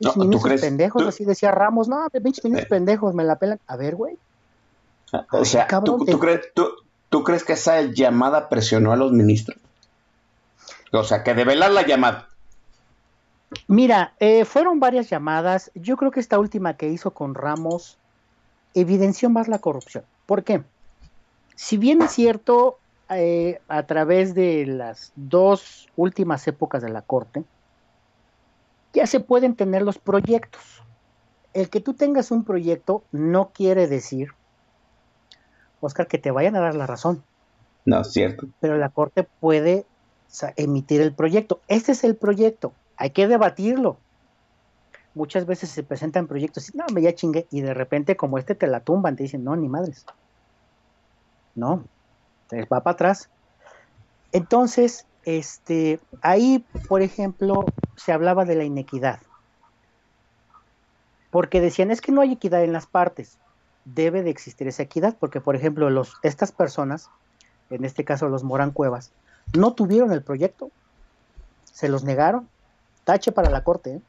[0.00, 0.60] No, Pinches ¿tú crees?
[0.60, 2.70] pendejos, ¿Tú- así decía Ramos, no, pinches ministros Eh.
[2.70, 3.58] pendejos, me la pelan.
[3.66, 4.16] A ver, güey.
[5.32, 6.68] O sea, cabrón, ¿tú, te- crees, tú,
[7.08, 9.58] tú crees que esa llamada presionó a los ministros?
[10.92, 12.28] O sea, que develar la llamada.
[13.66, 15.70] Mira, eh, fueron varias llamadas.
[15.74, 17.98] Yo creo que esta última que hizo con Ramos
[18.74, 20.04] evidenció más la corrupción.
[20.26, 20.62] ¿Por qué?
[21.54, 22.78] Si bien es cierto,
[23.10, 27.44] eh, a través de las dos últimas épocas de la Corte,
[28.92, 30.82] ya se pueden tener los proyectos.
[31.54, 34.28] El que tú tengas un proyecto no quiere decir,
[35.80, 37.22] Oscar, que te vayan a dar la razón
[37.84, 38.46] No, es cierto.
[38.60, 39.86] pero la Corte puede
[40.56, 41.60] emitir el proyecto.
[41.68, 43.98] Este es el proyecto, hay que debatirlo.
[45.14, 48.54] Muchas veces se presentan proyectos y no, me ya chingué, y de repente como este
[48.54, 50.06] te la tumban, te dicen, no, ni madres.
[51.54, 51.84] No,
[52.48, 53.28] te va para atrás.
[54.32, 57.64] Entonces, este, ahí, por ejemplo,
[57.96, 59.20] se hablaba de la inequidad.
[61.30, 63.38] Porque decían, es que no hay equidad en las partes.
[63.84, 67.10] Debe de existir esa equidad, porque, por ejemplo, los, estas personas,
[67.70, 69.12] en este caso los Morán Cuevas,
[69.54, 70.70] no tuvieron el proyecto.
[71.64, 72.48] Se los negaron.
[73.04, 74.00] Tache para la corte, ¿eh?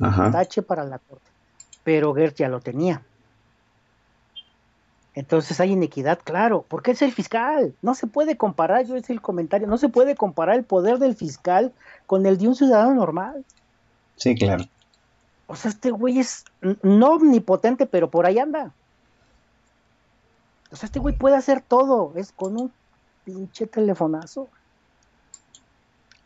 [0.00, 0.30] Ajá.
[0.30, 1.30] tache para la corte.
[1.82, 3.02] Pero Gert ya lo tenía.
[5.14, 7.74] Entonces hay inequidad, claro, porque es el fiscal.
[7.82, 11.14] No se puede comparar, yo es el comentario, no se puede comparar el poder del
[11.14, 11.72] fiscal
[12.06, 13.44] con el de un ciudadano normal.
[14.16, 14.64] Sí, claro.
[15.46, 16.44] O sea, este güey es
[16.82, 18.72] no omnipotente, pero por ahí anda.
[20.72, 22.72] O sea, este güey puede hacer todo, es con un
[23.24, 24.48] pinche telefonazo.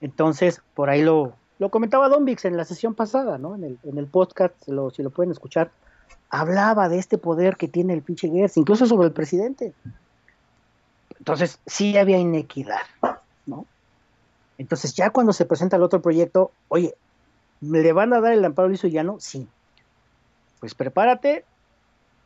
[0.01, 3.55] Entonces, por ahí lo, lo comentaba Don Vix en la sesión pasada, ¿no?
[3.55, 5.71] En el, podcast, lo, si lo pueden escuchar,
[6.31, 9.73] hablaba de este poder que tiene el pinche Gertz, incluso sobre el presidente.
[11.19, 12.83] Entonces, sí había inequidad,
[13.47, 13.67] ¿no?
[14.57, 16.95] Entonces, ya cuando se presenta el otro proyecto, oye,
[17.61, 19.17] ¿le van a dar el amparo liso y llano?
[19.19, 19.49] Sí.
[20.61, 21.45] Pues prepárate,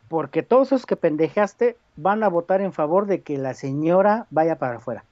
[0.08, 4.58] porque todos esos que pendejaste van a votar en favor de que la señora vaya
[4.58, 5.04] para afuera.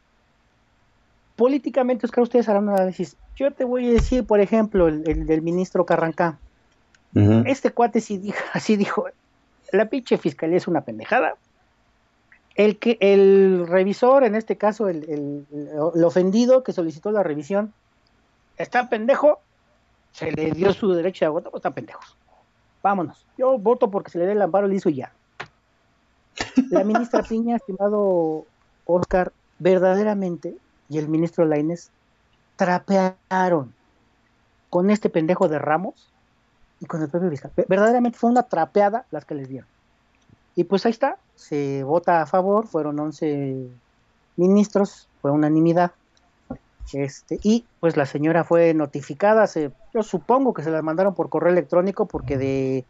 [1.41, 3.17] Políticamente, Oscar, ustedes harán un análisis.
[3.35, 6.39] Yo te voy a decir, por ejemplo, el, el del ministro Carrancá.
[7.47, 9.07] Este cuate sí dijo, así dijo,
[9.73, 11.37] la pinche fiscalía es una pendejada.
[12.57, 15.47] El que el revisor, en este caso el, el-
[15.95, 17.73] el ofendido que solicitó la revisión,
[18.59, 19.39] está pendejo,
[20.13, 22.19] se le dio su derecho de voto, pues están pendejos.
[22.83, 23.25] Vámonos.
[23.39, 25.11] Yo voto porque se le dé el amparo liso y ya.
[26.69, 28.45] La ministra Piña, estimado
[28.85, 30.55] Oscar, verdaderamente,
[30.91, 31.91] y el ministro Laines,
[32.57, 33.73] trapearon,
[34.69, 36.13] con este pendejo de Ramos
[36.81, 37.31] y con el propio.
[37.57, 39.69] Ve- Verdaderamente fue una trapeada las que les dieron.
[40.57, 43.57] Y pues ahí está, se vota a favor, fueron 11
[44.37, 45.93] ministros, fue unanimidad.
[46.93, 51.31] Este, y pues la señora fue notificada, se, yo supongo que se la mandaron por
[51.31, 52.85] correo electrónico porque de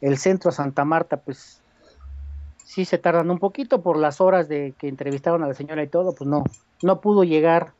[0.00, 1.61] el centro Santa Marta, pues
[2.64, 5.88] sí se tardan un poquito por las horas de que entrevistaron a la señora y
[5.88, 6.44] todo, pues no,
[6.82, 7.72] no pudo llegar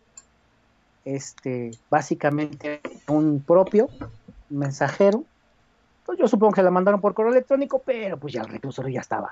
[1.04, 3.88] este básicamente un propio
[4.48, 5.24] mensajero.
[6.04, 8.94] Pues yo supongo que se la mandaron por correo electrónico, pero pues ya el reclusorio
[8.94, 9.30] ya estaba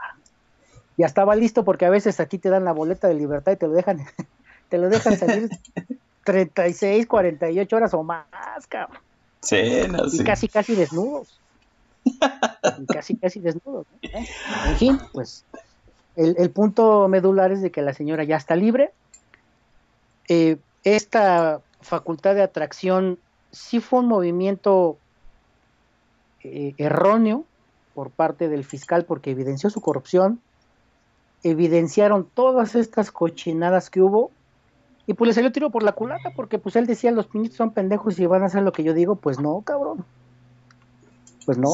[0.97, 3.67] ya estaba listo porque a veces aquí te dan la boleta de libertad y te
[3.67, 3.99] lo dejan
[4.69, 5.49] te lo dejan salir
[6.25, 8.27] 36, 48 horas o más,
[8.69, 9.01] cabrón.
[9.43, 9.57] Sí,
[9.91, 10.25] no, Y sí.
[10.25, 11.41] casi, casi desnudos.
[12.89, 13.41] Casi, casi.
[13.41, 13.55] ¿Eh?
[14.67, 15.45] En fin, pues
[16.17, 18.93] el, el punto medular es de que la señora ya está libre.
[20.29, 23.19] Eh, esta facultad de atracción
[23.51, 24.97] sí fue un movimiento
[26.43, 27.45] eh, erróneo
[27.95, 30.41] por parte del fiscal porque evidenció su corrupción,
[31.43, 34.31] evidenciaron todas estas cochinadas que hubo
[35.07, 37.73] y pues le salió tiro por la culata porque pues él decía los ministros son
[37.73, 40.05] pendejos y van a hacer lo que yo digo, pues no, cabrón.
[41.47, 41.71] Pues no.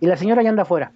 [0.00, 0.92] Y la señora ya anda afuera.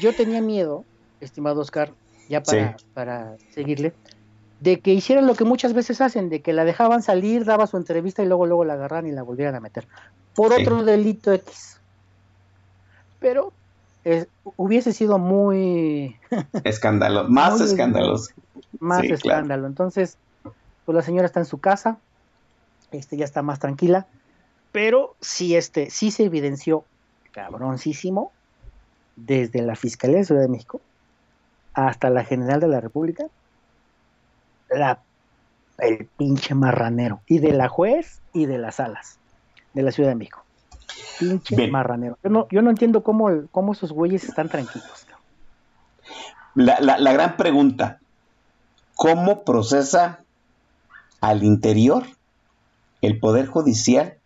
[0.00, 0.84] Yo tenía miedo,
[1.20, 1.92] estimado Oscar,
[2.28, 2.84] ya para, Sí.
[2.94, 3.92] para seguirle,
[4.60, 7.76] de que hicieran lo que muchas veces hacen, de que la dejaban salir, daba su
[7.76, 9.86] entrevista y luego luego la agarran y la volvieran a meter.
[10.34, 10.62] Por Sí.
[10.62, 11.80] otro delito X.
[13.20, 13.52] Pero
[14.04, 16.16] es- hubiese sido muy
[16.64, 18.30] Escándalo, más Muy escándalos.
[18.78, 19.14] más Sí, claro.
[19.16, 19.66] escándalo.
[19.66, 20.16] Entonces,
[20.84, 21.98] pues la señora está en su casa,
[22.92, 24.06] este ya está más tranquila,
[24.72, 26.84] pero sí este sí se evidenció
[27.32, 28.32] cabroncísimo
[29.16, 30.80] desde la Fiscalía de Ciudad de México
[31.74, 33.24] hasta la General de la República
[34.70, 35.00] la
[35.78, 39.18] el pinche marranero y de la juez y de las salas
[39.74, 40.42] de la Ciudad de México.
[41.20, 41.70] Pinche Bien.
[41.70, 42.18] marranero.
[42.24, 45.06] Yo no, yo no entiendo cómo, cómo esos güeyes están tranquilos.
[46.54, 48.00] la- la gran pregunta,
[48.96, 50.20] ¿cómo procesa
[51.20, 52.04] al interior
[53.00, 54.17] el Poder Judicial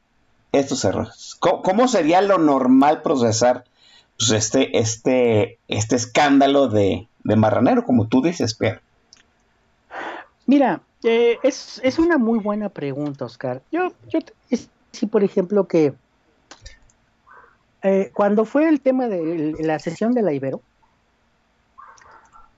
[0.52, 1.36] estos errores?
[1.40, 3.64] ¿Cómo, sería lo normal procesar
[4.18, 8.80] pues, este, este, este escándalo de, de marranero, como tú dices, Pierre?
[10.46, 13.62] Mira, eh, es, es una muy buena pregunta, Oscar.
[13.72, 14.20] Yo, yo
[14.92, 15.94] sí, por ejemplo, que
[17.82, 20.60] eh, cuando fue el tema de la sesión de la Ibero,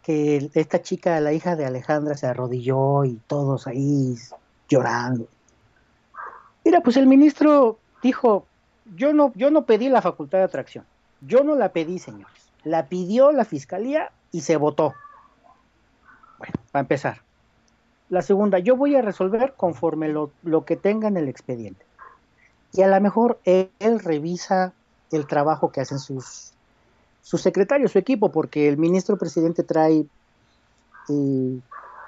[0.03, 4.17] que esta chica, la hija de Alejandra, se arrodilló y todos ahí
[4.69, 5.27] llorando.
[6.63, 8.45] Mira, pues el ministro dijo,
[8.97, 10.85] yo no, yo no pedí la facultad de atracción,
[11.23, 14.95] yo no la pedí, señores, la pidió la fiscalía y se votó.
[16.39, 17.23] Bueno, para empezar.
[18.11, 21.85] La segunda, yo voy a resolver conforme lo, lo que tenga en el expediente.
[22.75, 24.75] Y a lo mejor él, él revisa
[25.11, 26.53] el trabajo que hacen sus,
[27.23, 30.05] sus secretarios, su equipo, porque el ministro presidente trae
[31.09, 31.59] eh,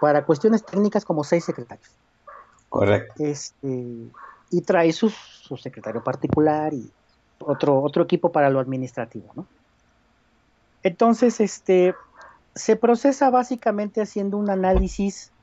[0.00, 1.88] para cuestiones técnicas como seis secretarios.
[2.68, 3.14] Correcto.
[3.24, 4.10] Este,
[4.50, 6.92] y trae sus- su secretario particular y
[7.40, 9.48] otro, otro equipo para lo administrativo, ¿no?
[10.82, 11.94] Entonces, este,
[12.54, 15.34] se procesa básicamente haciendo un análisis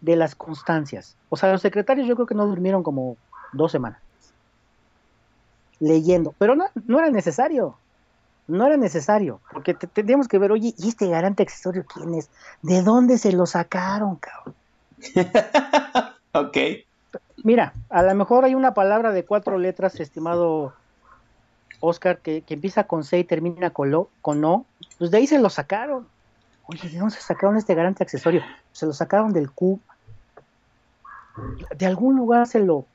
[0.00, 1.18] de las constancias.
[1.28, 3.18] O sea, los secretarios yo creo que no durmieron como
[3.52, 4.02] dos semanas
[5.80, 7.80] leyendo, pero no, no era necesario.
[8.48, 12.30] No era necesario, porque te- tendríamos que ver, oye, ¿y este garante accesorio quién es?
[12.62, 14.56] ¿De dónde se lo sacaron, cabrón?
[16.32, 16.56] Ok.
[17.42, 20.72] Mira, a lo mejor hay una palabra de cuatro letras, estimado
[21.80, 24.64] Oscar, que, que empieza con C y termina con, lo, con O.
[24.98, 26.06] Pues de ahí se lo sacaron.
[26.66, 28.42] Oye, ¿de dónde se sacaron este garante accesorio?
[28.72, 29.80] Se lo sacaron del Q.
[31.76, 32.86] De algún lugar se lo,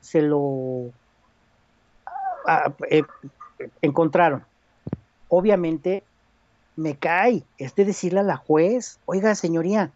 [0.00, 0.90] se lo
[2.46, 3.02] ah, eh,
[3.82, 4.44] encontraron.
[5.28, 6.04] Obviamente
[6.76, 9.90] me cae, es de decirle a la juez, oiga señoría,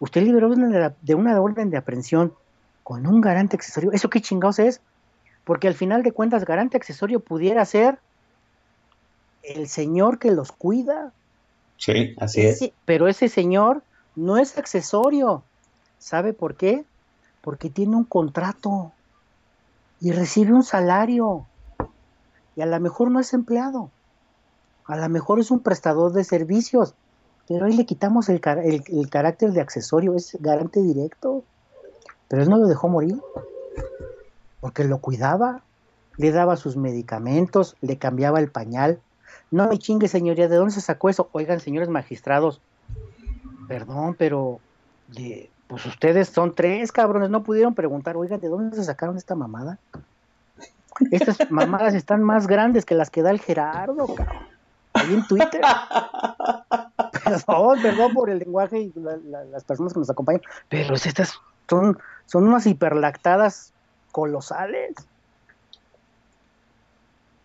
[0.00, 2.32] usted liberó una, de una orden de aprehensión
[2.88, 3.92] con un garante accesorio.
[3.92, 4.80] ¿Eso qué chingados es?
[5.44, 7.98] Porque al final de cuentas, garante accesorio pudiera ser
[9.42, 11.12] el señor que los cuida.
[11.76, 12.70] Sí, así es.
[12.86, 13.82] Pero ese señor
[14.16, 15.44] no es accesorio.
[15.98, 16.86] ¿Sabe por qué?
[17.42, 18.90] Porque tiene un contrato
[20.00, 21.44] y recibe un salario.
[22.56, 23.90] Y a lo mejor no es empleado.
[24.86, 26.94] A lo mejor es un prestador de servicios.
[27.46, 31.44] Pero ahí le quitamos el, car- el- el carácter de accesorio, es garante directo.
[32.28, 33.16] Pero él no lo dejó morir.
[34.60, 35.62] Porque lo cuidaba,
[36.16, 39.00] le daba sus medicamentos, le cambiaba el pañal.
[39.50, 41.28] No me chingue, señoría, ¿de dónde se sacó eso?
[41.32, 42.60] Oigan, señores magistrados,
[43.68, 44.58] perdón, pero
[45.08, 49.34] de- pues ustedes son tres cabrones, no pudieron preguntar, oigan, ¿de dónde se sacaron esta
[49.34, 49.78] mamada?
[51.12, 54.42] Estas mamadas están más grandes que las que da el Gerardo, cabrón.
[54.94, 55.60] Ahí en Twitter.
[57.24, 61.34] Perdón, perdón por el lenguaje y la- la- las personas que nos acompañan, pero estas
[61.68, 61.98] son,
[62.28, 63.72] son unas hiperlactadas
[64.12, 64.94] colosales.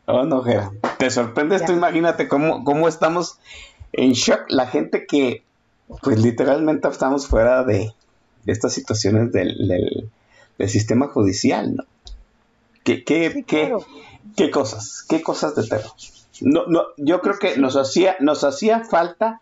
[0.06, 0.72] Oh, no, Jera.
[1.00, 1.68] Te sorprendes Ya.
[1.68, 3.40] tú, imagínate cómo, cómo estamos
[3.94, 4.42] en shock.
[4.50, 5.44] La gente que,
[6.02, 7.94] pues literalmente estamos fuera de,
[8.44, 10.10] de estas situaciones del, del,
[10.58, 11.84] del sistema judicial, ¿no?
[12.84, 13.86] ¿Qué, qué, Sí, qué, claro.
[14.36, 15.06] qué cosas?
[15.08, 15.92] ¿Qué cosas de terror?
[16.42, 19.40] No, no, yo creo que nos hacía, nos hacía falta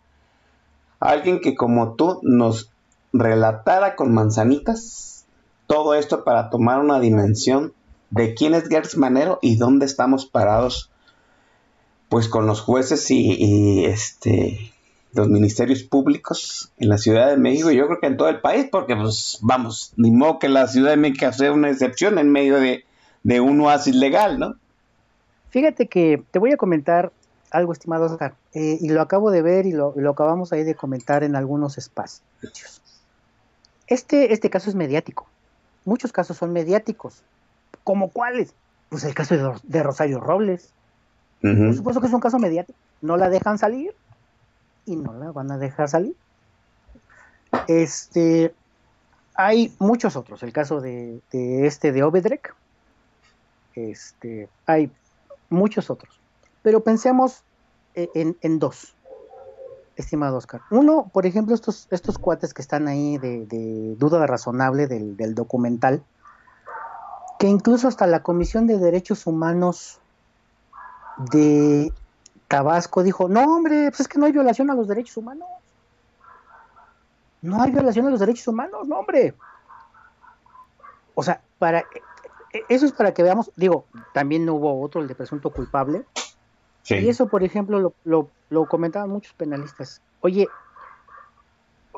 [1.00, 2.70] alguien que como tú nos
[3.12, 5.08] relatara con manzanitas
[5.72, 7.72] todo esto para tomar una dimensión
[8.10, 10.90] de quién es Gertz Manero y dónde estamos parados
[12.10, 14.70] pues con los jueces y, este
[15.14, 18.42] los ministerios públicos en la Ciudad de México y yo creo que en todo el
[18.42, 22.30] país porque pues vamos ni modo que la Ciudad de México sea una excepción en
[22.30, 22.84] medio de,
[23.22, 24.56] de un oasis legal ¿no?
[25.48, 27.12] Fíjate que te voy a comentar
[27.50, 30.74] algo, estimado Oscar, eh, y lo acabo de ver y lo, lo acabamos ahí de
[30.74, 32.22] comentar en algunos espacios.
[33.86, 35.31] Este, este caso es mediático.
[35.84, 37.22] Muchos casos son mediáticos.
[37.84, 38.54] ¿Como cuáles?
[38.88, 40.72] Pues el caso de, Ro- de Rosario Robles.
[41.40, 42.78] Por supuesto que es un caso mediático.
[43.00, 43.94] No la dejan salir
[44.86, 46.14] y no la van a dejar salir.
[47.68, 48.54] Este,
[49.34, 50.42] hay muchos otros.
[50.42, 52.54] El caso de, de este de Obedrek.
[53.74, 54.90] Este, hay
[55.50, 56.20] muchos otros.
[56.62, 57.42] Pero pensemos
[57.94, 58.94] eh, en, en dos,
[59.96, 60.62] estimado Oscar.
[60.70, 66.02] Uno, por ejemplo, estos, estos cuates que están ahí de, duda razonable del, del documental,
[67.38, 70.00] que incluso hasta la Comisión de Derechos Humanos
[71.30, 71.92] de
[72.48, 75.48] Tabasco dijo, no hombre, pues es que no hay violación a los derechos humanos.
[77.40, 79.34] No hay violación a los derechos humanos, no hombre.
[81.14, 81.84] O sea, para e-
[82.52, 86.04] e- eso es para que veamos, digo, también no hubo otro, el de presunto culpable,
[86.82, 86.96] Sí.
[86.96, 90.00] y eso, por ejemplo, lo, lo, lo comentaban muchos penalistas.
[90.20, 90.48] Oye,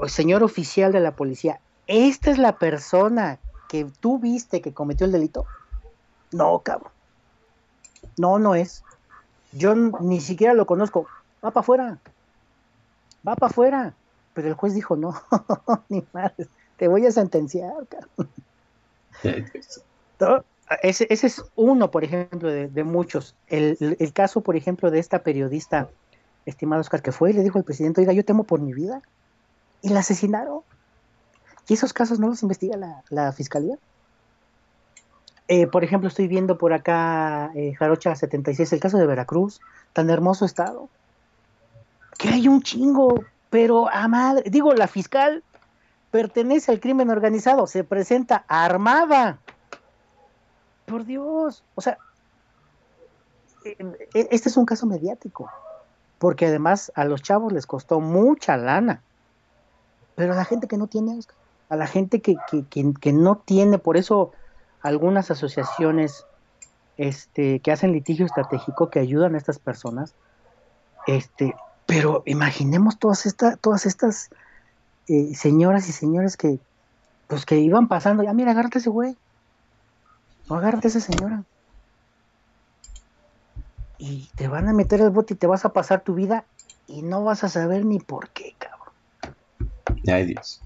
[0.06, 3.38] señor oficial de la policía, ¿esta es la persona
[3.68, 5.46] que tú viste que cometió el delito?
[6.32, 6.92] No, cabrón.
[8.16, 8.82] No, no es.
[9.52, 11.06] Yo ni siquiera lo conozco.
[11.44, 11.98] Va para afuera.
[13.26, 13.94] Va para afuera.
[14.34, 15.14] Pero el juez dijo, no,
[15.88, 18.28] ni madre, te voy a sentenciar, cabrón.
[20.20, 20.44] ¿no?
[20.82, 23.34] Ese, ese es uno, por ejemplo, de, muchos.
[23.48, 25.88] El, el- el caso, por ejemplo, de esta periodista,
[26.46, 29.02] estimado Oscar, que fue y le dijo al presidente, oiga, yo temo por mi vida.
[29.82, 30.60] Y la asesinaron.
[31.68, 33.76] ¿Y esos casos no los investiga la, la fiscalía?
[35.48, 39.60] Eh, por ejemplo, estoy viendo por acá eh, Jarocha 76, el caso de Veracruz,
[39.92, 40.88] tan hermoso estado.
[42.18, 45.42] Que hay un chingo, pero a madre, digo, la fiscal
[46.10, 49.38] pertenece al crimen organizado, se presenta armada.
[50.94, 51.98] Por Dios, o sea,
[53.64, 53.76] eh,
[54.14, 55.50] eh, este es un caso mediático,
[56.20, 59.02] porque además a los chavos les costó mucha lana,
[60.14, 61.18] pero a la gente que no tiene,
[61.68, 62.64] a la gente que, que,
[62.94, 64.30] que, no tiene, por eso
[64.82, 66.26] algunas asociaciones
[66.96, 70.14] este, que hacen litigio estratégico, que ayudan a estas personas,
[71.08, 71.56] este,
[71.86, 74.30] pero imaginemos todas, esta, todas estas
[75.08, 76.60] eh, señoras y señores que,
[77.26, 79.16] pues que iban pasando, ya mira, agárrate ese güey,
[80.48, 81.44] o agárrate a esa señora.
[83.98, 86.44] Y te van a meter el bote y te vas a pasar tu vida
[86.86, 89.36] y no vas a saber ni por qué, cabrón.
[90.06, 90.60] Ay, Dios.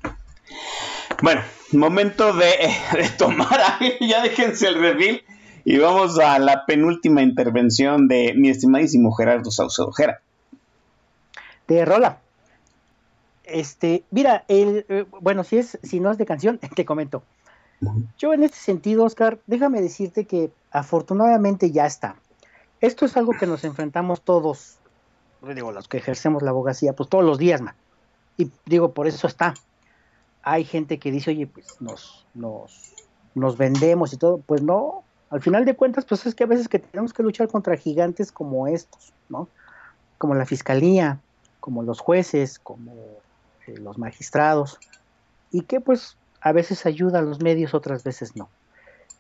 [1.23, 1.43] Bueno,
[1.73, 5.23] momento de, de tomar aire, ya déjense el reveal
[5.65, 9.93] y vamos a la penúltima intervención de mi estimadísimo Gerardo Saucedo.
[9.93, 10.23] Gera.
[11.67, 12.21] De rola.
[13.45, 17.23] Este, mira, el, eh, bueno, si es, si no es de canción, te comento.
[18.19, 22.17] Yo en este sentido, Oscar, déjame decirte que afortunadamente ya está.
[22.81, 24.79] Esto es algo que nos enfrentamos todos,
[25.55, 27.61] digo, los que ejercemos la abogacía, pues todos los días.
[28.37, 29.55] Y digo, por eso está.
[30.43, 32.95] Hay gente que dice, oye, pues nos, nos,
[33.35, 34.39] nos vendemos y todo.
[34.39, 37.49] Pues no, al final de cuentas, pues es que a veces que tenemos que luchar
[37.49, 39.49] contra gigantes como estos, ¿no?
[40.17, 41.21] Como la fiscalía,
[41.61, 42.93] como los jueces, como
[43.67, 44.79] eh, los magistrados,
[45.51, 48.49] y que pues a veces ayuda a los medios, otras veces no.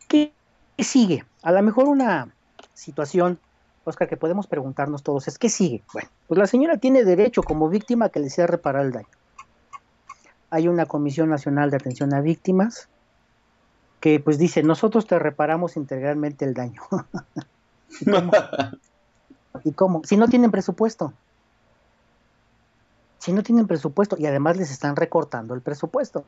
[0.09, 0.33] ¿Qué
[0.79, 1.25] sigue?
[1.43, 2.33] A lo mejor una
[2.75, 3.39] situación,
[3.85, 5.83] Oscar, que podemos preguntarnos todos es, ¿qué sigue?
[5.93, 9.09] Bueno, pues la señora tiene derecho como víctima que le sea reparar el daño.
[10.51, 12.89] Hay una Comisión Nacional de Atención a Víctimas
[14.01, 16.83] que pues dice, nosotros te reparamos integralmente el daño.
[19.65, 20.03] ¿Y cómo?
[20.05, 21.13] Si no tienen presupuesto.
[23.19, 26.25] Si no tienen presupuesto y además les están recortando el presupuesto.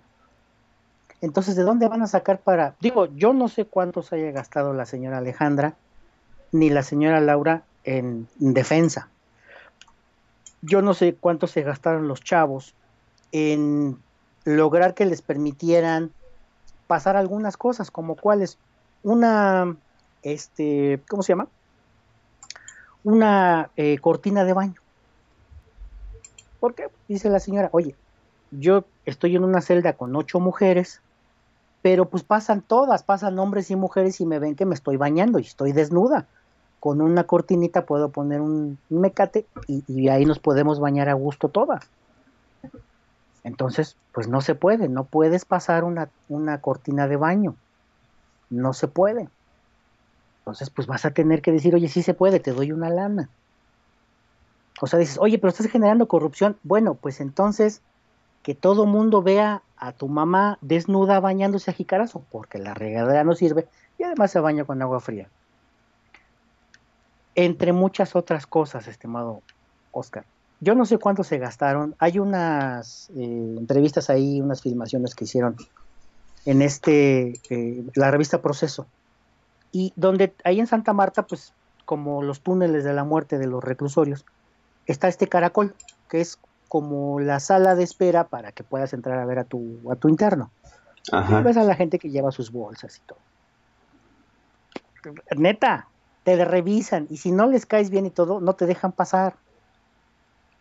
[1.23, 2.75] Entonces, ¿de dónde van a sacar para...?
[2.81, 5.75] Digo, yo no sé cuántos haya gastado la señora Alejandra
[6.53, 9.09] ni la señora Laura en defensa.
[10.63, 12.75] Yo no sé cuánto se gastaron los chavos
[13.33, 13.99] en
[14.45, 16.11] lograr que les permitieran
[16.87, 18.59] pasar algunas cosas, como cuáles,
[19.03, 19.77] una,
[20.23, 21.49] este, ¿cómo se llama?
[23.05, 24.81] Una eh, cortina de baño.
[26.59, 26.89] ¿Por qué?
[27.09, 27.95] Dice la señora, oye,
[28.51, 31.01] yo estoy en una celda con ocho mujeres,
[31.83, 35.39] pero pues pasan todas, pasan hombres y mujeres y me ven que me estoy bañando
[35.39, 36.27] y estoy desnuda.
[36.79, 41.89] Con una cortinita puedo poner un, mecate y, ahí nos podemos bañar a gusto todas.
[43.45, 47.55] Entonces, pues no se puede, no puedes pasar una, una cortina de baño.
[48.51, 49.29] No se puede.
[50.41, 53.29] Entonces, pues vas a tener que decir, oye, sí se puede, te doy una lana.
[54.81, 56.57] O sea, dices, oye, pero estás generando corrupción.
[56.63, 57.83] Bueno, pues entonces
[58.43, 63.35] que todo mundo vea a tu mamá desnuda bañándose a jicarazo, porque la regadera no
[63.35, 63.67] sirve
[63.99, 65.29] y además se baña con agua fría.
[67.35, 69.43] Entre muchas otras cosas, estimado
[69.93, 70.25] Oscar.
[70.61, 71.95] Yo no sé cuánto se gastaron.
[71.99, 75.57] Hay unas eh, entrevistas ahí, unas filmaciones que hicieron
[76.45, 78.87] en este, eh, la revista Proceso.
[79.73, 81.55] Y donde ahí en Santa Marta, pues
[81.87, 84.27] como los túneles de la muerte de los reclusorios,
[84.87, 85.75] está este caracol,
[86.11, 86.39] que es
[86.71, 90.09] como la sala de espera para que puedas entrar a ver a tu, a tu
[90.09, 90.53] interno.
[91.13, 93.19] Y ves a la gente que lleva sus bolsas y todo.
[95.37, 95.89] Neta,
[96.23, 99.35] te revisan y si no les caes bien y todo, no te dejan pasar.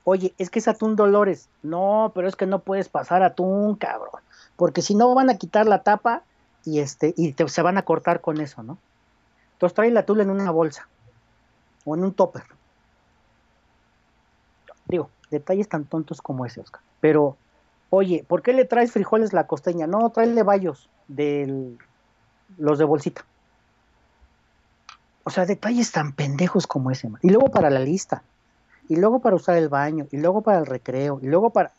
[0.04, 1.48] Oye, es que es atún Dolores.
[1.62, 4.24] No, pero es que no puedes pasar atún, cabrón.
[4.56, 6.24] Porque si no van a quitar la tapa
[6.66, 8.80] y este y te, se van a cortar con eso, ¿no?
[9.54, 10.88] Entonces trae el atún en una bolsa
[11.86, 12.46] o en un topper.
[14.90, 16.82] Digo, detalles tan tontos como ese, Oscar.
[17.00, 17.38] Pero,
[17.92, 19.88] oye, ¿por qué le traes frijoles la costeña?
[19.88, 21.78] No, tráele bayos de
[22.58, 23.24] los de bolsita.
[25.24, 27.08] O sea, detalles tan pendejos como ese.
[27.22, 28.24] Y luego para la lista.
[28.88, 30.08] Y luego para usar el baño.
[30.12, 31.20] Y luego para el recreo.
[31.22, 31.72] Y luego para...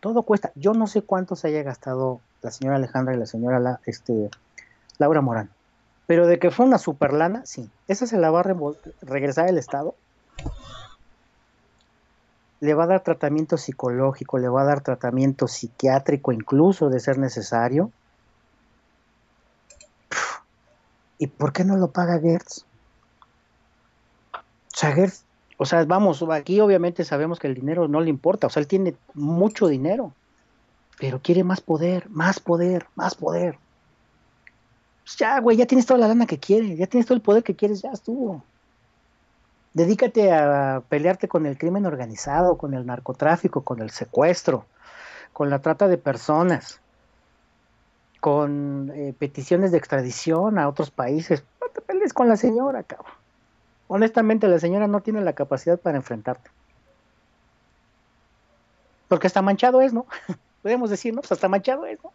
[0.00, 0.50] Todo cuesta.
[0.56, 4.28] Yo no sé cuánto se haya gastado la señora Alejandra y la señora la, este,
[4.98, 5.50] Laura Morán.
[6.06, 7.70] Pero de que fue una super lana, sí.
[7.86, 8.54] Esa se la va a
[9.02, 9.94] regresar el Estado
[12.64, 17.18] le va a dar tratamiento psicológico, le va a dar tratamiento psiquiátrico incluso de ser
[17.18, 17.92] necesario.
[21.18, 22.64] ¿Y por qué no lo paga Gertz?
[24.32, 25.24] O sea, Gertz,
[25.58, 28.66] o sea, vamos, aquí obviamente sabemos que el dinero no le importa, o sea, él
[28.66, 30.14] tiene mucho dinero,
[30.98, 33.58] pero quiere más poder, más poder, más poder.
[35.04, 37.42] Pues ya, güey, ya tienes toda la lana que quieres, ya tienes todo el poder
[37.42, 38.42] que quieres, ya estuvo.
[39.74, 44.66] Dedícate a pelearte con el crimen organizado, con el narcotráfico, con el secuestro,
[45.32, 46.80] con la trata de personas,
[48.20, 51.44] con eh, peticiones de extradición a otros países.
[51.60, 53.12] No te pelees con la señora, cabrón.
[53.88, 56.50] Honestamente, la señora no tiene la capacidad para enfrentarte.
[59.08, 60.06] Porque hasta manchado es, ¿no?
[60.62, 61.20] Podemos decir, ¿no?
[61.20, 62.12] Pues hasta manchado es, ¿no?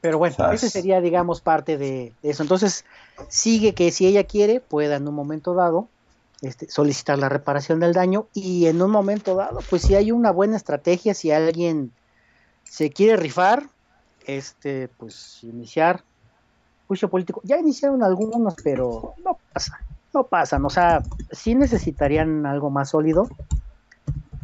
[0.00, 2.42] Pero bueno, ese sería, digamos, parte de, eso.
[2.42, 2.84] Entonces,
[3.28, 5.88] sigue que si ella quiere, pueda en un momento dado
[6.40, 10.30] este, solicitar la reparación del daño y en un momento dado, pues si hay una
[10.30, 11.92] buena estrategia, si alguien
[12.64, 13.68] se quiere rifar,
[14.26, 16.02] este, pues iniciar
[16.88, 17.42] juicio político.
[17.44, 19.80] Ya iniciaron algunos, pero no pasa,
[20.14, 20.64] no pasan.
[20.64, 23.28] O sea, sí necesitarían algo más sólido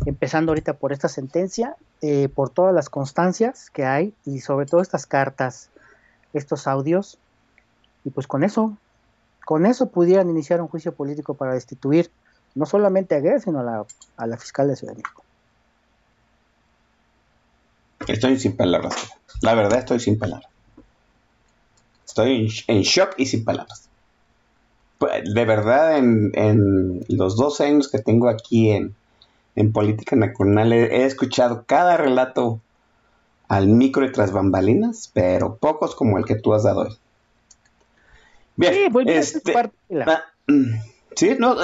[0.04, 4.80] empezando ahorita por esta sentencia, eh, por todas las constancias que hay y sobre todo
[4.80, 5.70] estas cartas,
[6.32, 7.18] estos audios,
[8.04, 8.76] y pues con eso,
[9.44, 12.10] con eso pudieran iniciar un juicio político para destituir
[12.54, 13.84] no solamente a Guerra, sino a la,
[14.16, 15.22] a la fiscal de Ciudad México.
[18.06, 19.10] Estoy sin palabras.
[19.42, 20.48] La verdad, estoy sin palabras.
[22.06, 23.88] Estoy en shock y sin palabras.
[24.98, 28.94] Pues, de verdad, en, en los dos años que tengo aquí en,
[29.56, 32.60] en política nacional he, escuchado cada relato
[33.48, 36.98] al micro y tras bambalinas, pero pocos como el que tú has dado hoy.
[38.56, 39.54] Bien, sí, pues, este,
[40.06, 40.74] ah, mm,
[41.16, 41.56] sí, no,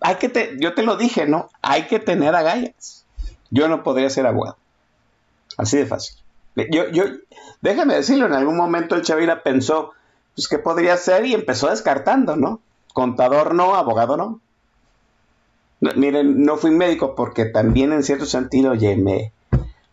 [0.00, 1.48] hay que te, yo te lo dije, ¿no?
[1.62, 3.04] Hay que tener agallas.
[3.50, 4.56] Yo no podría ser abogado.
[5.58, 6.16] Así de fácil.
[6.70, 7.04] Yo, yo,
[7.60, 9.92] déjame decirlo, en algún momento el Chavira pensó,
[10.34, 11.26] pues, ¿qué podría ser?
[11.26, 12.60] Y empezó descartando, ¿no?
[12.92, 14.40] Contador no, abogado no
[15.96, 19.32] miren, no fui médico porque también en cierto sentido, oye, me,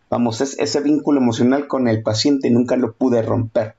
[0.08, 3.74] vamos, ese vínculo emocional con el paciente nunca lo pude romper.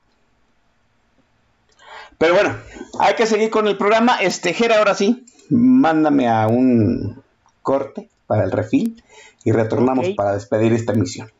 [2.18, 2.56] Pero bueno,
[3.00, 4.16] hay que seguir con el programa.
[4.20, 7.22] Este, Jera, ahora sí, mándame a un
[7.62, 9.02] corte para el refil
[9.44, 11.30] y retornamos para despedir esta emisión.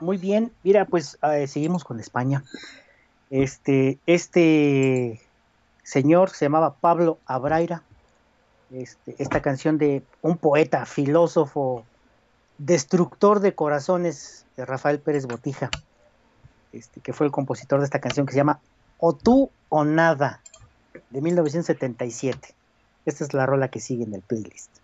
[0.00, 2.44] Muy bien, mira, pues eh, seguimos con España.
[3.30, 5.20] Este, este
[5.82, 7.82] señor se llamaba Pablo Abraira.
[8.70, 11.86] Este, esta canción de un poeta, filósofo,
[12.58, 15.70] destructor de corazones de Rafael Pérez Botija,
[16.72, 18.60] este, que fue el compositor de esta canción que se llama
[18.98, 20.42] O tú o nada,
[21.10, 22.54] de 1977.
[23.04, 24.78] Esta es la rola que sigue en el playlist.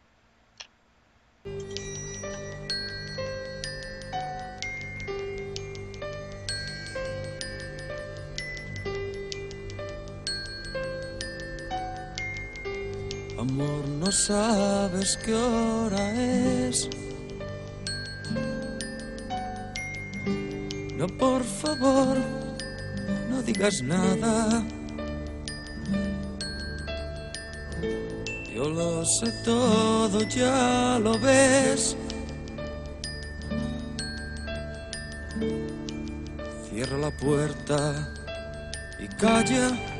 [13.43, 16.89] Amor, no sabes qué hora es.
[20.97, 22.19] No, por favor,
[23.28, 24.62] no digas nada.
[28.55, 31.97] Yo lo sé todo, ya lo ves.
[36.70, 38.09] Cierra la puerta
[39.01, 39.91] y calla.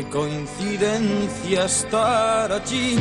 [0.00, 2.96] Qué coincidencia estar allí.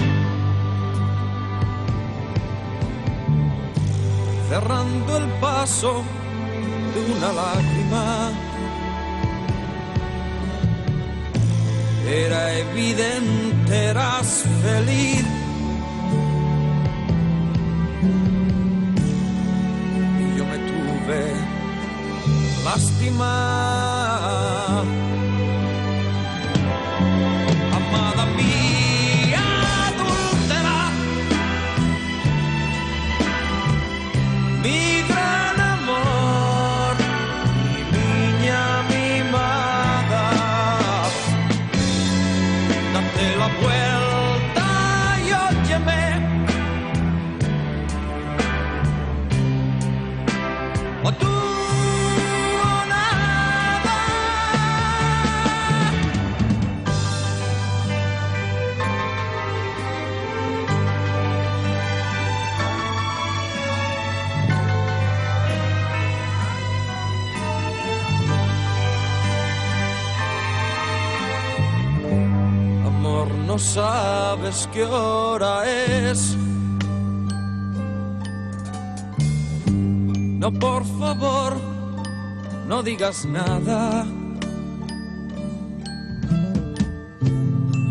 [4.49, 6.03] Cerrando el paso
[6.93, 8.31] de una lágrima.
[12.05, 15.25] Era evidente, eras feliz.
[20.19, 21.33] Y yo me tuve
[22.65, 23.98] lástima.
[73.59, 76.35] Sabes qué hora es.
[80.39, 81.57] No, por favor,
[82.67, 84.05] no digas nada.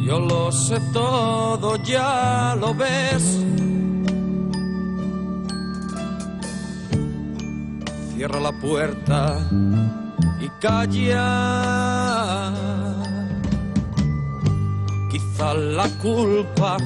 [0.06, 3.44] Yo lo sé todo, ya lo ves.
[8.14, 9.36] Cierra la puerta
[10.40, 12.08] y calla.
[15.38, 16.76] La culpa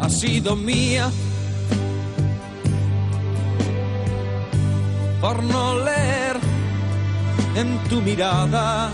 [0.00, 1.10] ha sido mía
[5.20, 6.36] por no leer
[7.54, 8.90] en tu mirada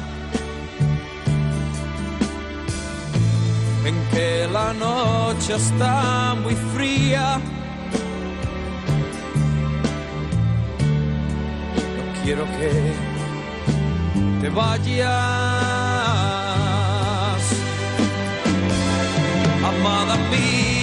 [3.87, 7.41] en que la noche está muy fría.
[11.97, 12.93] No quiero que
[14.43, 15.80] te vayas.
[19.81, 20.80] Amada mía,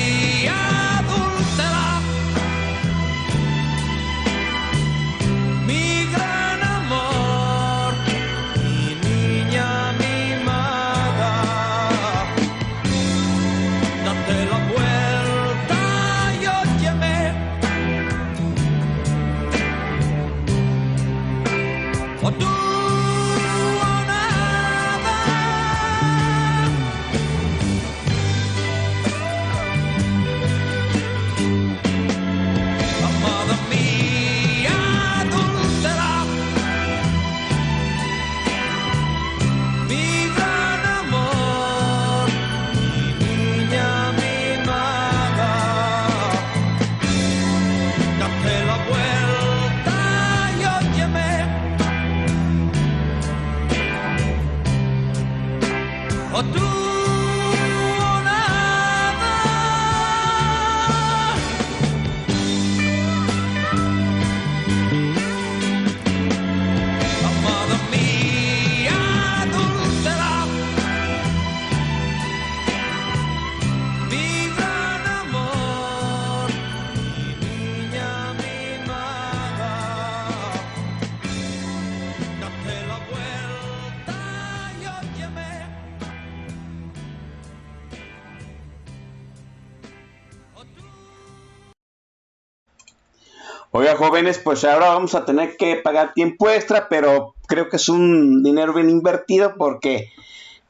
[93.95, 98.43] Jóvenes, pues ahora vamos a tener que pagar tiempo extra, pero creo que es un
[98.43, 100.09] dinero bien invertido porque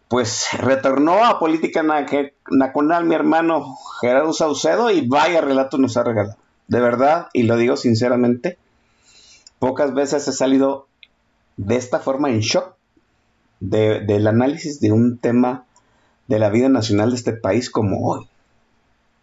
[0.08, 6.38] pues retornó a Política Nacional mi hermano Gerardo Saucedo y vaya relato nos ha regalado.
[6.68, 8.58] De verdad, y lo digo sinceramente,
[9.60, 10.88] pocas veces he salido
[11.58, 12.76] de esta forma en shock
[13.60, 15.66] del análisis de un tema
[16.28, 18.28] de la vida nacional de este país como hoy.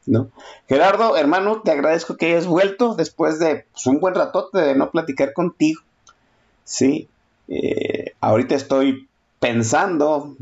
[0.06, 0.28] ¿No?
[0.68, 4.90] Gerardo, hermano, te agradezco que hayas vuelto después de pues, un buen ratote de no
[4.90, 5.80] platicar contigo.
[6.64, 7.08] Sí,
[7.48, 9.08] eh, ahorita estoy
[9.38, 10.34] pensando,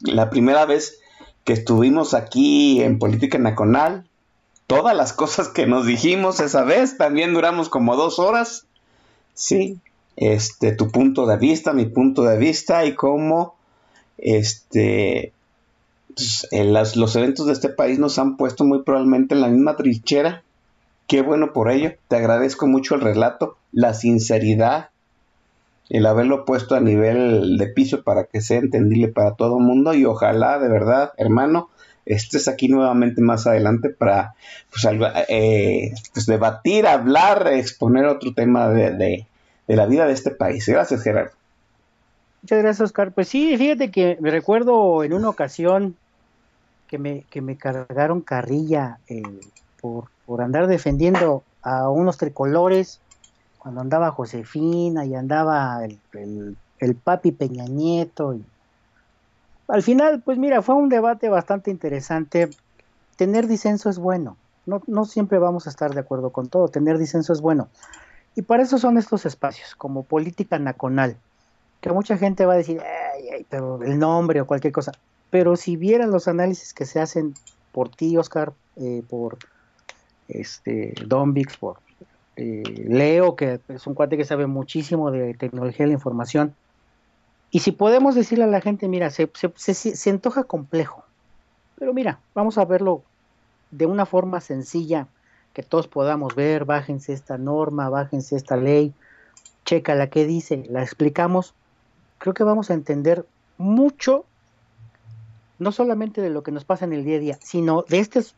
[0.00, 1.00] La primera vez
[1.44, 4.04] que estuvimos aquí en Política Nacional,
[4.66, 8.66] todas las cosas que nos dijimos esa vez, también duramos como dos horas.
[9.34, 9.78] Sí,
[10.16, 13.54] este, tu punto de vista, mi punto de vista y cómo
[14.18, 15.32] este,
[16.16, 20.42] pues, los eventos de este país nos han puesto muy probablemente en la misma trinchera.
[21.06, 21.92] Qué bueno por ello.
[22.08, 24.88] Te agradezco mucho el relato, la sinceridad,
[25.90, 29.94] el haberlo puesto a nivel de piso para que sea entendible para todo el mundo
[29.94, 31.68] y ojalá de verdad, hermano,
[32.06, 34.34] estés aquí nuevamente más adelante para
[34.70, 34.86] pues,
[35.28, 39.26] eh, pues debatir, hablar, exponer otro tema de, de,
[39.68, 40.66] de la vida de este país.
[40.66, 41.32] Gracias, Gerardo.
[42.42, 43.12] Muchas gracias, Oscar.
[43.12, 45.96] Pues sí, fíjate que me recuerdo en una ocasión
[46.86, 49.22] que me, que me cargaron carrilla eh,
[49.80, 53.00] por, por andar defendiendo a unos tricolores
[53.58, 58.34] cuando andaba Josefina y andaba el, el, papi Peña Nieto.
[58.34, 58.44] Y...
[59.66, 62.48] Al final, pues mira, fue un debate bastante interesante.
[63.16, 64.36] Tener disenso es bueno.
[64.66, 66.68] No, no siempre vamos a estar de acuerdo con todo.
[66.68, 67.68] Tener disenso es bueno.
[68.36, 71.16] Y para eso son estos espacios, como política nacional,
[71.80, 72.82] que mucha gente va a decir,
[73.48, 74.92] pero el nombre o cualquier cosa.
[75.30, 77.34] Pero si vieran los análisis que se hacen
[77.72, 79.38] por ti, Oscar, eh, por
[80.28, 81.78] este Don Vix, por
[82.36, 86.54] eh, Leo, que es un cuate que sabe muchísimo de tecnología de la información,
[87.50, 91.04] y si podemos decirle a la gente, mira, se, se, se antoja complejo,
[91.78, 93.02] pero mira, vamos a verlo
[93.70, 95.08] de una forma sencilla,
[95.52, 98.92] que todos podamos ver, bájense esta norma, bájense esta ley,
[99.64, 101.54] checa la que dice, la explicamos,
[102.18, 103.26] creo que vamos a entender
[103.58, 104.24] mucho
[105.58, 108.34] no solamente de lo que nos pasa en el día a día, sino de estos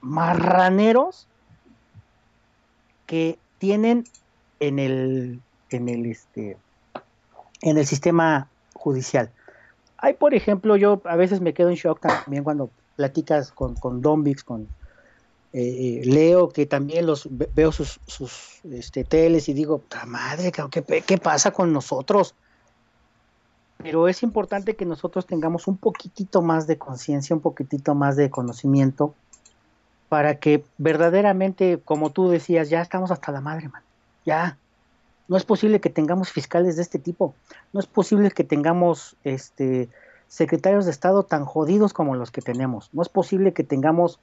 [0.00, 1.26] marraneros
[3.06, 4.04] que tienen
[4.60, 5.40] en el,
[5.70, 6.56] en el, este,
[7.62, 9.30] en el sistema judicial.
[9.96, 14.00] Hay, por ejemplo, yo a veces me quedo en shock también cuando platicas con, con
[14.00, 14.68] Don con
[15.52, 21.02] eh, eh, Leo, que también los veo sus, sus este, teles y digo, madre, ¿qué,
[21.02, 22.34] ¿qué pasa con nosotros?
[23.78, 28.28] Pero es importante que nosotros tengamos un poquitito más de conciencia, un poquitito más de
[28.28, 29.14] conocimiento,
[30.08, 33.82] para que verdaderamente, como tú decías, ya estamos hasta la madre, man.
[34.24, 34.58] Ya.
[35.28, 37.34] No es posible que tengamos fiscales de este tipo.
[37.72, 39.88] No es posible que tengamos este
[40.26, 42.90] secretarios de Estado tan jodidos como los que tenemos.
[42.92, 44.20] No es posible que tengamos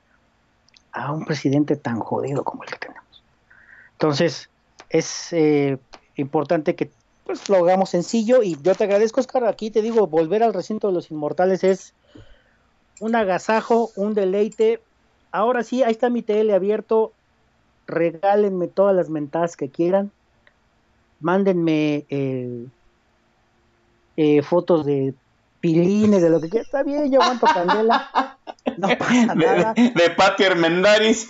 [0.92, 3.24] a un presidente tan jodido como el que tenemos.
[3.94, 4.50] Entonces,
[4.90, 5.78] es eh,
[6.16, 6.92] importante que
[7.26, 10.88] pues lo hagamos sencillo y yo te agradezco Oscar, aquí te digo, volver al recinto
[10.88, 11.94] de los inmortales es
[13.00, 14.82] un agasajo, un deleite.
[15.32, 17.12] Ahora sí, ahí está mi tele abierto,
[17.88, 20.12] regálenme todas las mentadas que quieran,
[21.20, 22.68] mándenme eh,
[24.18, 25.14] eh, fotos de
[25.60, 28.38] pilines, de lo que quieran, está bien, yo aguanto candela.
[28.78, 29.74] No pasa nada.
[29.74, 31.28] De, de Pati Hermendaris.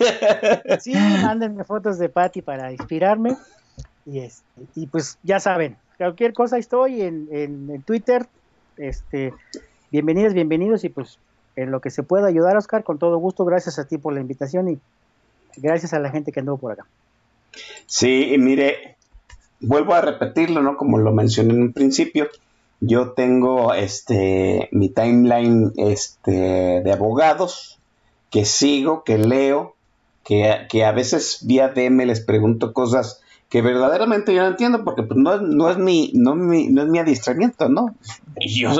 [0.80, 3.36] Sí, mándenme fotos de Pati para inspirarme.
[4.04, 4.44] Y, este,
[4.76, 8.26] y pues ya saben, cualquier cosa estoy en, en, Twitter.
[8.76, 9.32] Este,
[9.90, 11.18] bienvenidos, bienvenidos y pues
[11.56, 13.44] en lo que se pueda ayudar, Oscar, con todo gusto.
[13.44, 14.78] Gracias a ti por la invitación y
[15.56, 16.86] gracias a la gente que anduvo por acá.
[17.86, 18.96] Sí, mire,
[19.60, 20.76] vuelvo a repetirlo, ¿no?
[20.76, 22.28] Como lo mencioné en un principio,
[22.80, 27.78] yo tengo este mi timeline este, de abogados
[28.30, 29.74] que sigo, que leo,
[30.24, 35.02] que, que a veces vía DM les pregunto cosas que verdaderamente yo no entiendo porque
[35.02, 37.94] pues, no, no, es mi, no, mi, no es mi adiestramiento, ¿no?
[38.40, 38.70] Yo,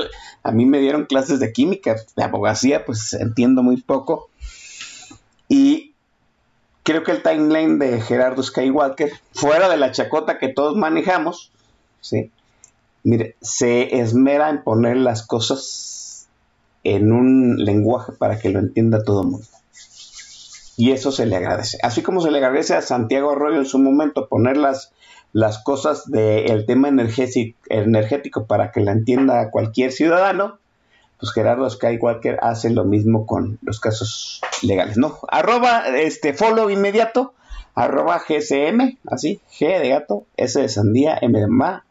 [0.42, 4.28] a mí me dieron clases de química, de abogacía, pues entiendo muy poco.
[5.48, 5.92] Y
[6.82, 11.52] creo que el timeline de Gerardo Skywalker, fuera de la chacota que todos manejamos,
[12.00, 12.30] ¿sí?
[13.04, 16.28] Mire, se esmera en poner las cosas
[16.82, 19.46] en un lenguaje para que lo entienda todo el mundo
[20.76, 21.78] y eso se le agradece.
[21.82, 24.92] Así como se le agradece a Santiago Arroyo en su momento poner las,
[25.32, 30.58] las cosas del tema energético, para que la entienda cualquier ciudadano,
[31.18, 35.18] pues Gerardo Skywalker hace lo mismo con los casos legales, ¿no?
[35.28, 37.32] Arroba, este, follow inmediato
[37.76, 41.84] arroba GSM, así, G de gato, S de sandía, M de ma,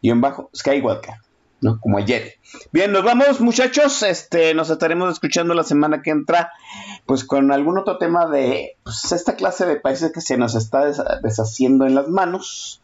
[0.00, 1.16] y en bajo, Skywalker,
[1.60, 1.80] ¿no?
[1.80, 2.34] Como ayer.
[2.72, 6.52] Bien, nos vamos muchachos, este, nos estaremos escuchando la semana que entra,
[7.06, 10.84] pues con algún otro tema de pues, esta clase de países que se nos está
[11.22, 12.80] deshaciendo en las manos.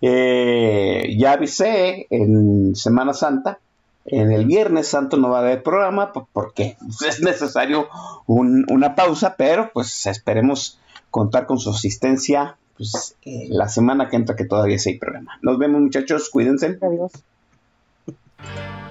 [0.00, 3.58] Eh, ya avisé en Semana Santa,
[4.06, 6.76] en el Viernes Santo no va a haber programa porque
[7.06, 7.88] es necesario
[8.26, 10.78] una pausa, pero pues esperemos
[11.10, 15.38] contar con su asistencia pues, eh, la semana que entra que todavía sí hay programa.
[15.42, 16.78] Nos vemos muchachos, cuídense.
[16.80, 17.12] Adiós.
[18.46, 18.83] Thank you.